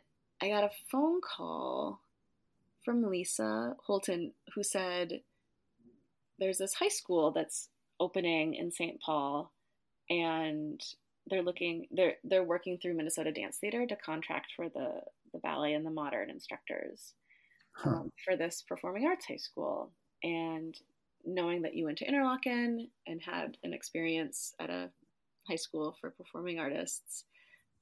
I 0.42 0.50
got 0.50 0.64
a 0.64 0.72
phone 0.92 1.22
call 1.22 2.00
from 2.84 3.10
Lisa 3.10 3.76
Holton 3.86 4.34
who 4.56 4.64
said, 4.64 5.22
There's 6.40 6.58
this 6.58 6.74
high 6.74 6.90
school 6.90 7.32
that's 7.32 7.70
opening 8.00 8.56
in 8.56 8.72
St. 8.72 9.00
Paul 9.00 9.52
and 10.10 10.82
they're 11.28 11.44
looking 11.44 11.88
they're 11.92 12.16
they're 12.24 12.44
working 12.44 12.78
through 12.78 12.96
Minnesota 12.96 13.32
Dance 13.32 13.58
Theater 13.58 13.86
to 13.86 13.96
contract 13.96 14.48
for 14.56 14.70
the 14.70 15.02
the 15.34 15.40
ballet 15.40 15.74
and 15.74 15.86
the 15.86 15.92
modern 15.92 16.30
instructors 16.30 17.14
huh. 17.74 17.90
um, 17.90 18.12
for 18.24 18.36
this 18.36 18.64
performing 18.68 19.06
arts 19.06 19.26
high 19.28 19.38
school 19.38 19.92
and 20.24 20.78
knowing 21.26 21.62
that 21.62 21.76
you 21.76 21.86
went 21.86 21.98
to 22.00 22.06
Interlochen 22.06 22.90
and 23.08 23.22
had 23.22 23.58
an 23.64 23.74
experience 23.74 24.54
at 24.60 24.70
a 24.70 24.90
high 25.48 25.56
school 25.56 25.96
for 26.00 26.12
performing 26.12 26.60
artists, 26.60 27.26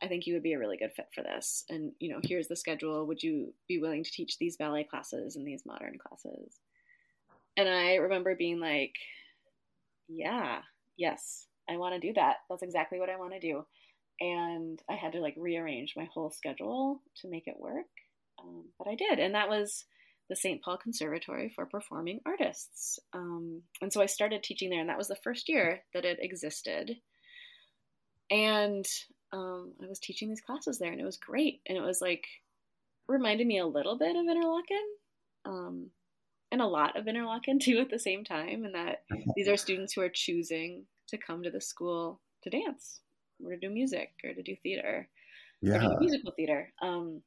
I 0.02 0.08
think 0.08 0.26
you 0.26 0.34
would 0.34 0.44
be 0.44 0.54
a 0.54 0.60
really 0.60 0.78
good 0.78 0.94
fit 0.94 1.08
for 1.14 1.24
this. 1.24 1.64
And, 1.70 1.92
you 2.00 2.10
know, 2.10 2.20
here's 2.24 2.48
the 2.48 2.56
schedule. 2.56 3.06
Would 3.06 3.22
you 3.22 3.54
be 3.68 3.80
willing 3.80 4.04
to 4.04 4.12
teach 4.12 4.38
these 4.38 4.58
ballet 4.58 4.84
classes 4.84 5.36
and 5.36 5.46
these 5.46 5.66
modern 5.66 5.98
classes? 5.98 6.60
And 7.58 7.68
I 7.68 7.96
remember 7.96 8.36
being 8.36 8.60
like, 8.60 8.96
yeah, 10.08 10.62
yes, 10.98 11.48
I 11.72 11.78
want 11.78 11.94
to 11.94 12.08
do 12.08 12.14
that. 12.14 12.38
That's 12.50 12.64
exactly 12.64 13.00
what 13.00 13.10
I 13.10 13.18
want 13.18 13.34
to 13.34 13.40
do. 13.40 13.66
And 14.20 14.82
I 14.90 14.96
had 14.96 15.14
to 15.14 15.20
like 15.20 15.36
rearrange 15.38 15.94
my 15.96 16.08
whole 16.14 16.32
schedule 16.32 17.02
to 17.22 17.30
make 17.30 17.48
it 17.48 17.60
work. 17.60 17.88
Um, 18.40 18.66
but 18.78 18.88
I 18.88 18.96
did. 18.96 19.20
And 19.20 19.36
that 19.36 19.50
was 19.50 19.86
the 20.30 20.36
St. 20.36 20.62
Paul 20.62 20.78
Conservatory 20.78 21.52
for 21.54 21.66
Performing 21.66 22.22
Artists. 22.26 23.00
Um, 23.14 23.64
and 23.82 23.92
so 23.92 24.02
I 24.02 24.06
started 24.06 24.44
teaching 24.44 24.70
there, 24.70 24.80
and 24.80 24.90
that 24.90 24.98
was 24.98 25.10
the 25.10 25.18
first 25.24 25.50
year 25.50 25.82
that 25.94 26.06
it 26.06 26.20
existed. 26.22 26.98
And 28.30 28.86
um, 29.34 29.74
I 29.84 29.88
was 29.88 30.00
teaching 30.00 30.30
these 30.30 30.40
classes 30.40 30.80
there, 30.80 30.92
and 30.92 31.02
it 31.02 31.06
was 31.06 31.18
great. 31.18 31.60
And 31.68 31.78
it 31.78 31.82
was 31.82 32.00
like 32.02 32.26
reminded 33.08 33.46
me 33.46 33.60
a 33.60 33.66
little 33.66 33.98
bit 33.98 34.16
of 34.16 34.26
Interlochen, 34.26 34.86
um, 35.46 35.88
and 36.50 36.62
a 36.62 36.66
lot 36.66 36.98
of 36.98 37.06
Interlochen 37.06 37.60
too 37.62 37.80
at 37.80 37.90
the 37.90 38.00
same 38.00 38.24
time. 38.24 38.64
And 38.64 38.76
that 38.76 39.04
these 39.36 39.50
are 39.50 39.58
students 39.58 39.94
who 39.94 40.02
are 40.02 40.10
choosing 40.10 40.86
to 41.12 41.18
come 41.18 41.44
to 41.44 41.52
the 41.52 41.62
school 41.62 42.20
to 42.44 42.50
dance 42.50 43.02
or 43.44 43.52
to 43.52 43.58
do 43.58 43.70
music 43.70 44.12
or 44.24 44.34
to 44.34 44.42
do 44.42 44.56
theater, 44.64 45.08
yeah, 45.62 45.88
musical 46.00 46.34
theater. 46.36 46.74
Um, 46.82 47.22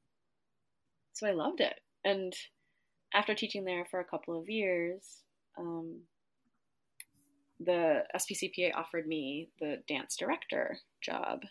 so 1.12 1.26
I 1.26 1.32
loved 1.32 1.60
it, 1.60 1.80
and 2.04 2.32
after 3.14 3.34
teaching 3.34 3.64
there 3.64 3.86
for 3.90 4.00
a 4.00 4.04
couple 4.04 4.38
of 4.38 4.48
years, 4.48 5.22
um, 5.58 6.00
the 7.60 8.02
SPCPA 8.16 8.74
offered 8.74 9.06
me 9.06 9.48
the 9.60 9.82
dance 9.88 10.16
director 10.16 10.78
job. 11.00 11.42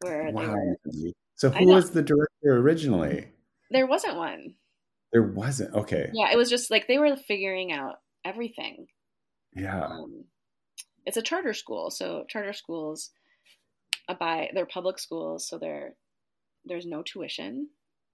Where 0.00 0.30
wow. 0.32 0.54
Were, 0.54 1.12
so 1.36 1.50
who 1.50 1.66
was 1.66 1.90
the 1.90 2.02
director 2.02 2.56
originally? 2.56 3.28
There 3.70 3.86
wasn't 3.86 4.16
one. 4.16 4.54
There 5.12 5.22
wasn't. 5.22 5.74
Okay. 5.74 6.10
Yeah, 6.12 6.32
it 6.32 6.36
was 6.36 6.50
just 6.50 6.70
like 6.70 6.86
they 6.86 6.98
were 6.98 7.16
figuring 7.16 7.72
out 7.72 7.96
everything. 8.24 8.86
Yeah. 9.54 9.84
Um, 9.84 10.24
it's 11.06 11.16
a 11.16 11.22
charter 11.22 11.54
school, 11.54 11.90
so 11.90 12.24
charter 12.28 12.52
schools 12.52 13.10
by 14.18 14.50
they're 14.54 14.66
public 14.66 14.98
schools, 14.98 15.48
so 15.48 15.58
there 15.58 15.94
there's 16.64 16.86
no 16.86 17.02
tuition, 17.02 17.68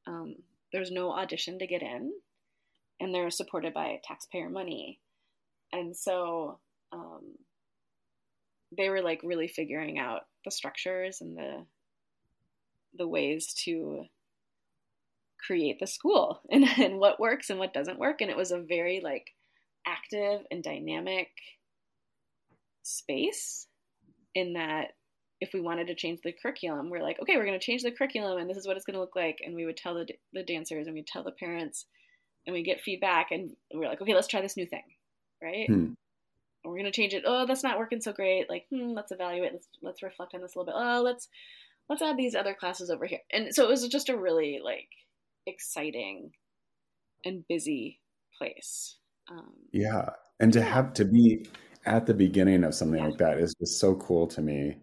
um, 0.07 0.37
there's 0.72 0.91
no 0.91 1.11
audition 1.11 1.59
to 1.59 1.66
get 1.66 1.82
in, 1.82 2.12
and 3.01 3.14
they're 3.14 3.30
supported 3.30 3.72
by 3.74 4.01
taxpayer 4.05 4.49
money, 4.49 5.01
and 5.72 5.97
so 5.97 6.59
um, 6.93 7.34
they 8.76 8.89
were 8.89 9.03
like 9.03 9.20
really 9.22 9.49
figuring 9.49 9.99
out 9.99 10.22
the 10.45 10.51
structures 10.51 11.20
and 11.20 11.37
the 11.37 11.64
the 12.97 13.09
ways 13.09 13.53
to 13.64 14.05
create 15.45 15.78
the 15.78 15.87
school 15.87 16.41
and, 16.51 16.64
and 16.78 16.99
what 16.99 17.20
works 17.20 17.51
and 17.51 17.59
what 17.59 17.74
doesn't 17.74 17.99
work. 17.99 18.20
And 18.20 18.30
it 18.30 18.37
was 18.37 18.51
a 18.51 18.59
very 18.59 19.01
like 19.03 19.34
active 19.87 20.41
and 20.51 20.62
dynamic 20.62 21.28
space 22.87 23.66
in 24.34 24.55
that 24.55 24.93
if 25.41 25.51
we 25.53 25.61
wanted 25.61 25.87
to 25.89 25.95
change 25.95 26.20
the 26.22 26.32
curriculum 26.32 26.89
we're 26.89 27.03
like 27.03 27.20
okay 27.20 27.37
we're 27.37 27.47
going 27.47 27.59
to 27.59 27.64
change 27.64 27.82
the 27.82 27.91
curriculum 27.91 28.39
and 28.39 28.49
this 28.49 28.57
is 28.57 28.66
what 28.66 28.76
it's 28.76 28.87
going 28.87 28.95
to 28.95 29.01
look 29.01 29.16
like 29.16 29.39
and 29.45 29.55
we 29.55 29.66
would 29.66 29.76
tell 29.76 29.95
the, 29.95 30.07
the 30.32 30.43
dancers 30.43 30.87
and 30.87 30.95
we 30.95 31.03
tell 31.03 31.24
the 31.24 31.32
parents 31.32 31.87
and 32.47 32.55
we 32.55 32.62
get 32.62 32.80
feedback 32.80 33.28
and 33.30 33.51
we're 33.74 33.89
like 33.89 34.01
okay 34.01 34.14
let's 34.14 34.28
try 34.28 34.41
this 34.41 34.57
new 34.57 34.66
thing 34.66 34.84
right 35.43 35.68
hmm 35.68 35.93
we're 36.66 36.74
going 36.78 36.84
to 36.84 36.91
change 36.91 37.14
it. 37.14 37.24
Oh, 37.26 37.47
that's 37.47 37.62
not 37.62 37.78
working 37.78 38.01
so 38.01 38.12
great. 38.12 38.51
Like, 38.51 38.66
hmm, 38.70 38.93
let's 38.93 39.12
evaluate. 39.12 39.53
Let's 39.53 39.68
let's 39.82 40.03
reflect 40.03 40.34
on 40.34 40.43
this 40.43 40.55
a 40.55 40.59
little 40.59 40.72
bit. 40.72 40.78
Oh, 40.78 41.03
let's 41.03 41.28
let's 41.89 42.03
add 42.03 42.16
these 42.16 42.34
other 42.34 42.55
classes 42.55 42.91
over 42.91 43.07
here. 43.07 43.20
And 43.32 43.55
so 43.55 43.64
it 43.64 43.68
was 43.68 43.87
just 43.89 44.09
a 44.09 44.16
really 44.16 44.61
like 44.62 44.89
exciting 45.47 46.32
and 47.24 47.47
busy 47.49 48.01
place. 48.37 48.97
Um, 49.30 49.53
yeah, 49.72 50.11
and 50.41 50.53
to 50.53 50.61
yeah. 50.61 50.66
have 50.66 50.93
to 50.95 51.05
be 51.05 51.47
at 51.87 52.07
the 52.07 52.14
beginning 52.14 52.64
of 52.64 52.74
something 52.74 53.01
yeah. 53.01 53.07
like 53.07 53.18
that 53.18 53.39
is 53.39 53.55
just 53.55 53.80
so 53.80 53.95
cool 53.97 54.26
to 54.28 54.43
me. 54.43 54.76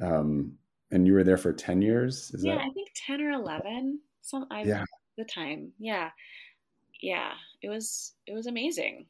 Um, 0.00 0.54
and 0.90 1.06
you 1.06 1.12
were 1.12 1.24
there 1.24 1.36
for 1.36 1.52
ten 1.52 1.82
years. 1.82 2.30
Is 2.32 2.44
yeah, 2.44 2.54
that... 2.54 2.62
I 2.62 2.70
think 2.70 2.88
ten 2.94 3.20
or 3.20 3.30
eleven. 3.30 4.00
Some 4.22 4.46
I 4.50 4.62
yeah. 4.62 4.84
the 5.18 5.24
time. 5.24 5.72
Yeah, 5.78 6.10
yeah. 7.00 7.32
It 7.62 7.68
was 7.68 8.14
it 8.26 8.34
was 8.34 8.46
amazing. 8.46 9.06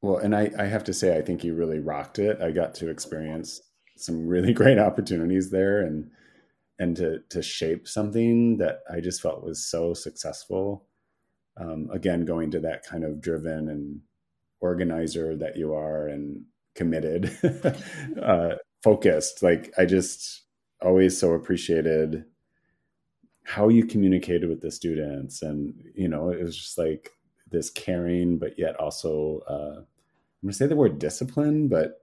Well, 0.00 0.18
and 0.18 0.34
I, 0.34 0.50
I 0.56 0.66
have 0.66 0.84
to 0.84 0.92
say, 0.92 1.18
I 1.18 1.22
think 1.22 1.42
you 1.42 1.54
really 1.54 1.80
rocked 1.80 2.20
it. 2.20 2.40
I 2.40 2.52
got 2.52 2.74
to 2.76 2.88
experience 2.88 3.60
some 3.96 4.28
really 4.28 4.52
great 4.60 4.78
opportunities 4.78 5.50
there 5.50 5.82
and 5.82 6.10
and 6.78 6.96
to 6.96 7.20
to 7.30 7.42
shape 7.42 7.88
something 7.88 8.58
that 8.58 8.80
I 8.90 9.00
just 9.00 9.20
felt 9.20 9.42
was 9.42 9.66
so 9.66 9.94
successful. 9.94 10.86
Um, 11.56 11.88
again, 11.92 12.24
going 12.24 12.52
to 12.52 12.60
that 12.60 12.84
kind 12.84 13.02
of 13.02 13.20
driven 13.20 13.68
and 13.68 14.00
organizer 14.60 15.36
that 15.36 15.56
you 15.56 15.74
are 15.74 16.08
and 16.08 16.44
committed, 16.74 17.36
uh, 18.22 18.54
focused. 18.82 19.42
Like 19.42 19.72
I 19.78 19.84
just 19.84 20.42
always 20.82 21.18
so 21.18 21.32
appreciated 21.32 22.24
how 23.44 23.68
you 23.68 23.84
communicated 23.86 24.48
with 24.48 24.60
the 24.60 24.70
students, 24.70 25.42
and 25.42 25.74
you 25.94 26.08
know, 26.08 26.30
it 26.30 26.42
was 26.42 26.56
just 26.56 26.78
like 26.78 27.10
this 27.50 27.70
caring, 27.70 28.38
but 28.38 28.58
yet 28.58 28.76
also 28.76 29.40
uh, 29.48 29.82
I'm 30.42 30.48
to 30.48 30.54
say 30.54 30.66
the 30.66 30.76
word 30.76 30.98
discipline, 30.98 31.68
but 31.68 32.00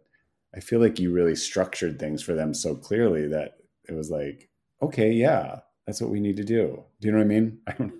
I 0.55 0.59
feel 0.59 0.79
like 0.79 0.99
you 0.99 1.11
really 1.11 1.35
structured 1.35 1.99
things 1.99 2.21
for 2.21 2.33
them 2.33 2.53
so 2.53 2.75
clearly 2.75 3.27
that 3.27 3.57
it 3.87 3.93
was 3.93 4.09
like, 4.09 4.49
okay, 4.81 5.11
yeah, 5.11 5.59
that's 5.85 6.01
what 6.01 6.09
we 6.09 6.19
need 6.19 6.37
to 6.37 6.43
do. 6.43 6.83
Do 6.99 7.07
you 7.07 7.11
know 7.11 7.19
what 7.19 7.25
I 7.25 7.27
mean? 7.27 7.59
I. 7.67 7.91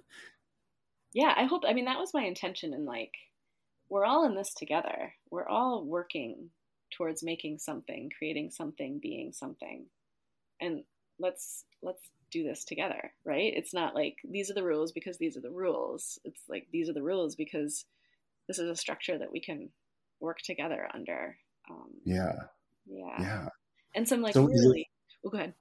Yeah, 1.14 1.34
I 1.38 1.46
hope. 1.46 1.64
I 1.66 1.74
mean, 1.74 1.86
that 1.86 2.00
was 2.00 2.14
my 2.14 2.24
intention. 2.24 2.74
And 2.74 2.86
like, 2.86 3.14
we're 3.90 4.06
all 4.06 4.26
in 4.26 4.36
this 4.36 4.54
together. 4.54 5.14
We're 5.30 5.48
all 5.48 5.84
working 5.86 6.50
towards 6.96 7.24
making 7.24 7.60
something, 7.60 8.10
creating 8.18 8.52
something, 8.52 9.00
being 9.02 9.32
something, 9.34 9.86
and 10.62 10.84
let's 11.20 11.66
let's 11.82 12.02
do 12.32 12.44
this 12.44 12.66
together, 12.66 13.14
right? 13.24 13.54
It's 13.56 13.74
not 13.74 13.96
like 13.96 14.18
these 14.30 14.50
are 14.50 14.56
the 14.56 14.64
rules 14.64 14.92
because 14.92 15.18
these 15.18 15.38
are 15.38 15.42
the 15.42 15.52
rules. 15.52 16.20
It's 16.24 16.42
like 16.50 16.68
these 16.72 16.90
are 16.90 16.94
the 16.94 17.04
rules 17.04 17.36
because 17.36 17.86
this 18.48 18.60
is 18.60 18.70
a 18.70 18.76
structure 18.76 19.18
that 19.18 19.32
we 19.32 19.40
can 19.40 19.70
work 20.20 20.40
together 20.40 20.88
under. 20.94 21.38
Um, 21.70 21.90
yeah. 22.04 22.34
Yeah. 22.86 23.16
Yeah. 23.20 23.48
And 23.96 24.08
some 24.08 24.22
like 24.22 24.34
so 24.34 24.46
really. 24.46 24.82
It, 24.82 24.88
well, 25.24 25.32
go 25.32 25.38
ahead. 25.38 25.54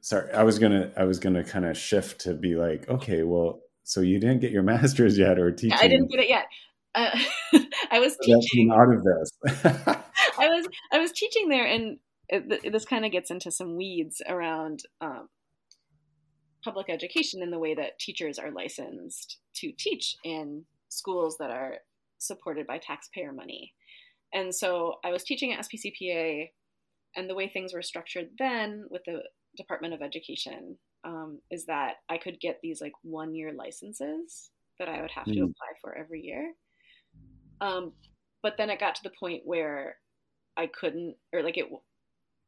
Sorry, 0.00 0.32
I 0.32 0.42
was 0.42 0.58
gonna 0.58 0.92
I 0.96 1.04
was 1.04 1.18
gonna 1.18 1.44
kind 1.44 1.64
of 1.64 1.76
shift 1.76 2.22
to 2.22 2.34
be 2.34 2.56
like, 2.56 2.88
okay, 2.88 3.22
well, 3.22 3.60
so 3.84 4.00
you 4.00 4.18
didn't 4.18 4.40
get 4.40 4.50
your 4.50 4.62
master's 4.74 5.18
yet, 5.18 5.38
or 5.38 5.50
teaching? 5.50 5.78
I 5.80 5.88
didn't 5.88 6.10
get 6.10 6.20
it 6.20 6.28
yet. 6.28 6.46
Uh, 6.94 7.10
I 7.90 8.00
was 8.00 8.16
teaching 8.22 8.70
out 8.70 8.92
of 8.92 9.02
this. 9.02 9.64
I 10.38 10.48
was 10.48 10.68
I 10.92 10.98
was 10.98 11.12
teaching 11.12 11.48
there, 11.48 11.66
and 11.66 11.98
it, 12.28 12.72
this 12.72 12.84
kind 12.84 13.04
of 13.04 13.12
gets 13.12 13.30
into 13.30 13.50
some 13.50 13.76
weeds 13.76 14.22
around 14.28 14.80
um, 15.00 15.28
public 16.64 16.88
education 16.88 17.42
and 17.42 17.52
the 17.52 17.58
way 17.58 17.74
that 17.74 17.98
teachers 17.98 18.38
are 18.38 18.50
licensed 18.50 19.38
to 19.56 19.72
teach 19.78 20.16
in 20.24 20.64
schools 20.88 21.36
that 21.38 21.50
are 21.50 21.76
supported 22.18 22.66
by 22.66 22.78
taxpayer 22.78 23.32
money. 23.32 23.74
And 24.32 24.54
so 24.54 24.94
I 25.04 25.10
was 25.10 25.24
teaching 25.24 25.52
at 25.52 25.66
SPCPA, 25.66 26.50
and 27.16 27.28
the 27.28 27.34
way 27.34 27.48
things 27.48 27.74
were 27.74 27.82
structured 27.82 28.28
then 28.38 28.84
with 28.90 29.02
the 29.06 29.22
Department 29.56 29.92
of 29.92 30.00
Education 30.00 30.78
um, 31.04 31.40
is 31.50 31.66
that 31.66 31.96
I 32.08 32.16
could 32.16 32.40
get 32.40 32.60
these 32.62 32.80
like 32.80 32.92
one 33.02 33.34
year 33.34 33.52
licenses 33.52 34.50
that 34.78 34.88
I 34.88 35.02
would 35.02 35.10
have 35.10 35.26
mm. 35.26 35.34
to 35.34 35.40
hmm. 35.40 35.44
apply 35.44 35.68
for 35.80 35.96
every 35.96 36.22
year. 36.22 36.52
Um, 37.62 37.92
but 38.42 38.56
then 38.58 38.70
it 38.70 38.80
got 38.80 38.96
to 38.96 39.02
the 39.04 39.12
point 39.18 39.42
where 39.44 39.96
I 40.56 40.66
couldn't, 40.66 41.14
or 41.32 41.42
like 41.42 41.56
it, 41.56 41.66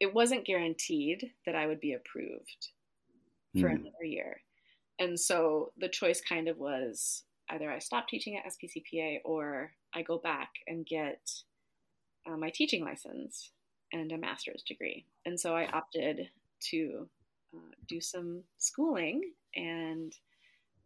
it 0.00 0.12
wasn't 0.12 0.44
guaranteed 0.44 1.30
that 1.46 1.54
I 1.54 1.66
would 1.66 1.80
be 1.80 1.94
approved 1.94 2.68
for 3.54 3.68
mm. 3.68 3.76
another 3.76 4.04
year. 4.04 4.40
And 4.98 5.18
so 5.18 5.72
the 5.78 5.88
choice 5.88 6.20
kind 6.20 6.48
of 6.48 6.58
was 6.58 7.22
either 7.50 7.70
I 7.70 7.78
stop 7.78 8.08
teaching 8.08 8.36
at 8.36 8.52
SPCPA 8.52 9.18
or 9.24 9.72
I 9.94 10.02
go 10.02 10.18
back 10.18 10.50
and 10.66 10.84
get 10.84 11.20
uh, 12.28 12.36
my 12.36 12.50
teaching 12.50 12.84
license 12.84 13.52
and 13.92 14.10
a 14.10 14.18
master's 14.18 14.64
degree. 14.66 15.06
And 15.24 15.38
so 15.38 15.54
I 15.54 15.68
opted 15.68 16.28
to 16.70 17.08
uh, 17.54 17.74
do 17.86 18.00
some 18.00 18.42
schooling 18.58 19.30
and 19.54 20.12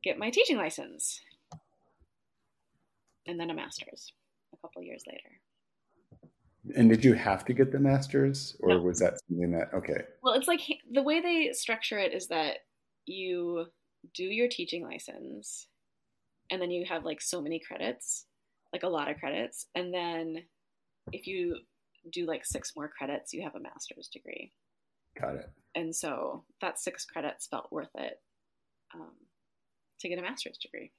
get 0.04 0.18
my 0.18 0.28
teaching 0.28 0.58
license 0.58 1.20
and 3.26 3.38
then 3.38 3.50
a 3.50 3.54
master's 3.54 4.12
a 4.52 4.56
couple 4.58 4.82
years 4.82 5.04
later. 5.06 6.76
And 6.76 6.90
did 6.90 7.04
you 7.04 7.14
have 7.14 7.44
to 7.46 7.52
get 7.52 7.72
the 7.72 7.78
master's 7.78 8.56
or 8.60 8.70
no. 8.70 8.82
was 8.82 8.98
that 8.98 9.14
something 9.26 9.52
that, 9.52 9.72
okay. 9.72 10.02
Well, 10.22 10.34
it's 10.34 10.48
like 10.48 10.60
the 10.90 11.02
way 11.02 11.20
they 11.20 11.52
structure 11.52 11.98
it 11.98 12.12
is 12.12 12.28
that 12.28 12.58
you 13.06 13.66
do 14.14 14.24
your 14.24 14.48
teaching 14.48 14.84
license 14.84 15.68
and 16.50 16.60
then 16.60 16.70
you 16.70 16.84
have 16.86 17.04
like 17.04 17.20
so 17.20 17.40
many 17.40 17.60
credits, 17.60 18.26
like 18.72 18.82
a 18.82 18.88
lot 18.88 19.10
of 19.10 19.18
credits, 19.18 19.66
and 19.74 19.92
then 19.92 20.44
if 21.12 21.26
you 21.26 21.56
do 22.12 22.26
like 22.26 22.44
six 22.44 22.72
more 22.76 22.88
credits, 22.88 23.32
you 23.32 23.42
have 23.42 23.54
a 23.54 23.60
master's 23.60 24.08
degree. 24.08 24.52
Got 25.18 25.36
it. 25.36 25.50
And 25.74 25.94
so 25.94 26.44
that 26.60 26.78
six 26.78 27.04
credits 27.04 27.46
felt 27.46 27.70
worth 27.70 27.90
it 27.94 28.20
um, 28.94 29.12
to 30.00 30.08
get 30.08 30.18
a 30.18 30.22
master's 30.22 30.58
degree. 30.58 30.92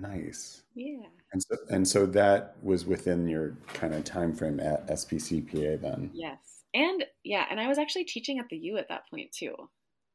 Nice. 0.00 0.62
Yeah. 0.74 1.06
And 1.32 1.42
so 1.42 1.56
and 1.70 1.88
so 1.88 2.06
that 2.06 2.56
was 2.62 2.86
within 2.86 3.28
your 3.28 3.56
kind 3.72 3.94
of 3.94 4.04
time 4.04 4.32
frame 4.32 4.60
at 4.60 4.86
SPCPA 4.88 5.80
then. 5.80 6.10
Yes. 6.12 6.38
And 6.74 7.04
yeah, 7.22 7.46
and 7.50 7.60
I 7.60 7.68
was 7.68 7.78
actually 7.78 8.04
teaching 8.04 8.38
at 8.38 8.46
the 8.50 8.56
U 8.56 8.78
at 8.78 8.88
that 8.88 9.08
point 9.08 9.32
too. 9.32 9.54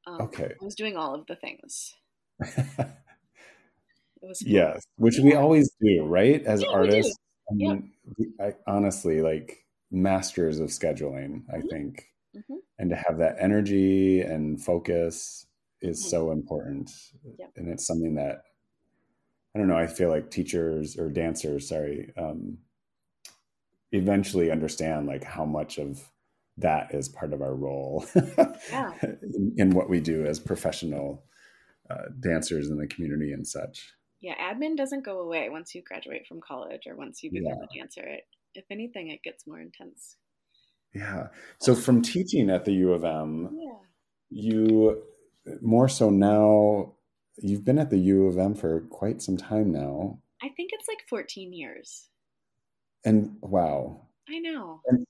Um, 0.07 0.21
okay. 0.21 0.53
I 0.61 0.65
was 0.65 0.75
doing 0.75 0.97
all 0.97 1.15
of 1.15 1.25
the 1.27 1.35
things. 1.35 1.95
it 2.39 2.57
was 4.21 4.41
fun. 4.41 4.51
yes, 4.51 4.83
which 4.97 5.17
yeah. 5.17 5.25
we 5.25 5.33
always 5.35 5.71
do, 5.81 6.03
right? 6.05 6.43
As 6.43 6.61
yeah, 6.61 6.69
artists. 6.69 7.15
I 7.49 7.55
mean, 7.55 7.91
I, 8.39 8.53
honestly, 8.67 9.21
like 9.21 9.65
masters 9.91 10.59
of 10.59 10.69
scheduling, 10.69 11.43
I 11.51 11.57
mm-hmm. 11.57 11.67
think. 11.67 12.05
Mm-hmm. 12.35 12.55
And 12.77 12.89
to 12.91 12.95
have 12.95 13.17
that 13.17 13.37
energy 13.39 14.21
and 14.21 14.63
focus 14.63 15.47
is 15.81 15.99
mm-hmm. 15.99 16.09
so 16.09 16.31
important. 16.31 16.91
Yep. 17.39 17.49
And 17.55 17.69
it's 17.69 17.87
something 17.87 18.15
that 18.15 18.43
I 19.55 19.59
don't 19.59 19.67
know, 19.67 19.77
I 19.77 19.87
feel 19.87 20.09
like 20.09 20.29
teachers 20.29 20.97
or 20.97 21.09
dancers, 21.09 21.69
sorry, 21.69 22.11
um, 22.17 22.59
eventually 23.91 24.51
understand 24.51 25.07
like 25.07 25.23
how 25.23 25.45
much 25.45 25.77
of 25.77 26.07
that 26.57 26.93
is 26.93 27.09
part 27.09 27.33
of 27.33 27.41
our 27.41 27.55
role 27.55 28.05
yeah. 28.15 28.91
in, 29.01 29.53
in, 29.57 29.69
what 29.71 29.89
we 29.89 29.99
do 29.99 30.25
as 30.25 30.39
professional 30.39 31.23
uh, 31.89 32.03
dancers 32.19 32.69
in 32.69 32.77
the 32.77 32.87
community 32.87 33.31
and 33.31 33.47
such. 33.47 33.93
Yeah, 34.21 34.35
admin 34.35 34.75
doesn't 34.75 35.05
go 35.05 35.21
away 35.21 35.49
once 35.49 35.73
you 35.73 35.81
graduate 35.81 36.27
from 36.27 36.41
college 36.41 36.81
or 36.85 36.95
once 36.95 37.23
you 37.23 37.31
become 37.31 37.57
yeah. 37.59 37.79
a 37.79 37.79
dancer. 37.79 38.03
It, 38.05 38.23
if 38.53 38.65
anything, 38.69 39.09
it 39.09 39.23
gets 39.23 39.47
more 39.47 39.59
intense. 39.59 40.17
Yeah. 40.93 41.27
So 41.59 41.75
from 41.75 42.01
teaching 42.01 42.49
at 42.49 42.65
the 42.65 42.73
U 42.73 42.93
of 42.93 43.05
M, 43.05 43.49
yeah. 43.53 43.77
you 44.29 45.03
more 45.61 45.87
so 45.87 46.09
now, 46.09 46.95
you've 47.41 47.65
been 47.65 47.79
at 47.79 47.89
the 47.89 47.97
U 47.97 48.27
of 48.27 48.37
M 48.37 48.55
for 48.55 48.81
quite 48.89 49.21
some 49.21 49.37
time 49.37 49.71
now. 49.71 50.19
I 50.41 50.49
think 50.49 50.71
it's 50.73 50.87
like 50.87 50.99
14 51.09 51.53
years. 51.53 52.09
And 53.05 53.37
wow. 53.41 54.01
I 54.29 54.39
know. 54.39 54.81
And, 54.87 55.05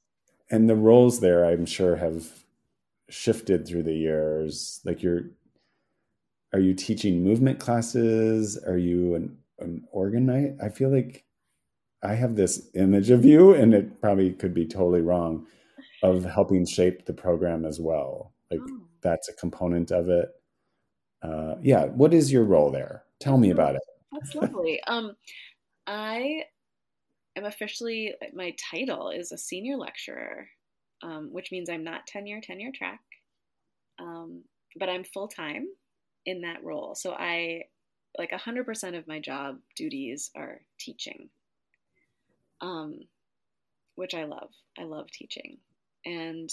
and 0.50 0.70
the 0.70 0.76
roles 0.76 1.20
there, 1.20 1.46
I'm 1.46 1.66
sure, 1.66 1.96
have 1.96 2.28
shifted 3.10 3.68
through 3.68 3.84
the 3.84 3.94
years. 3.94 4.82
Like 4.86 5.04
you're, 5.04 5.24
are 6.54 6.60
you 6.60 6.74
teaching 6.74 7.24
movement 7.24 7.60
classes? 7.60 8.58
Are 8.58 8.78
you 8.78 9.16
an, 9.16 9.38
an 9.60 9.88
organite? 9.96 10.62
I 10.64 10.70
feel 10.70 10.92
like 10.92 11.26
I 12.02 12.16
have 12.16 12.36
this 12.36 12.70
image 12.76 13.10
of 13.10 13.26
you, 13.26 13.54
and 13.54 13.74
it 13.74 14.02
probably 14.02 14.32
could 14.32 14.54
be 14.54 14.66
totally 14.66 15.02
wrong, 15.02 15.46
of 16.02 16.24
helping 16.24 16.66
shape 16.66 17.06
the 17.06 17.14
program 17.14 17.66
as 17.66 17.80
well. 17.80 18.34
Like 18.50 18.62
oh. 18.64 18.82
that's 19.02 19.30
a 19.30 19.34
component 19.34 19.92
of 19.92 20.10
it. 20.10 20.30
Uh, 21.22 21.56
yeah, 21.62 21.86
what 21.86 22.14
is 22.14 22.32
your 22.32 22.44
role 22.44 22.72
there? 22.72 23.04
Tell 23.20 23.38
me 23.38 23.50
about 23.50 23.76
it. 23.76 23.82
That's 24.12 24.36
lovely. 24.36 24.82
um, 24.88 25.16
I 25.88 26.44
am 27.36 27.46
officially 27.46 28.14
my 28.34 28.56
title 28.72 29.10
is 29.10 29.32
a 29.32 29.38
senior 29.38 29.78
lecturer, 29.78 30.48
um, 31.04 31.30
which 31.32 31.52
means 31.52 31.70
I'm 31.70 31.84
not 31.84 32.08
tenure 32.08 32.42
tenure 32.42 32.72
track, 32.74 33.02
um, 34.00 34.44
but 34.78 34.90
I'm 34.90 35.04
full 35.04 35.28
time 35.28 35.68
in 36.26 36.42
that 36.42 36.64
role. 36.64 36.96
So 36.96 37.14
I 37.14 37.64
like 38.18 38.32
100% 38.32 38.98
of 38.98 39.08
my 39.08 39.20
job 39.20 39.58
duties 39.76 40.32
are 40.36 40.62
teaching, 40.80 41.30
um, 42.62 43.00
which 43.96 44.14
I 44.14 44.26
love. 44.26 44.52
I 44.78 44.84
love 44.84 45.12
teaching, 45.12 45.58
and 46.06 46.50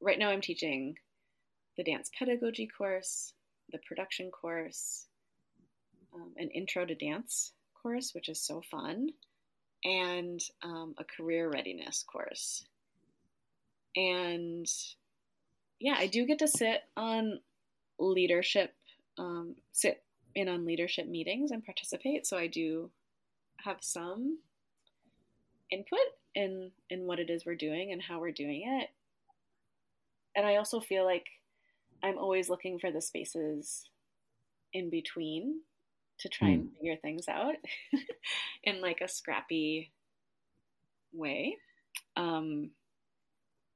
right 0.00 0.18
now 0.18 0.30
I'm 0.30 0.40
teaching 0.40 0.96
the 1.76 1.84
dance 1.84 2.10
pedagogy 2.18 2.66
course, 2.66 3.32
the 3.72 3.78
production 3.78 4.30
course, 4.30 5.06
um, 6.14 6.32
an 6.36 6.48
intro 6.50 6.84
to 6.84 6.94
dance 6.94 7.52
course, 7.80 8.14
which 8.14 8.28
is 8.28 8.40
so 8.40 8.62
fun 8.70 9.10
and 9.84 10.40
um, 10.62 10.94
a 10.98 11.04
career 11.04 11.48
readiness 11.48 12.02
course. 12.02 12.64
And 13.96 14.66
yeah, 15.78 15.94
I 15.98 16.06
do 16.06 16.26
get 16.26 16.38
to 16.40 16.48
sit 16.48 16.82
on 16.96 17.40
leadership, 17.98 18.74
um, 19.18 19.56
sit 19.72 20.02
in 20.34 20.48
on 20.48 20.66
leadership 20.66 21.08
meetings 21.08 21.50
and 21.50 21.64
participate. 21.64 22.26
So 22.26 22.36
I 22.36 22.46
do 22.46 22.90
have 23.64 23.78
some 23.80 24.38
input 25.70 25.98
in 26.34 26.70
in 26.88 27.06
what 27.06 27.18
it 27.18 27.30
is 27.30 27.44
we're 27.44 27.54
doing 27.54 27.92
and 27.92 28.02
how 28.02 28.20
we're 28.20 28.30
doing 28.32 28.62
it. 28.66 28.90
And 30.36 30.46
I 30.46 30.56
also 30.56 30.80
feel 30.80 31.04
like 31.04 31.26
I'm 32.02 32.18
always 32.18 32.48
looking 32.48 32.78
for 32.78 32.90
the 32.90 33.00
spaces 33.00 33.88
in 34.72 34.90
between 34.90 35.60
to 36.20 36.28
try 36.28 36.48
mm. 36.48 36.54
and 36.54 36.62
hmm. 36.62 36.74
figure 36.76 36.96
things 36.96 37.28
out 37.28 37.54
in 38.64 38.80
like 38.80 39.00
a 39.00 39.08
scrappy 39.08 39.92
way. 41.12 41.56
Um, 42.16 42.70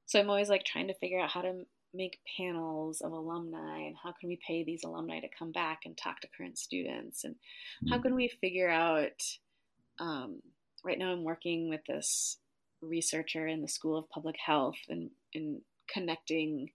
so 0.05 0.19
I'm 0.19 0.29
always 0.29 0.49
like 0.49 0.63
trying 0.63 0.87
to 0.87 0.93
figure 0.93 1.19
out 1.19 1.31
how 1.31 1.41
to 1.41 1.63
make 1.93 2.19
panels 2.37 3.01
of 3.01 3.11
alumni 3.11 3.79
and 3.79 3.95
how 4.01 4.13
can 4.19 4.29
we 4.29 4.39
pay 4.45 4.63
these 4.63 4.83
alumni 4.83 5.19
to 5.19 5.27
come 5.37 5.51
back 5.51 5.81
and 5.85 5.97
talk 5.97 6.19
to 6.21 6.27
current 6.37 6.57
students 6.57 7.23
and 7.23 7.35
mm. 7.83 7.89
how 7.89 7.97
hmm. 7.97 8.03
can 8.03 8.15
we 8.15 8.27
figure 8.41 8.69
out 8.69 9.21
um, 9.99 10.41
right 10.83 10.99
now 10.99 11.11
i'm 11.11 11.23
working 11.23 11.69
with 11.69 11.79
this 11.87 12.37
researcher 12.81 13.47
in 13.47 13.61
the 13.61 13.67
school 13.67 13.97
of 13.97 14.09
public 14.09 14.35
health 14.45 14.75
and 14.89 15.09
in 15.33 15.61
connecting 15.91 16.69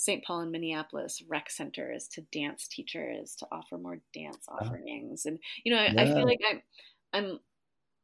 St. 0.00 0.24
Paul 0.24 0.40
and 0.40 0.50
Minneapolis 0.50 1.22
rec 1.28 1.50
centers 1.50 2.08
to 2.08 2.22
dance 2.32 2.66
teachers 2.66 3.36
to 3.36 3.46
offer 3.52 3.76
more 3.76 4.00
dance 4.14 4.46
ah. 4.48 4.56
offerings. 4.58 5.26
And 5.26 5.38
you 5.62 5.74
know, 5.74 5.78
I, 5.78 5.90
yeah. 5.90 6.02
I 6.02 6.06
feel 6.06 6.24
like 6.24 6.40
I'm 6.48 6.62
I'm 7.12 7.38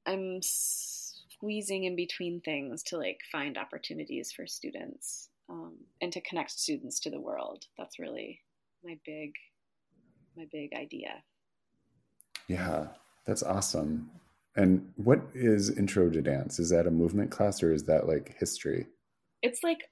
I'm 0.05 0.41
squeezing 0.43 1.85
in 1.85 1.97
between 1.97 2.43
things 2.43 2.83
to 2.85 2.99
like 2.99 3.21
find 3.33 3.57
opportunities 3.57 4.31
for 4.31 4.47
students 4.47 5.31
um, 5.49 5.73
and 6.03 6.13
to 6.13 6.21
connect 6.21 6.51
students 6.51 7.01
to 7.01 7.11
the 7.11 7.21
world. 7.21 7.65
That's 7.79 7.99
really 7.99 8.43
my 8.85 8.99
big 9.07 9.33
my 10.37 10.45
big 10.53 10.75
idea. 10.79 11.23
Yeah, 12.47 12.89
that's 13.25 13.43
awesome. 13.43 14.11
And 14.55 14.93
what 14.97 15.21
is 15.35 15.71
Intro 15.71 16.11
to 16.11 16.21
Dance? 16.21 16.59
Is 16.59 16.69
that 16.71 16.87
a 16.87 16.91
movement 16.91 17.31
class 17.31 17.63
or 17.63 17.73
is 17.73 17.85
that 17.85 18.07
like 18.07 18.37
history? 18.39 18.87
It's 19.41 19.63
like 19.63 19.85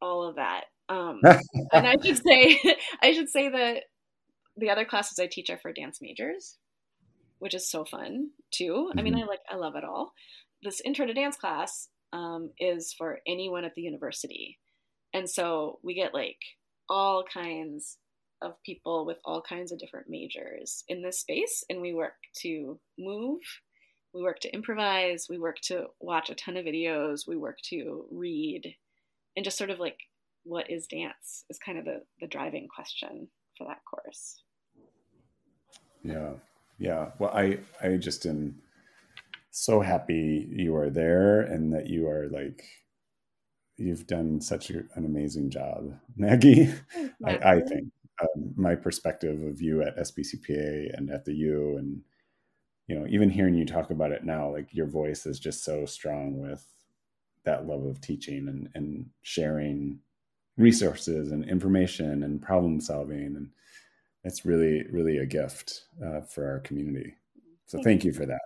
all 0.00 0.24
of 0.24 0.34
that. 0.34 0.64
Um, 0.92 1.20
and 1.72 1.86
I 1.86 1.96
should 2.02 2.22
say, 2.22 2.60
I 3.02 3.12
should 3.12 3.28
say 3.28 3.48
that 3.48 3.84
the 4.56 4.70
other 4.70 4.84
classes 4.84 5.18
I 5.18 5.26
teach 5.26 5.48
are 5.50 5.58
for 5.58 5.72
dance 5.72 5.98
majors, 6.02 6.58
which 7.38 7.54
is 7.54 7.68
so 7.68 7.84
fun 7.84 8.30
too. 8.50 8.88
Mm-hmm. 8.90 8.98
I 8.98 9.02
mean, 9.02 9.14
mm-hmm. 9.14 9.24
I 9.24 9.26
like, 9.26 9.40
I 9.50 9.56
love 9.56 9.76
it 9.76 9.84
all. 9.84 10.12
This 10.62 10.80
intro 10.84 11.06
to 11.06 11.14
dance 11.14 11.36
class 11.36 11.88
um, 12.12 12.50
is 12.58 12.94
for 12.96 13.20
anyone 13.26 13.64
at 13.64 13.74
the 13.74 13.82
university, 13.82 14.58
and 15.14 15.28
so 15.28 15.78
we 15.82 15.94
get 15.94 16.14
like 16.14 16.38
all 16.88 17.24
kinds 17.24 17.96
of 18.42 18.62
people 18.64 19.06
with 19.06 19.18
all 19.24 19.40
kinds 19.40 19.72
of 19.72 19.78
different 19.78 20.08
majors 20.08 20.84
in 20.88 21.02
this 21.02 21.20
space, 21.20 21.64
and 21.70 21.80
we 21.80 21.94
work 21.94 22.14
to 22.42 22.78
move. 22.98 23.40
We 24.14 24.22
work 24.22 24.40
to 24.40 24.52
improvise. 24.52 25.26
We 25.30 25.38
work 25.38 25.58
to 25.62 25.86
watch 25.98 26.28
a 26.28 26.34
ton 26.34 26.58
of 26.58 26.66
videos. 26.66 27.26
We 27.26 27.36
work 27.36 27.58
to 27.70 28.04
read 28.10 28.74
and 29.34 29.44
just 29.44 29.56
sort 29.56 29.70
of 29.70 29.80
like 29.80 29.96
what 30.44 30.70
is 30.70 30.86
dance 30.86 31.44
is 31.50 31.58
kind 31.58 31.78
of 31.78 31.84
the, 31.84 32.02
the 32.20 32.26
driving 32.26 32.68
question 32.74 33.28
for 33.56 33.66
that 33.66 33.80
course. 33.88 34.42
Yeah. 36.02 36.32
Yeah. 36.78 37.10
Well, 37.18 37.30
I, 37.34 37.58
I 37.82 37.96
just 37.96 38.26
am 38.26 38.56
so 39.50 39.80
happy 39.80 40.48
you 40.50 40.74
are 40.74 40.90
there 40.90 41.42
and 41.42 41.72
that 41.72 41.86
you 41.86 42.08
are 42.08 42.28
like, 42.30 42.64
you've 43.76 44.06
done 44.06 44.40
such 44.40 44.70
an 44.70 44.88
amazing 44.96 45.50
job, 45.50 45.96
Maggie. 46.16 46.72
I, 47.24 47.36
I, 47.36 47.60
think 47.60 47.88
um, 48.20 48.52
my 48.56 48.74
perspective 48.74 49.42
of 49.42 49.60
you 49.60 49.82
at 49.82 49.96
SPCPA 49.96 50.96
and 50.96 51.10
at 51.10 51.24
the 51.24 51.34
U 51.34 51.76
and, 51.78 52.02
you 52.86 52.98
know, 52.98 53.06
even 53.08 53.30
hearing 53.30 53.54
you 53.54 53.64
talk 53.64 53.90
about 53.90 54.12
it 54.12 54.24
now, 54.24 54.50
like 54.50 54.68
your 54.72 54.86
voice 54.86 55.24
is 55.26 55.38
just 55.38 55.64
so 55.64 55.86
strong 55.86 56.38
with 56.38 56.66
that 57.44 57.66
love 57.66 57.84
of 57.84 58.00
teaching 58.00 58.48
and, 58.48 58.68
and 58.74 59.06
sharing 59.22 60.00
resources 60.56 61.32
and 61.32 61.48
information 61.48 62.22
and 62.22 62.42
problem 62.42 62.80
solving 62.80 63.36
and 63.36 63.50
it's 64.24 64.44
really 64.44 64.84
really 64.90 65.18
a 65.18 65.26
gift 65.26 65.84
uh, 66.04 66.20
for 66.20 66.48
our 66.48 66.60
community. 66.60 67.14
So 67.66 67.78
thank, 67.78 67.84
thank 67.84 68.04
you 68.04 68.12
for 68.12 68.26
that. 68.26 68.40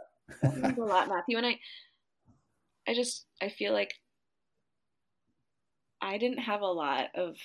A 0.78 0.80
lot 0.80 1.09
matthew 1.09 1.36
and 1.36 1.46
i 1.46 1.59
i 2.88 2.94
just 2.94 3.26
i 3.40 3.48
feel 3.48 3.72
like 3.72 3.94
i 6.00 6.18
didn't 6.18 6.38
have 6.38 6.62
a 6.62 6.66
lot 6.66 7.09
of 7.14 7.36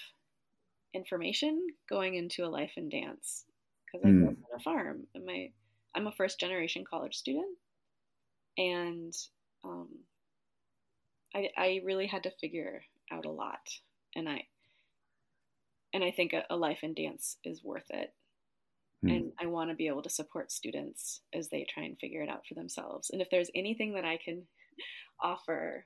information 0.93 1.67
going 1.89 2.15
into 2.15 2.43
a 2.43 2.49
life 2.49 2.71
in 2.75 2.89
dance 2.89 3.45
because 3.85 4.05
i 4.05 4.09
grew 4.09 4.29
up 4.29 4.33
hmm. 4.33 4.43
on 4.51 4.59
a 4.59 4.63
farm 4.63 5.07
and 5.13 5.25
my 5.25 5.49
i'm 5.95 6.07
a 6.07 6.11
first 6.11 6.39
generation 6.39 6.83
college 6.89 7.15
student 7.15 7.55
and 8.57 9.13
um, 9.63 9.87
I, 11.33 11.49
I 11.57 11.81
really 11.85 12.07
had 12.07 12.23
to 12.23 12.31
figure 12.31 12.81
out 13.11 13.25
a 13.25 13.31
lot 13.31 13.59
and 14.15 14.27
I 14.29 14.43
and 15.93 16.03
I 16.03 16.11
think 16.11 16.33
a, 16.33 16.43
a 16.49 16.55
life 16.55 16.79
in 16.83 16.93
dance 16.93 17.37
is 17.43 17.63
worth 17.63 17.89
it. 17.89 18.13
Mm. 19.05 19.15
And 19.15 19.31
I 19.41 19.47
want 19.47 19.69
to 19.69 19.75
be 19.75 19.87
able 19.87 20.03
to 20.03 20.09
support 20.09 20.51
students 20.51 21.21
as 21.33 21.49
they 21.49 21.65
try 21.69 21.83
and 21.83 21.99
figure 21.99 22.21
it 22.21 22.29
out 22.29 22.45
for 22.47 22.53
themselves. 22.53 23.09
And 23.09 23.21
if 23.21 23.29
there's 23.29 23.49
anything 23.55 23.93
that 23.95 24.05
I 24.05 24.17
can 24.23 24.43
offer 25.21 25.85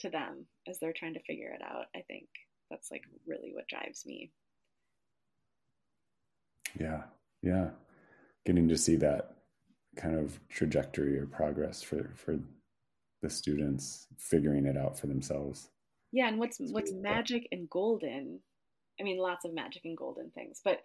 to 0.00 0.10
them 0.10 0.46
as 0.68 0.78
they're 0.78 0.94
trying 0.96 1.14
to 1.14 1.22
figure 1.22 1.50
it 1.50 1.62
out, 1.62 1.86
I 1.94 2.00
think 2.08 2.26
that's 2.70 2.90
like 2.90 3.02
really 3.26 3.52
what 3.54 3.68
drives 3.68 4.04
me. 4.06 4.32
Yeah. 6.78 7.02
Yeah. 7.42 7.70
Getting 8.44 8.68
to 8.68 8.76
see 8.76 8.96
that 8.96 9.36
kind 9.96 10.18
of 10.18 10.38
trajectory 10.48 11.18
or 11.18 11.26
progress 11.26 11.82
for 11.82 12.12
for 12.14 12.38
the 13.20 13.30
students 13.30 14.06
figuring 14.16 14.64
it 14.66 14.76
out 14.76 14.98
for 14.98 15.06
themselves. 15.06 15.70
Yeah, 16.12 16.28
and 16.28 16.38
what's 16.38 16.58
what's 16.58 16.92
magic 16.92 17.48
and 17.52 17.68
golden? 17.68 18.40
I 19.00 19.04
mean, 19.04 19.18
lots 19.18 19.44
of 19.44 19.54
magic 19.54 19.82
and 19.84 19.96
golden 19.96 20.30
things, 20.30 20.60
but 20.64 20.78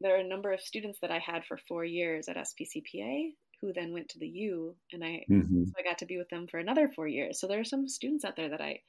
there 0.00 0.14
are 0.16 0.20
a 0.20 0.28
number 0.28 0.52
of 0.52 0.60
students 0.60 0.98
that 1.00 1.10
I 1.10 1.18
had 1.18 1.44
for 1.46 1.58
four 1.68 1.84
years 1.84 2.28
at 2.28 2.36
SPCPA 2.36 3.32
who 3.60 3.72
then 3.72 3.92
went 3.92 4.08
to 4.10 4.18
the 4.18 4.28
U, 4.28 4.74
and 4.92 5.04
I 5.04 5.24
mm-hmm. 5.30 5.64
so 5.64 5.72
I 5.78 5.82
got 5.82 5.98
to 5.98 6.06
be 6.06 6.18
with 6.18 6.28
them 6.28 6.46
for 6.50 6.58
another 6.58 6.90
four 6.94 7.08
years. 7.08 7.40
So 7.40 7.46
there 7.46 7.60
are 7.60 7.64
some 7.64 7.88
students 7.88 8.24
out 8.24 8.36
there 8.36 8.50
that 8.50 8.60
I 8.60 8.80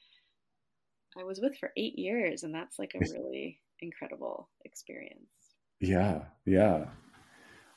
I 1.18 1.24
was 1.24 1.40
with 1.40 1.56
for 1.58 1.70
eight 1.76 1.98
years, 1.98 2.42
and 2.42 2.54
that's 2.54 2.78
like 2.78 2.92
a 2.94 2.98
really 2.98 3.60
incredible 3.80 4.48
experience. 4.64 5.30
Yeah, 5.80 6.22
yeah. 6.44 6.86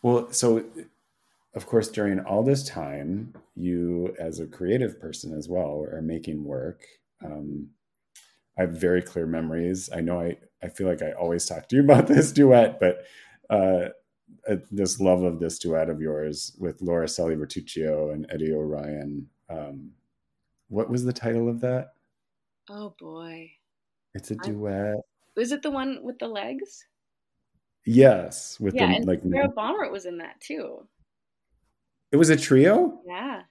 Well, 0.01 0.31
so 0.31 0.65
of 1.55 1.65
course, 1.65 1.89
during 1.89 2.19
all 2.19 2.43
this 2.43 2.67
time, 2.67 3.33
you 3.55 4.15
as 4.19 4.39
a 4.39 4.47
creative 4.47 4.99
person 4.99 5.37
as 5.37 5.47
well 5.49 5.85
are 5.91 6.01
making 6.01 6.43
work. 6.43 6.83
Um, 7.23 7.69
I 8.57 8.63
have 8.63 8.71
very 8.71 9.01
clear 9.01 9.25
memories. 9.25 9.89
I 9.93 10.01
know 10.01 10.19
I, 10.19 10.37
I 10.61 10.67
feel 10.69 10.87
like 10.87 11.01
I 11.01 11.11
always 11.11 11.45
talk 11.45 11.69
to 11.69 11.75
you 11.75 11.83
about 11.83 12.07
this 12.07 12.31
duet, 12.31 12.79
but 12.79 13.05
uh, 13.49 13.89
uh, 14.49 14.57
this 14.71 14.99
love 14.99 15.23
of 15.23 15.39
this 15.39 15.59
duet 15.59 15.89
of 15.89 16.01
yours 16.01 16.55
with 16.59 16.81
Laura 16.81 17.07
Selle 17.07 17.35
Virtucio 17.35 18.13
and 18.13 18.25
Eddie 18.29 18.51
Oroyan. 18.51 19.25
Um, 19.49 19.91
what 20.67 20.89
was 20.89 21.03
the 21.03 21.13
title 21.13 21.49
of 21.49 21.61
that? 21.61 21.93
Oh 22.69 22.95
boy. 22.99 23.51
It's 24.13 24.31
a 24.31 24.35
duet. 24.35 24.97
Was 25.35 25.51
it 25.51 25.61
the 25.61 25.71
one 25.71 25.99
with 26.03 26.19
the 26.19 26.27
legs? 26.27 26.85
Yes, 27.85 28.59
with 28.59 28.75
yeah, 28.75 28.87
the 28.87 28.95
and 28.97 29.05
like 29.05 29.21
Sarah 29.23 29.49
Baumert 29.49 29.91
was 29.91 30.05
in 30.05 30.17
that 30.17 30.39
too. 30.41 30.85
It 32.11 32.17
was 32.17 32.29
a 32.29 32.35
trio? 32.35 33.01
Yeah. 33.07 33.43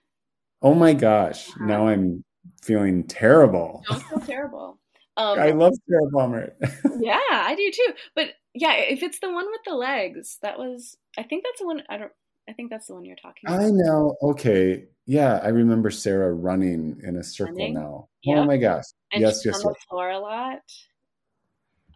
Oh 0.61 0.75
my 0.75 0.93
gosh. 0.93 1.49
Uh-huh. 1.49 1.65
Now 1.65 1.89
I'm 1.89 2.25
feeling 2.63 3.05
terrible. 3.05 3.83
Don't 3.89 4.03
feel 4.03 4.21
terrible. 4.21 4.79
Um, 5.19 5.37
I 5.37 5.51
love 5.51 5.73
Sarah 5.89 6.09
Palmer. 6.13 6.53
yeah, 7.01 7.19
I 7.29 7.57
do 7.57 7.73
too. 7.73 7.93
But 8.15 8.35
yeah, 8.55 8.75
if 8.75 9.03
it's 9.03 9.19
the 9.19 9.33
one 9.33 9.47
with 9.47 9.63
the 9.67 9.75
legs, 9.75 10.39
that 10.43 10.61
was 10.61 10.97
I 11.19 11.25
think 11.25 11.43
that's 11.43 11.59
the 11.59 11.67
one 11.67 11.83
I 11.91 11.99
don't 11.99 12.13
I 12.49 12.53
think 12.53 12.71
that's 12.71 12.87
the 12.87 12.95
one 12.95 13.05
you're 13.05 13.17
talking 13.17 13.49
about. 13.49 13.61
I 13.61 13.71
know. 13.71 14.17
Okay. 14.23 14.85
Yeah, 15.07 15.41
I 15.43 15.49
remember 15.49 15.91
Sarah 15.91 16.33
running 16.33 17.01
in 17.03 17.17
a 17.17 17.25
circle 17.25 17.57
running? 17.57 17.75
now. 17.75 18.09
Yep. 18.23 18.39
Oh 18.39 18.45
my 18.45 18.57
gosh. 18.59 18.85
And 19.13 19.23
yes, 19.23 19.45
yes, 19.45 19.57
on 19.57 19.73
yes. 19.73 19.81
the 19.81 19.87
floor 19.91 20.11
a 20.11 20.19
lot. 20.21 20.61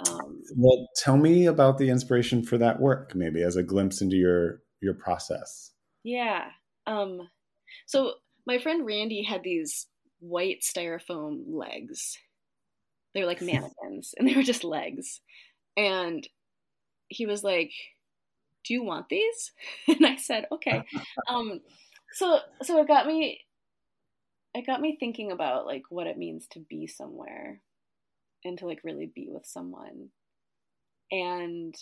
Um, 0.09 0.43
well, 0.57 0.89
tell 0.97 1.17
me 1.17 1.47
about 1.47 1.79
the 1.79 1.91
inspiration 1.91 2.43
for 2.43 2.59
that 2.59 2.81
work, 2.81 3.15
maybe 3.15 3.43
as 3.43 3.57
a 3.57 3.63
glimpse 3.63 4.01
into 4.01 4.17
your 4.17 4.63
your 4.81 4.95
process. 4.95 5.71
Yeah. 6.03 6.49
Um, 6.87 7.29
so 7.87 8.15
my 8.47 8.59
friend 8.59 8.85
Randy 8.85 9.23
had 9.23 9.43
these 9.43 9.87
white 10.23 10.63
styrofoam 10.63 11.43
legs. 11.49 12.19
They 13.13 13.21
were 13.21 13.27
like 13.27 13.43
mannequins, 13.43 14.15
and 14.17 14.27
they 14.27 14.35
were 14.35 14.43
just 14.43 14.65
legs. 14.65 15.21
And 15.77 16.27
he 17.09 17.27
was 17.27 17.45
like, 17.45 17.73
"Do 18.65 18.73
you 18.73 18.83
want 18.83 19.09
these?" 19.09 19.53
And 19.89 20.07
I 20.07 20.17
said, 20.17 20.47
"Okay." 20.51 20.85
Um, 21.29 21.61
so 22.13 22.39
so 22.63 22.81
it 22.81 22.89
got 22.89 23.07
me. 23.07 23.41
It 24.55 24.67
got 24.67 24.81
me 24.81 24.97
thinking 24.99 25.33
about 25.33 25.67
like 25.67 25.85
what 25.89 26.07
it 26.07 26.19
means 26.19 26.47
to 26.49 26.61
be 26.61 26.87
somewhere 26.87 27.61
and 28.45 28.59
to 28.59 28.67
like 28.67 28.81
really 28.85 29.11
be 29.15 29.29
with 29.31 29.47
someone 29.47 30.11
and 31.11 31.75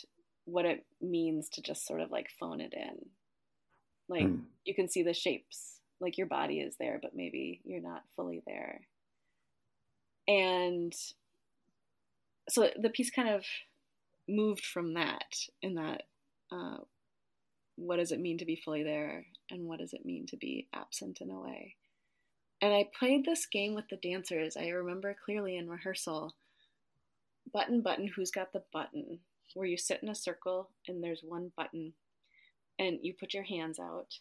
what 0.45 0.64
it 0.64 0.84
means 1.01 1.49
to 1.49 1.62
just 1.62 1.86
sort 1.86 2.01
of 2.01 2.11
like 2.11 2.28
phone 2.38 2.61
it 2.61 2.74
in 2.74 3.07
like 4.09 4.26
mm. 4.26 4.41
you 4.64 4.74
can 4.74 4.88
see 4.88 5.03
the 5.03 5.14
shapes 5.14 5.80
like 6.01 6.19
your 6.19 6.27
body 6.27 6.61
is 6.61 6.77
there 6.79 6.99
but 7.01 7.15
maybe 7.15 7.61
you're 7.65 7.81
not 7.81 8.03
fully 8.17 8.43
there. 8.47 8.83
And 10.29 10.93
so 12.49 12.71
the 12.81 12.91
piece 12.91 13.11
kind 13.11 13.29
of 13.29 13.45
moved 14.29 14.65
from 14.65 14.95
that 14.95 15.35
in 15.63 15.75
that 15.75 16.03
uh, 16.53 16.79
what 17.77 17.97
does 17.97 18.13
it 18.13 18.21
mean 18.21 18.39
to 18.39 18.45
be 18.45 18.57
fully 18.57 18.83
there 18.83 19.27
and 19.51 19.67
what 19.67 19.79
does 19.79 19.93
it 19.93 20.05
mean 20.05 20.27
to 20.27 20.37
be 20.37 20.69
absent 20.75 21.21
in 21.21 21.31
a? 21.31 21.41
Way 21.41 21.77
and 22.61 22.75
i 22.75 22.89
played 22.99 23.25
this 23.25 23.47
game 23.47 23.75
with 23.75 23.89
the 23.89 23.97
dancers. 23.97 24.57
I 24.57 24.69
remember 24.69 25.17
clearly 25.25 25.57
in 25.57 25.69
rehearsal 25.69 26.35
button 27.53 27.81
button 27.81 28.09
who's 28.15 28.31
got 28.31 28.53
the 28.53 28.63
button? 28.73 29.21
Where 29.55 29.67
you 29.67 29.77
sit 29.77 30.01
in 30.03 30.09
a 30.09 30.15
circle 30.15 30.71
and 30.87 31.03
there's 31.03 31.23
one 31.25 31.53
button 31.57 31.95
and 32.79 32.99
you 33.03 33.15
put 33.19 33.35
your 33.35 33.45
hands 33.45 33.79
out 33.79 34.15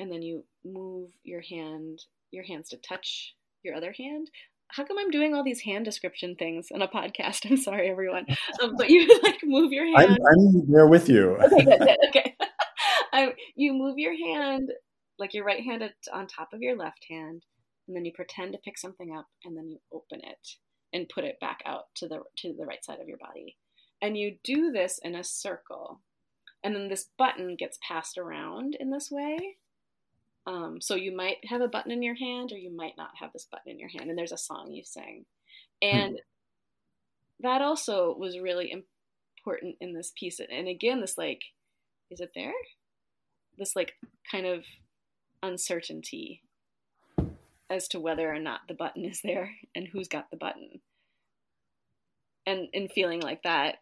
and 0.00 0.10
then 0.10 0.22
you 0.22 0.44
move 0.64 1.10
your 1.22 1.42
hand 1.42 2.00
your 2.30 2.44
hands 2.44 2.68
to 2.70 2.76
touch 2.76 3.34
your 3.62 3.74
other 3.74 3.94
hand 3.96 4.28
how 4.68 4.84
come 4.84 4.98
i'm 4.98 5.10
doing 5.10 5.34
all 5.34 5.44
these 5.44 5.60
hand 5.60 5.84
description 5.84 6.34
things 6.36 6.68
in 6.70 6.82
a 6.82 6.88
podcast 6.88 7.46
i'm 7.50 7.56
sorry 7.56 7.88
everyone 7.88 8.26
um, 8.62 8.74
but 8.76 8.90
you 8.90 9.20
like 9.22 9.38
move 9.44 9.72
your 9.72 9.86
hand 9.86 10.10
i'm, 10.10 10.38
I'm 10.38 10.72
there 10.72 10.88
with 10.88 11.08
you 11.08 11.36
okay 11.36 11.64
good, 11.64 11.78
good, 11.78 11.98
okay 12.08 12.36
I, 13.12 13.34
you 13.56 13.72
move 13.72 13.98
your 13.98 14.16
hand 14.16 14.70
like 15.18 15.34
your 15.34 15.44
right 15.44 15.62
hand 15.62 15.82
on 16.12 16.26
top 16.26 16.48
of 16.52 16.62
your 16.62 16.76
left 16.76 17.04
hand 17.08 17.44
and 17.90 17.96
then 17.96 18.04
you 18.04 18.12
pretend 18.14 18.52
to 18.52 18.58
pick 18.64 18.78
something 18.78 19.16
up 19.16 19.26
and 19.44 19.56
then 19.56 19.68
you 19.68 19.78
open 19.92 20.20
it 20.22 20.48
and 20.92 21.08
put 21.08 21.24
it 21.24 21.40
back 21.40 21.58
out 21.66 21.84
to 21.96 22.08
the 22.08 22.20
to 22.38 22.54
the 22.56 22.64
right 22.64 22.84
side 22.84 23.00
of 23.00 23.08
your 23.08 23.18
body. 23.18 23.56
And 24.02 24.16
you 24.16 24.36
do 24.44 24.70
this 24.70 25.00
in 25.02 25.14
a 25.14 25.24
circle. 25.24 26.00
And 26.62 26.74
then 26.74 26.88
this 26.88 27.08
button 27.18 27.56
gets 27.58 27.78
passed 27.86 28.16
around 28.16 28.76
in 28.78 28.90
this 28.90 29.08
way. 29.10 29.56
Um, 30.46 30.80
so 30.80 30.94
you 30.94 31.14
might 31.14 31.36
have 31.44 31.60
a 31.60 31.68
button 31.68 31.92
in 31.92 32.02
your 32.02 32.14
hand 32.14 32.52
or 32.52 32.58
you 32.58 32.74
might 32.74 32.96
not 32.96 33.10
have 33.20 33.32
this 33.32 33.46
button 33.50 33.72
in 33.72 33.78
your 33.78 33.90
hand. 33.90 34.08
And 34.08 34.18
there's 34.18 34.32
a 34.32 34.38
song 34.38 34.72
you 34.72 34.84
sing. 34.84 35.26
And 35.82 36.12
hmm. 36.12 37.42
that 37.42 37.62
also 37.62 38.14
was 38.18 38.38
really 38.38 38.72
important 38.72 39.76
in 39.80 39.94
this 39.94 40.12
piece. 40.18 40.40
And 40.40 40.68
again, 40.68 41.00
this 41.00 41.18
like, 41.18 41.42
is 42.10 42.20
it 42.20 42.32
there? 42.34 42.52
This 43.58 43.76
like 43.76 43.94
kind 44.30 44.46
of 44.46 44.64
uncertainty 45.42 46.42
as 47.70 47.86
to 47.88 48.00
whether 48.00 48.32
or 48.32 48.38
not 48.38 48.62
the 48.66 48.74
button 48.74 49.04
is 49.04 49.20
there 49.22 49.52
and 49.74 49.86
who's 49.86 50.08
got 50.08 50.30
the 50.30 50.36
button. 50.36 50.80
And 52.46 52.68
in 52.72 52.88
feeling 52.88 53.20
like 53.20 53.42
that 53.44 53.76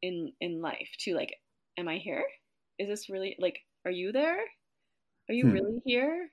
in 0.00 0.32
in 0.40 0.60
life 0.60 0.90
too 0.98 1.14
like 1.14 1.34
am 1.78 1.88
I 1.88 1.96
here? 1.96 2.24
Is 2.78 2.88
this 2.88 3.08
really 3.08 3.36
like 3.38 3.60
are 3.84 3.90
you 3.90 4.12
there? 4.12 4.38
Are 5.28 5.34
you 5.34 5.44
hmm. 5.44 5.52
really 5.52 5.82
here? 5.84 6.30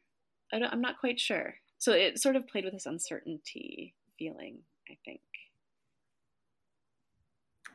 I 0.54 0.60
don't, 0.60 0.72
I'm 0.72 0.82
not 0.82 1.00
quite 1.00 1.20
sure. 1.20 1.56
So 1.78 1.94
it 1.94 2.20
sort 2.20 2.36
of 2.36 2.48
played 2.48 2.66
with 2.66 2.74
this 2.74 2.86
uncertainty 2.86 3.96
feeling, 4.18 4.60
I 4.90 4.98
think. 5.06 5.22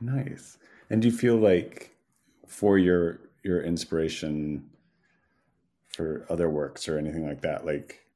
Nice. 0.01 0.59
And 0.91 1.03
do 1.03 1.09
you 1.09 1.15
feel 1.15 1.37
like 1.37 1.95
for 2.47 2.79
your 2.79 3.21
your 3.43 3.63
inspiration 3.63 4.69
for 5.89 6.27
other 6.29 6.51
works 6.51 6.89
or 6.89 6.99
anything 6.99 7.27
like 7.27 7.41
that, 7.41 7.65
like 7.65 8.07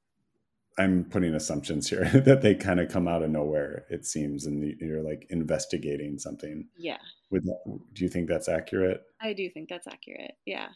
I'm 0.78 1.04
putting 1.04 1.34
assumptions 1.34 1.88
here 1.88 2.04
that 2.24 2.42
they 2.42 2.54
kind 2.54 2.80
of 2.80 2.90
come 2.90 3.08
out 3.08 3.22
of 3.22 3.30
nowhere. 3.30 3.84
It 3.90 4.06
seems, 4.06 4.46
and 4.46 4.76
you're 4.80 5.02
like 5.02 5.26
investigating 5.30 6.18
something. 6.18 6.66
Yeah. 6.76 6.98
Would 7.30 7.44
do 7.44 8.04
you 8.04 8.08
think 8.08 8.28
that's 8.28 8.48
accurate? 8.48 9.02
I 9.20 9.32
do 9.32 9.48
think 9.50 9.68
that's 9.68 9.86
accurate. 9.86 10.32
Yeah. 10.46 10.68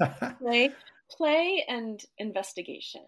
play, 0.38 0.70
play, 1.16 1.64
and 1.68 2.00
investigation. 2.18 3.04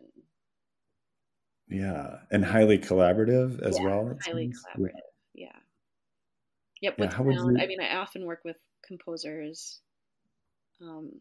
Yeah, 1.69 2.19
and 2.31 2.45
highly 2.45 2.79
collaborative 2.79 3.63
as 3.63 3.79
yeah, 3.79 3.85
well. 3.85 4.19
Highly 4.25 4.47
seems. 4.47 4.63
collaborative. 4.77 4.91
Yeah. 5.35 5.57
Yep. 6.83 6.99
With 6.99 7.11
yeah, 7.11 7.17
sound, 7.17 7.57
you... 7.57 7.63
I 7.63 7.67
mean, 7.67 7.81
I 7.81 7.97
often 7.97 8.27
work 8.27 8.41
with 8.45 8.57
composers. 8.87 9.81
Um, 10.81 11.21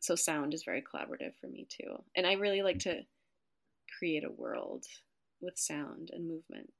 so 0.00 0.14
sound 0.14 0.54
is 0.54 0.64
very 0.64 0.82
collaborative 0.82 1.34
for 1.40 1.46
me 1.48 1.66
too, 1.68 2.02
and 2.14 2.26
I 2.26 2.34
really 2.34 2.62
like 2.62 2.80
to 2.80 3.00
create 3.98 4.24
a 4.24 4.30
world 4.30 4.84
with 5.40 5.58
sound 5.58 6.10
and 6.12 6.28
movement. 6.28 6.72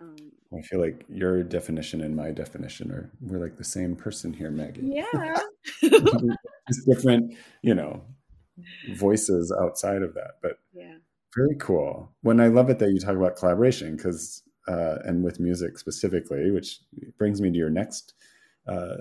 Um, 0.00 0.16
I 0.56 0.62
feel 0.62 0.80
like 0.80 1.04
your 1.08 1.42
definition 1.42 2.00
and 2.00 2.16
my 2.16 2.32
definition 2.32 2.90
are 2.90 3.10
we're 3.20 3.38
like 3.38 3.56
the 3.56 3.64
same 3.64 3.94
person 3.94 4.32
here, 4.32 4.50
Maggie. 4.50 4.82
Yeah, 4.82 5.40
just 5.82 6.86
different, 6.86 7.34
you 7.62 7.74
know, 7.74 8.02
voices 8.94 9.54
outside 9.60 10.02
of 10.02 10.14
that. 10.14 10.32
But 10.42 10.58
yeah, 10.72 10.96
very 11.36 11.56
cool. 11.60 12.10
When 12.22 12.40
I 12.40 12.48
love 12.48 12.70
it 12.70 12.78
that 12.80 12.90
you 12.90 12.98
talk 12.98 13.16
about 13.16 13.36
collaboration 13.36 13.96
because 13.96 14.42
uh, 14.66 14.96
and 15.04 15.22
with 15.22 15.38
music 15.40 15.78
specifically, 15.78 16.50
which 16.50 16.80
brings 17.18 17.40
me 17.40 17.50
to 17.50 17.56
your 17.56 17.70
next 17.70 18.14
uh, 18.66 18.96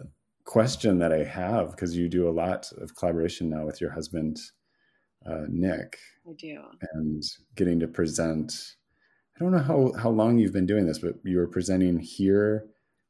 question 0.45 0.99
that 0.99 1.13
I 1.13 1.23
have 1.23 1.71
because 1.71 1.95
you 1.95 2.09
do 2.09 2.27
a 2.27 2.31
lot 2.31 2.71
of 2.77 2.95
collaboration 2.95 3.49
now 3.49 3.65
with 3.65 3.81
your 3.81 3.91
husband 3.91 4.39
uh, 5.25 5.45
Nick. 5.47 5.97
I 6.27 6.33
do. 6.37 6.61
And 6.93 7.23
getting 7.55 7.79
to 7.79 7.87
present. 7.87 8.53
I 9.43 9.45
don't 9.45 9.57
know 9.57 9.63
how, 9.63 9.91
how 9.99 10.09
long 10.09 10.37
you've 10.37 10.53
been 10.53 10.65
doing 10.65 10.85
this, 10.85 10.99
but 10.99 11.15
you 11.25 11.35
were 11.35 11.47
presenting 11.47 11.99
here, 11.99 12.65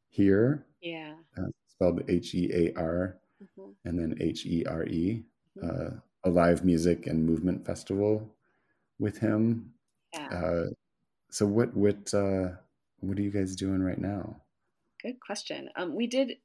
here. 0.09 0.65
Yeah. 0.81 1.13
Uh, 1.37 1.49
spelled 1.67 2.01
H 2.09 2.33
E 2.33 2.49
A 2.51 2.73
R 2.75 3.17
mm-hmm. 3.43 3.69
and 3.85 3.99
then 3.99 4.17
H 4.19 4.47
E 4.47 4.65
R 4.65 4.83
E, 4.85 5.25
mm-hmm. 5.55 5.69
uh, 5.69 5.99
a 6.23 6.29
live 6.31 6.65
music 6.65 7.05
and 7.05 7.23
movement 7.23 7.63
festival 7.67 8.33
with 8.97 9.19
him. 9.19 9.73
Yeah. 10.11 10.27
Uh, 10.27 10.63
so 11.29 11.45
what 11.45 11.75
what 11.75 12.11
uh, 12.15 12.47
what 13.01 13.19
are 13.19 13.21
you 13.21 13.31
guys 13.31 13.55
doing 13.55 13.83
right 13.83 13.99
now? 13.99 14.37
Good 15.03 15.19
question. 15.19 15.69
Um, 15.75 15.93
we 15.95 16.07
did. 16.07 16.37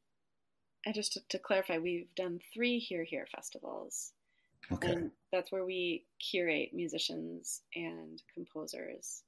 I 0.86 0.92
just 0.92 1.14
to, 1.14 1.20
to 1.30 1.38
clarify, 1.38 1.78
we've 1.78 2.14
done 2.14 2.40
three 2.52 2.78
Here 2.78 3.04
Here 3.04 3.26
festivals. 3.34 4.12
Okay. 4.70 4.92
And 4.92 5.10
that's 5.32 5.50
where 5.50 5.64
we 5.64 6.04
curate 6.18 6.74
musicians 6.74 7.62
and 7.74 8.22
composers. 8.34 9.22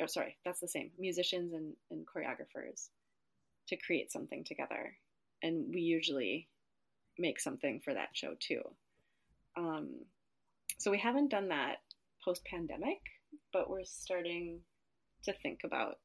Or 0.00 0.08
sorry, 0.08 0.36
that's 0.44 0.60
the 0.60 0.68
same. 0.68 0.90
Musicians 0.98 1.52
and, 1.52 1.74
and 1.90 2.06
choreographers 2.06 2.88
to 3.68 3.76
create 3.76 4.10
something 4.10 4.44
together. 4.44 4.96
And 5.42 5.72
we 5.72 5.80
usually 5.80 6.48
make 7.18 7.38
something 7.40 7.80
for 7.84 7.94
that 7.94 8.10
show 8.14 8.34
too. 8.40 8.62
Um, 9.56 9.90
so 10.78 10.90
we 10.90 10.98
haven't 10.98 11.30
done 11.30 11.48
that 11.48 11.76
post 12.24 12.44
pandemic, 12.44 13.00
but 13.52 13.68
we're 13.68 13.84
starting 13.84 14.60
to 15.24 15.32
think 15.32 15.60
about 15.64 15.98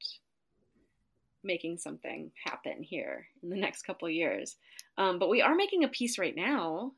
making 1.42 1.78
something 1.78 2.30
happen 2.44 2.82
here 2.82 3.26
in 3.42 3.50
the 3.50 3.56
next 3.56 3.82
couple 3.82 4.10
years. 4.10 4.56
Um, 4.98 5.18
but 5.18 5.28
we 5.30 5.42
are 5.42 5.54
making 5.54 5.84
a 5.84 5.88
piece 5.88 6.18
right 6.18 6.34
now 6.36 6.92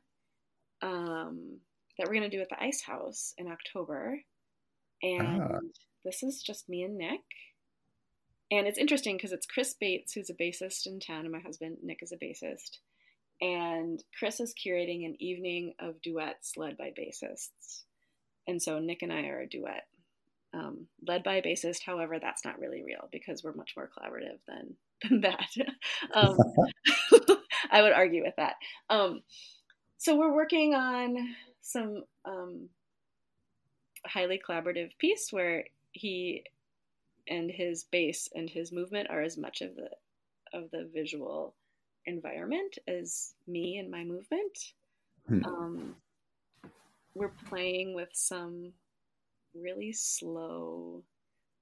um, 0.81 1.59
that 1.97 2.07
we're 2.07 2.15
going 2.15 2.29
to 2.29 2.35
do 2.35 2.41
at 2.41 2.49
the 2.49 2.61
Ice 2.61 2.81
House 2.81 3.33
in 3.37 3.47
October. 3.47 4.19
And 5.01 5.41
Ah. 5.41 5.59
This 6.03 6.23
is 6.23 6.41
just 6.41 6.69
me 6.69 6.83
and 6.83 6.97
Nick. 6.97 7.21
And 8.51 8.67
it's 8.67 8.79
interesting 8.79 9.15
because 9.15 9.31
it's 9.31 9.45
Chris 9.45 9.75
Bates, 9.79 10.13
who's 10.13 10.29
a 10.29 10.33
bassist 10.33 10.87
in 10.87 10.99
town, 10.99 11.21
and 11.21 11.31
my 11.31 11.39
husband, 11.39 11.77
Nick, 11.83 11.99
is 12.01 12.11
a 12.11 12.17
bassist. 12.17 12.79
And 13.41 14.03
Chris 14.17 14.39
is 14.39 14.53
curating 14.53 15.05
an 15.05 15.15
evening 15.19 15.73
of 15.79 16.01
duets 16.01 16.57
led 16.57 16.77
by 16.77 16.91
bassists. 16.97 17.83
And 18.47 18.61
so 18.61 18.79
Nick 18.79 19.01
and 19.03 19.13
I 19.13 19.27
are 19.27 19.41
a 19.41 19.47
duet 19.47 19.83
um, 20.53 20.87
led 21.07 21.23
by 21.23 21.35
a 21.35 21.41
bassist. 21.41 21.83
However, 21.85 22.19
that's 22.19 22.43
not 22.43 22.59
really 22.59 22.83
real 22.83 23.07
because 23.11 23.43
we're 23.43 23.53
much 23.53 23.73
more 23.77 23.89
collaborative 23.89 24.39
than, 24.47 24.75
than 25.09 25.21
that. 25.21 25.49
um, 26.13 26.37
I 27.71 27.81
would 27.81 27.93
argue 27.93 28.23
with 28.23 28.35
that. 28.37 28.55
Um, 28.89 29.21
so 29.97 30.17
we're 30.17 30.33
working 30.33 30.73
on 30.73 31.35
some 31.61 32.03
um, 32.25 32.69
highly 34.05 34.39
collaborative 34.39 34.97
piece 34.97 35.27
where 35.31 35.65
he 35.91 36.43
and 37.27 37.49
his 37.51 37.83
bass 37.83 38.29
and 38.33 38.49
his 38.49 38.71
movement 38.71 39.09
are 39.09 39.21
as 39.21 39.37
much 39.37 39.61
of 39.61 39.75
the 39.75 39.89
of 40.53 40.71
the 40.71 40.89
visual 40.93 41.53
environment 42.05 42.77
as 42.87 43.33
me 43.47 43.77
and 43.77 43.91
my 43.91 44.03
movement. 44.03 44.73
Hmm. 45.27 45.45
Um, 45.45 45.95
we're 47.13 47.33
playing 47.47 47.93
with 47.93 48.09
some 48.13 48.73
really 49.53 49.91
slow, 49.91 51.03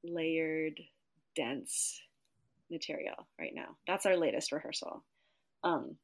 layered, 0.04 0.80
dense 1.36 2.02
material 2.72 3.28
right 3.40 3.54
now. 3.54 3.76
That's 3.88 4.06
our 4.06 4.18
latest 4.18 4.52
rehearsal. 4.52 5.04
Um, 5.64 5.96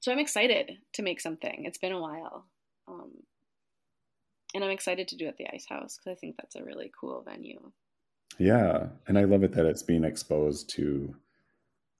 so 0.00 0.12
I'm 0.12 0.18
excited 0.18 0.78
to 0.94 1.02
make 1.02 1.20
something. 1.20 1.64
It's 1.64 1.78
been 1.78 1.92
a 1.92 2.00
while. 2.00 2.44
Um, 2.86 3.12
and 4.54 4.64
I'm 4.64 4.70
excited 4.70 5.08
to 5.08 5.16
do 5.16 5.26
it 5.26 5.28
at 5.30 5.36
the 5.36 5.48
Ice 5.52 5.66
House 5.68 5.96
because 5.98 6.16
I 6.16 6.20
think 6.20 6.36
that's 6.36 6.56
a 6.56 6.64
really 6.64 6.90
cool 6.98 7.22
venue. 7.28 7.70
Yeah, 8.38 8.88
and 9.06 9.18
I 9.18 9.24
love 9.24 9.42
it 9.42 9.52
that 9.52 9.66
it's 9.66 9.82
being 9.82 10.04
exposed 10.04 10.70
to 10.70 11.14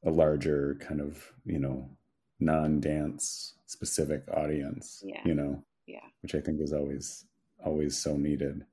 a 0.04 0.10
larger 0.10 0.76
kind 0.80 1.00
of 1.00 1.32
you 1.44 1.58
know 1.58 1.88
non-dance 2.40 3.54
specific 3.66 4.22
audience. 4.32 5.02
Yeah. 5.04 5.20
You 5.24 5.34
know, 5.34 5.64
Yeah. 5.86 6.06
which 6.22 6.34
I 6.34 6.40
think 6.40 6.60
is 6.60 6.72
always 6.72 7.24
always 7.64 7.96
so 7.98 8.16
needed. 8.16 8.64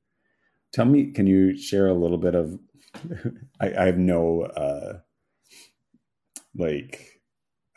Tell 0.72 0.86
me, 0.86 1.12
can 1.12 1.26
you 1.28 1.58
share 1.58 1.88
a 1.88 1.94
little 1.94 2.18
bit 2.18 2.36
of? 2.36 2.60
I, 3.60 3.74
I 3.74 3.86
have 3.86 3.98
no 3.98 4.44
uh, 4.44 5.00
like 6.56 7.20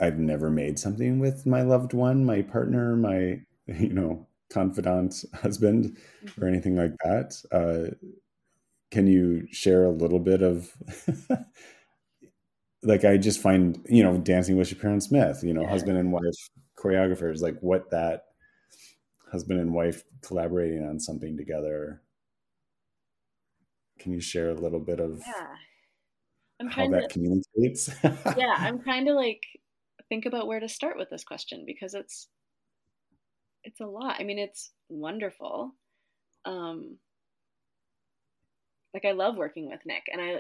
I've 0.01 0.19
never 0.19 0.51
made 0.51 0.79
something 0.79 1.19
with 1.19 1.45
my 1.47 1.63
loved 1.63 1.93
one, 1.93 2.25
my 2.25 2.43
partner, 2.43 2.95
my 2.97 3.41
you 3.67 3.93
know 3.93 4.27
confidant 4.51 5.25
husband, 5.35 5.97
or 6.41 6.49
anything 6.49 6.77
like 6.77 6.93
that. 7.05 7.41
Uh, 7.53 7.95
can 8.91 9.07
you 9.07 9.47
share 9.53 9.85
a 9.85 9.91
little 9.91 10.19
bit 10.21 10.43
of? 10.43 10.73
like 12.83 13.05
I 13.05 13.17
just 13.17 13.41
find 13.41 13.85
you 13.89 14.03
know 14.03 14.19
dancing 14.19 14.57
with 14.57 14.69
Shapiro 14.69 14.93
and 14.93 15.03
Smith, 15.03 15.43
you 15.43 15.53
know, 15.55 15.63
Yeah. 15.63 15.71
husband 15.71 15.99
and 15.99 16.13
wife 16.13 16.51
choreographers, 16.77 17.41
like 17.41 17.59
what 17.61 17.91
that 17.91 18.25
husband 19.31 19.61
and 19.61 19.75
wife 19.75 20.05
collaborating 20.23 20.85
on 20.85 20.99
something 21.01 21.37
together. 21.37 22.03
Can 23.99 24.13
you 24.13 24.21
share 24.21 24.51
a 24.51 24.55
little 24.55 24.81
bit 24.81 25.01
of 25.01 25.21
Yeah. 25.27 25.57
I'm 26.61 26.69
how 26.69 26.75
trying 26.75 26.91
that 26.93 27.09
to 27.11 27.13
communicates? 27.13 27.91
yeah, 28.37 28.55
I'm 28.57 28.81
trying 28.83 29.07
to 29.07 29.15
like 29.15 29.43
think 30.09 30.25
about 30.27 30.47
where 30.47 30.61
to 30.61 30.69
start 30.69 30.97
with 30.97 31.11
this 31.11 31.25
question 31.25 31.65
because 31.67 31.95
it's 31.95 32.29
it's 33.69 33.81
a 33.81 33.87
lot. 33.87 34.17
I 34.19 34.25
mean, 34.25 34.39
it's 34.39 34.73
wonderful. 34.89 35.73
Um 36.45 36.97
like 38.95 39.05
I 39.05 39.13
love 39.13 39.37
working 39.37 39.71
with 39.71 39.81
Nick 39.87 40.05
and 40.13 40.21
I 40.21 40.39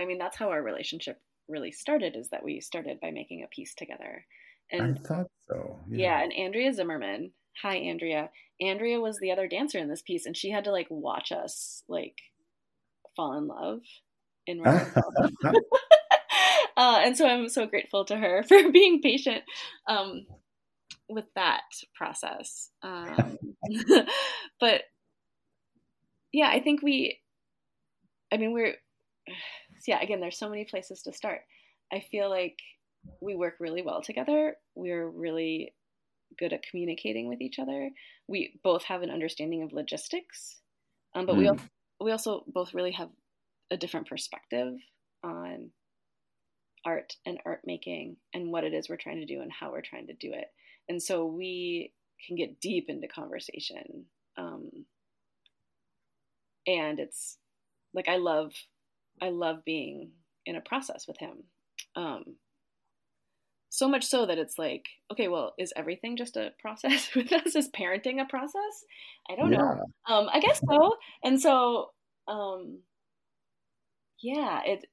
I 0.00 0.06
mean, 0.06 0.18
that's 0.18 0.36
how 0.36 0.50
our 0.50 0.62
relationship 0.62 1.20
really 1.48 1.72
started 1.72 2.16
is 2.16 2.30
that 2.30 2.44
we 2.44 2.60
started 2.60 3.00
by 3.00 3.10
making 3.10 3.42
a 3.42 3.48
piece 3.54 3.74
together. 3.74 4.24
I 4.72 4.76
And 4.76 5.04
thought 5.04 5.26
so. 5.48 5.78
yeah, 5.90 6.22
and 6.22 6.32
Andrea 6.32 6.72
Zimmerman. 6.72 7.32
Hi, 7.62 7.76
Andrea. 7.76 8.30
Andrea 8.60 9.00
was 9.00 9.18
the 9.18 9.32
other 9.32 9.48
dancer 9.48 9.78
in 9.78 9.88
this 9.88 10.02
piece, 10.02 10.26
and 10.26 10.36
she 10.36 10.50
had 10.50 10.64
to 10.64 10.72
like 10.72 10.86
watch 10.90 11.32
us 11.32 11.82
like 11.88 12.16
fall 13.16 13.36
in 13.36 13.48
love 13.48 13.80
in 14.46 14.64
uh, 16.76 17.00
and 17.04 17.16
so 17.16 17.26
I'm 17.26 17.48
so 17.48 17.66
grateful 17.66 18.04
to 18.06 18.16
her 18.16 18.42
for 18.48 18.70
being 18.70 19.02
patient 19.02 19.44
um, 19.88 20.26
with 21.10 21.26
that 21.34 21.62
process. 21.94 22.70
Um, 22.82 23.38
but 24.60 24.82
yeah, 26.32 26.48
I 26.48 26.60
think 26.60 26.82
we, 26.82 27.18
I 28.32 28.36
mean, 28.36 28.52
we're, 28.52 28.74
yeah, 29.86 30.00
again, 30.00 30.20
there's 30.20 30.38
so 30.38 30.48
many 30.48 30.64
places 30.64 31.02
to 31.02 31.12
start. 31.12 31.40
I 31.92 32.04
feel 32.10 32.30
like 32.30 32.56
we 33.20 33.34
work 33.34 33.54
really 33.60 33.82
well 33.82 34.02
together. 34.02 34.56
We're 34.74 35.08
really 35.08 35.74
good 36.38 36.52
at 36.52 36.62
communicating 36.62 37.28
with 37.28 37.40
each 37.40 37.58
other. 37.58 37.90
We 38.28 38.60
both 38.62 38.84
have 38.84 39.02
an 39.02 39.10
understanding 39.10 39.62
of 39.62 39.72
logistics, 39.72 40.60
um, 41.14 41.26
but 41.26 41.36
we 41.36 41.44
Mm. 41.46 41.50
also, 41.50 41.64
we 42.00 42.12
also 42.12 42.44
both 42.46 42.72
really 42.74 42.92
have 42.92 43.10
a 43.70 43.76
different 43.76 44.08
perspective 44.08 44.74
on 45.22 45.70
art 46.84 47.16
and 47.26 47.38
art 47.44 47.60
making 47.66 48.16
and 48.32 48.50
what 48.50 48.64
it 48.64 48.72
is 48.72 48.88
we're 48.88 48.96
trying 48.96 49.20
to 49.20 49.26
do 49.26 49.40
and 49.42 49.52
how 49.52 49.70
we're 49.70 49.82
trying 49.82 50.06
to 50.06 50.14
do 50.14 50.32
it. 50.32 50.46
And 50.90 51.00
so 51.00 51.24
we 51.24 51.92
can 52.26 52.34
get 52.34 52.60
deep 52.60 52.86
into 52.88 53.06
conversation. 53.06 54.06
Um, 54.36 54.86
and 56.66 56.98
it's 56.98 57.38
like 57.94 58.08
I 58.08 58.16
love 58.16 58.52
I 59.22 59.28
love 59.28 59.64
being 59.64 60.10
in 60.44 60.56
a 60.56 60.60
process 60.60 61.06
with 61.06 61.16
him. 61.18 61.44
Um, 61.94 62.24
so 63.68 63.86
much 63.86 64.04
so 64.04 64.26
that 64.26 64.38
it's 64.38 64.58
like, 64.58 64.86
okay, 65.12 65.28
well, 65.28 65.54
is 65.60 65.72
everything 65.76 66.16
just 66.16 66.36
a 66.36 66.50
process 66.58 67.10
with 67.14 67.32
us? 67.32 67.54
Is 67.54 67.68
parenting 67.68 68.20
a 68.20 68.24
process? 68.28 68.84
I 69.30 69.36
don't 69.36 69.52
know. 69.52 69.84
Um, 70.08 70.28
I 70.32 70.40
guess 70.40 70.60
so. 70.68 70.96
And 71.22 71.40
so, 71.40 71.90
um, 72.26 72.80
yeah, 74.20 74.58
it 74.66 74.86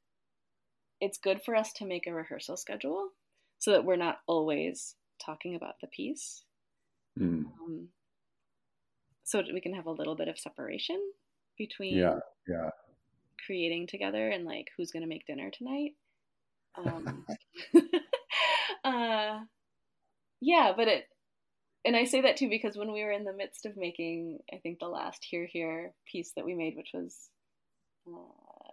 it's 1.02 1.18
good 1.18 1.42
for 1.44 1.56
us 1.56 1.74
to 1.74 1.88
make 1.88 2.06
a 2.06 2.14
rehearsal 2.14 2.56
schedule 2.56 3.10
so 3.58 3.72
that 3.72 3.84
we're 3.84 3.96
not 3.96 4.20
always 4.28 4.94
talking 5.20 5.56
about 5.56 5.80
the 5.82 5.88
piece, 5.88 6.44
Mm. 7.18 7.46
um, 7.60 7.90
so 9.24 9.42
we 9.54 9.60
can 9.62 9.74
have 9.74 9.88
a 9.88 9.92
little 9.92 10.16
bit 10.16 10.28
of 10.28 10.38
separation 10.38 11.02
between 11.58 11.98
Yeah. 11.98 12.20
Yeah. 12.48 12.70
creating 13.46 13.88
together 13.88 14.30
and 14.30 14.46
like 14.46 14.72
who's 14.78 14.92
gonna 14.92 15.08
make 15.08 15.26
dinner 15.26 15.50
tonight. 15.50 15.96
Um, 16.76 17.26
uh, 18.84 19.44
yeah, 20.40 20.74
but 20.76 20.88
it, 20.88 21.10
and 21.84 21.96
I 21.96 22.04
say 22.06 22.22
that 22.22 22.38
too 22.38 22.50
because 22.50 22.78
when 22.78 22.92
we 22.92 23.04
were 23.04 23.12
in 23.12 23.24
the 23.24 23.34
midst 23.34 23.66
of 23.66 23.76
making, 23.78 24.40
I 24.54 24.58
think 24.58 24.80
the 24.80 24.88
last 24.88 25.24
Here 25.26 25.46
Here 25.46 25.94
piece 26.06 26.32
that 26.36 26.46
we 26.46 26.54
made, 26.54 26.76
which 26.78 26.92
was 26.94 27.30
uh, 28.08 28.72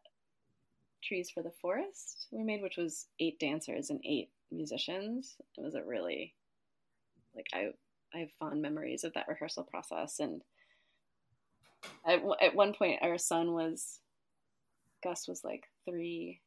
Trees 1.03 1.31
for 1.31 1.43
the 1.43 1.53
Forest, 1.63 2.29
we 2.31 2.43
made, 2.43 2.63
which 2.63 2.77
was 2.77 3.07
eight 3.21 3.39
dancers 3.39 3.91
and 3.91 4.01
eight 4.05 4.31
musicians. 4.51 5.37
It 5.57 5.63
was 5.63 5.75
a 5.75 5.85
really, 5.85 6.35
like, 7.35 7.47
I, 7.53 7.69
I 8.15 8.21
have 8.21 8.33
fond 8.39 8.63
memories 8.63 9.05
of 9.05 9.15
that 9.15 9.29
rehearsal 9.29 9.65
process. 9.65 10.19
And 10.21 10.43
at, 12.07 12.21
at 12.41 12.55
one 12.55 12.75
point, 12.75 13.01
our 13.03 13.19
son 13.19 13.53
was, 13.53 14.01
Gus 15.03 15.29
was 15.29 15.45
like 15.45 15.65
three 15.85 16.41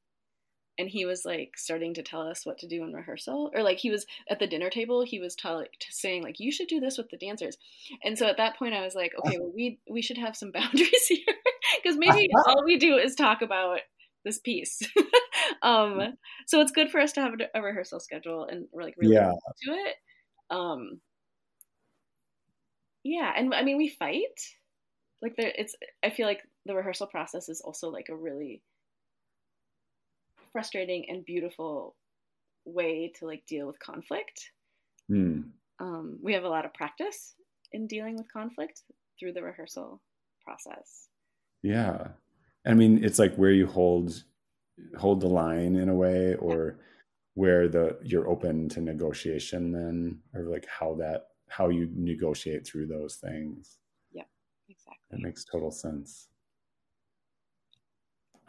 and 0.78 0.90
he 0.90 1.06
was 1.06 1.26
like 1.26 1.54
starting 1.58 1.94
to 1.96 2.04
tell 2.04 2.22
us 2.22 2.46
what 2.46 2.60
to 2.60 2.68
do 2.68 2.84
in 2.84 2.94
rehearsal. 2.94 3.52
Or 3.54 3.64
like 3.64 3.78
he 3.78 3.90
was 3.90 4.06
at 4.30 4.40
the 4.40 4.48
dinner 4.48 4.70
table 4.70 5.04
he 5.04 5.20
was 5.20 5.36
telling 5.36 5.68
saying 5.90 6.24
like 6.24 6.40
you 6.40 6.52
should 6.52 6.68
do 6.68 6.80
this 6.80 6.98
with 6.98 7.10
the 7.10 7.18
dancers. 7.18 7.58
And 8.04 8.18
so 8.18 8.28
at 8.28 8.38
that 8.38 8.58
point 8.58 8.74
i 8.74 8.82
was 8.82 8.96
like 8.96 9.14
okay 9.20 9.38
well 9.40 9.52
we 9.54 9.80
we 9.90 10.02
should 10.02 10.18
have 10.18 10.36
some 10.36 10.52
boundaries 10.54 11.08
here. 11.08 11.36
Because 11.82 11.98
maybe 11.98 12.30
uh-huh. 12.36 12.44
all 12.52 12.66
we 12.66 12.78
do 12.78 12.98
is 12.98 13.16
talk 13.16 13.42
about 13.42 13.80
this 14.24 14.40
piece 14.40 14.82
um 15.68 16.14
so 16.48 16.62
it's 16.62 16.72
good 16.72 16.90
for 16.90 17.00
us 17.00 17.12
to 17.14 17.22
have 17.22 17.34
a, 17.54 17.62
rehearsal 17.62 18.00
schedule 18.00 18.46
and 18.46 18.68
we're 18.72 18.84
like 18.84 18.96
really 18.98 19.16
yeah. 19.16 19.32
to 19.64 19.72
it 19.72 19.96
um 20.50 21.00
yeah 23.04 23.32
and 23.36 23.54
i 23.54 23.64
mean 23.64 23.78
we 23.78 23.88
fight 23.88 24.40
like 25.22 25.36
there 25.38 25.52
it's 25.58 25.76
i 26.04 26.10
feel 26.10 26.26
like 26.28 26.42
the 26.66 26.76
rehearsal 26.76 27.08
process 27.08 27.50
is 27.50 27.62
also 27.62 27.90
like 27.90 28.08
a 28.10 28.16
really 28.16 28.62
frustrating 30.52 31.06
and 31.10 31.26
beautiful 31.26 31.96
way 32.66 33.12
to 33.20 33.26
like 33.26 33.46
deal 33.48 33.68
with 33.68 33.80
conflict. 33.80 34.52
Mm. 35.10 35.50
Um, 35.80 36.20
we 36.22 36.34
have 36.34 36.44
a 36.44 36.50
lot 36.50 36.66
of 36.66 36.74
practice 36.74 37.36
in 37.72 37.88
dealing 37.88 38.18
with 38.18 38.32
conflict 38.32 38.82
through 39.20 39.34
the 39.34 39.44
rehearsal 39.44 40.02
process. 40.44 41.08
Yeah, 41.64 42.08
I 42.66 42.74
mean, 42.74 43.04
it's 43.04 43.20
like 43.20 43.36
where 43.36 43.52
you 43.52 43.68
hold 43.68 44.24
hold 44.98 45.22
the 45.22 45.28
line 45.28 45.76
in 45.76 45.90
a 45.90 45.96
way, 45.96 46.36
or 46.36 46.80
where 47.34 47.68
the 47.68 47.98
you're 48.04 48.30
open 48.30 48.70
to 48.70 48.82
negotiation, 48.82 49.72
then, 49.72 50.20
or 50.34 50.44
like 50.44 50.66
how 50.68 50.96
that 50.96 51.28
how 51.50 51.70
you 51.70 51.90
negotiate 51.94 52.66
through 52.66 52.88
those 52.88 53.16
things. 53.16 53.78
Yeah, 54.12 54.24
exactly. 54.70 54.98
That 55.12 55.22
makes 55.22 55.46
total 55.46 55.72
sense. 55.72 56.28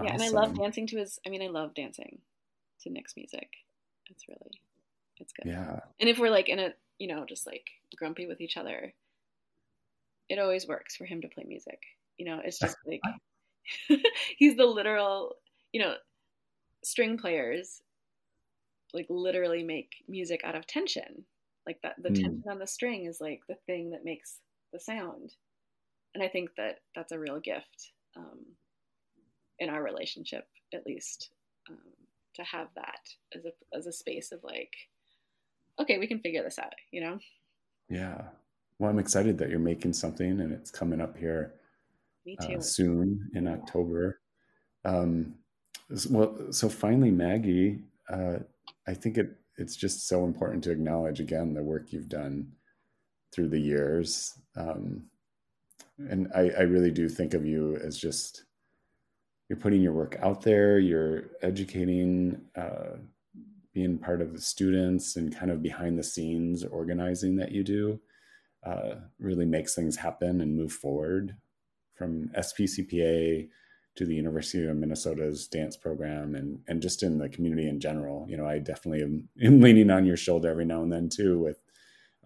Yeah, 0.01 0.15
awesome. 0.15 0.15
and 0.15 0.23
I 0.23 0.29
love 0.29 0.55
dancing 0.55 0.87
to 0.89 0.99
his. 0.99 1.19
I 1.27 1.31
mean, 1.31 1.43
I 1.43 1.49
love 1.49 1.75
dancing 1.75 2.19
to 2.83 2.91
Nick's 2.91 3.17
music. 3.17 3.49
It's 4.11 4.29
really, 4.29 4.61
it's 5.19 5.33
good. 5.33 5.51
Yeah. 5.51 5.81
And 6.01 6.09
if 6.09 6.19
we're 6.19 6.31
like 6.31 6.49
in 6.49 6.59
a, 6.59 6.71
you 6.99 7.09
know, 7.09 7.25
just 7.29 7.47
like 7.47 7.67
grumpy 7.97 8.27
with 8.27 8.41
each 8.41 8.57
other, 8.57 8.93
it 10.29 10.39
always 10.39 10.67
works 10.67 10.97
for 10.97 11.05
him 11.05 11.21
to 11.23 11.29
play 11.29 11.45
music. 11.47 11.81
You 12.17 12.27
know, 12.27 12.41
it's 12.45 12.59
just 12.59 12.77
like 12.87 13.01
he's 14.39 14.57
the 14.57 14.67
literal, 14.67 15.37
you 15.73 15.81
know, 15.81 15.95
string 16.85 17.19
players 17.19 17.83
like 18.95 19.07
literally 19.11 19.63
make 19.63 19.93
music 20.09 20.41
out 20.45 20.55
of 20.55 20.67
tension. 20.67 21.25
Like 21.67 21.79
that, 21.83 21.97
the 22.03 22.09
mm. 22.09 22.23
tension 22.23 22.45
on 22.51 22.59
the 22.59 22.67
string 22.67 23.07
is 23.07 23.21
like 23.21 23.41
the 23.49 23.57
thing 23.67 23.91
that 23.91 24.05
makes 24.05 24.39
the 24.73 24.81
sound. 24.81 25.35
And 26.15 26.25
I 26.25 26.29
think 26.29 26.51
that 26.57 26.79
that's 26.95 27.13
a 27.13 27.19
real 27.19 27.39
gift. 27.39 27.93
Um, 28.17 28.57
in 29.59 29.69
our 29.69 29.83
relationship 29.83 30.47
at 30.75 30.87
least 30.87 31.31
um, 31.69 31.79
to 32.35 32.43
have 32.43 32.69
that 32.77 33.01
as 33.37 33.45
a 33.45 33.77
as 33.77 33.87
a 33.87 33.93
space 33.93 34.33
of 34.33 34.41
like 34.43 34.75
okay 35.81 35.99
we 35.99 36.07
can 36.07 36.21
figure 36.21 36.43
this 36.43 36.59
out 36.59 36.73
you 36.91 37.01
know 37.01 37.19
yeah 37.89 38.23
well 38.79 38.91
i'm 38.91 38.99
excited 38.99 39.39
that 39.39 39.51
you're 39.51 39.59
making 39.59 39.93
something 39.93 40.41
and 40.41 40.53
it's 40.53 40.71
coming 40.71 41.01
up 41.01 41.17
here 41.17 41.55
Me 42.25 42.37
uh, 42.41 42.47
too. 42.47 42.55
Uh, 42.55 42.61
soon 42.61 43.31
in 43.35 43.49
october 43.49 44.21
um, 44.85 45.35
well 46.11 46.37
so 46.51 46.69
finally 46.69 47.11
maggie 47.11 47.79
uh, 48.11 48.39
i 48.87 48.95
think 48.95 49.19
it 49.19 49.37
it's 49.57 49.77
just 49.77 50.07
so 50.07 50.25
important 50.25 50.63
to 50.63 50.71
acknowledge 50.71 51.21
again 51.21 51.53
the 51.53 51.63
work 51.63 51.93
you've 51.93 52.09
done 52.09 52.47
through 53.33 53.49
the 53.49 53.61
years 53.61 54.39
um, 54.57 55.03
and 55.99 56.29
I, 56.35 56.51
I 56.51 56.63
really 56.63 56.91
do 56.91 57.09
think 57.09 57.35
of 57.35 57.45
you 57.45 57.77
as 57.77 57.99
just 57.99 58.45
you're 59.49 59.59
putting 59.59 59.83
your 59.83 59.93
work 59.93 60.19
out 60.23 60.43
there 60.43 60.79
you're 60.79 61.25
educating 61.43 62.41
uh, 62.57 62.97
being 63.75 63.99
part 63.99 64.23
of 64.23 64.33
the 64.33 64.41
students 64.41 65.17
and 65.17 65.35
kind 65.35 65.51
of 65.51 65.63
behind 65.63 65.99
the 65.99 66.05
scenes 66.05 66.65
organizing 66.65 67.37
that 67.37 67.53
you 67.53 67.65
do 67.65 68.01
uh, 68.65 68.95
really 69.19 69.47
makes 69.47 69.75
things 69.75 69.97
happen 69.97 70.41
and 70.41 70.57
move 70.57 70.73
forward 70.73 71.37
from 71.95 72.29
spcpa 72.39 73.49
to 73.99 74.07
the 74.07 74.15
university 74.15 74.67
of 74.67 74.77
minnesota's 74.77 75.47
dance 75.47 75.77
program 75.77 76.35
and 76.35 76.61
and 76.69 76.81
just 76.81 77.03
in 77.03 77.19
the 77.19 77.29
community 77.29 77.69
in 77.69 77.81
general 77.81 78.27
you 78.29 78.37
know 78.37 78.47
i 78.47 78.59
definitely 78.59 79.03
am, 79.03 79.29
am 79.43 79.61
leaning 79.61 79.91
on 79.91 80.07
your 80.07 80.17
shoulder 80.17 80.49
every 80.49 80.65
now 80.65 80.83
and 80.83 80.93
then 80.93 81.09
too 81.09 81.39
with 81.39 81.61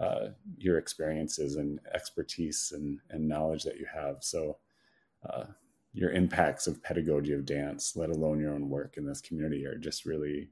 uh, 0.00 0.28
your 0.56 0.78
experiences 0.78 1.56
and 1.56 1.78
expertise 1.94 2.72
and, 2.74 2.98
and 3.10 3.28
knowledge 3.28 3.62
that 3.62 3.78
you 3.78 3.86
have 3.92 4.16
so 4.20 4.56
uh, 5.28 5.44
your 5.92 6.10
impacts 6.10 6.66
of 6.66 6.82
pedagogy 6.82 7.32
of 7.32 7.44
dance, 7.44 7.96
let 7.96 8.10
alone 8.10 8.40
your 8.40 8.54
own 8.54 8.68
work 8.68 8.96
in 8.96 9.06
this 9.06 9.20
community, 9.20 9.66
are 9.66 9.76
just 9.76 10.06
really, 10.06 10.48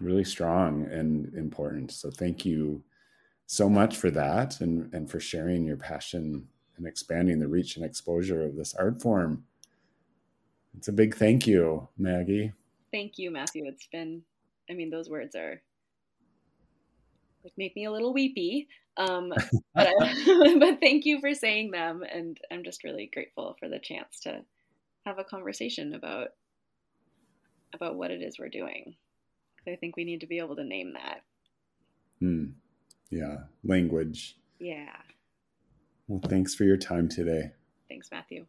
really 0.00 0.24
strong 0.24 0.86
and 0.90 1.32
important. 1.34 1.92
So 1.92 2.10
thank 2.10 2.44
you 2.44 2.82
so 3.46 3.68
much 3.68 3.96
for 3.96 4.10
that 4.10 4.60
and, 4.60 4.92
and 4.92 5.08
for 5.08 5.20
sharing 5.20 5.64
your 5.64 5.76
passion 5.76 6.48
and 6.76 6.86
expanding 6.86 7.38
the 7.38 7.48
reach 7.48 7.76
and 7.76 7.84
exposure 7.84 8.42
of 8.44 8.56
this 8.56 8.74
art 8.74 9.00
form. 9.00 9.44
It's 10.76 10.88
a 10.88 10.92
big 10.92 11.16
thank 11.16 11.46
you, 11.46 11.88
Maggie. 11.96 12.52
Thank 12.92 13.18
you, 13.18 13.30
Matthew. 13.30 13.64
It's 13.66 13.86
been, 13.90 14.22
I 14.70 14.74
mean, 14.74 14.90
those 14.90 15.08
words 15.08 15.34
are 15.34 15.60
like 17.44 17.52
make 17.56 17.76
me 17.76 17.84
a 17.84 17.92
little 17.92 18.12
weepy. 18.12 18.68
Um, 18.96 19.32
but, 19.74 19.92
but 20.58 20.80
thank 20.80 21.04
you 21.04 21.20
for 21.20 21.34
saying 21.34 21.70
them, 21.70 22.02
and 22.02 22.38
I'm 22.50 22.64
just 22.64 22.84
really 22.84 23.10
grateful 23.12 23.56
for 23.58 23.68
the 23.68 23.78
chance 23.78 24.20
to 24.20 24.42
have 25.04 25.18
a 25.18 25.24
conversation 25.24 25.94
about 25.94 26.28
about 27.72 27.96
what 27.96 28.10
it 28.10 28.22
is 28.22 28.38
we're 28.38 28.48
doing. 28.48 28.96
I 29.68 29.76
think 29.76 29.96
we 29.96 30.04
need 30.04 30.20
to 30.20 30.26
be 30.26 30.38
able 30.38 30.56
to 30.56 30.64
name 30.64 30.92
that. 30.94 31.22
Hmm. 32.20 32.44
Yeah, 33.10 33.36
language. 33.64 34.36
Yeah. 34.58 34.96
Well, 36.08 36.20
thanks 36.28 36.54
for 36.54 36.64
your 36.64 36.76
time 36.76 37.08
today. 37.08 37.50
Thanks, 37.88 38.08
Matthew. 38.10 38.46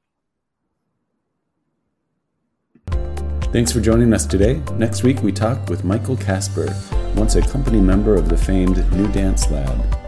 Thanks 3.52 3.72
for 3.72 3.80
joining 3.80 4.14
us 4.14 4.26
today. 4.26 4.62
Next 4.74 5.04
week, 5.04 5.22
we 5.24 5.32
talk 5.32 5.70
with 5.70 5.84
Michael 5.84 6.18
Casper, 6.18 6.68
once 7.16 7.36
a 7.36 7.42
company 7.42 7.80
member 7.80 8.16
of 8.16 8.30
the 8.30 8.38
famed 8.38 8.78
New 8.92 9.08
Dance 9.12 9.50
Lab. 9.50 10.07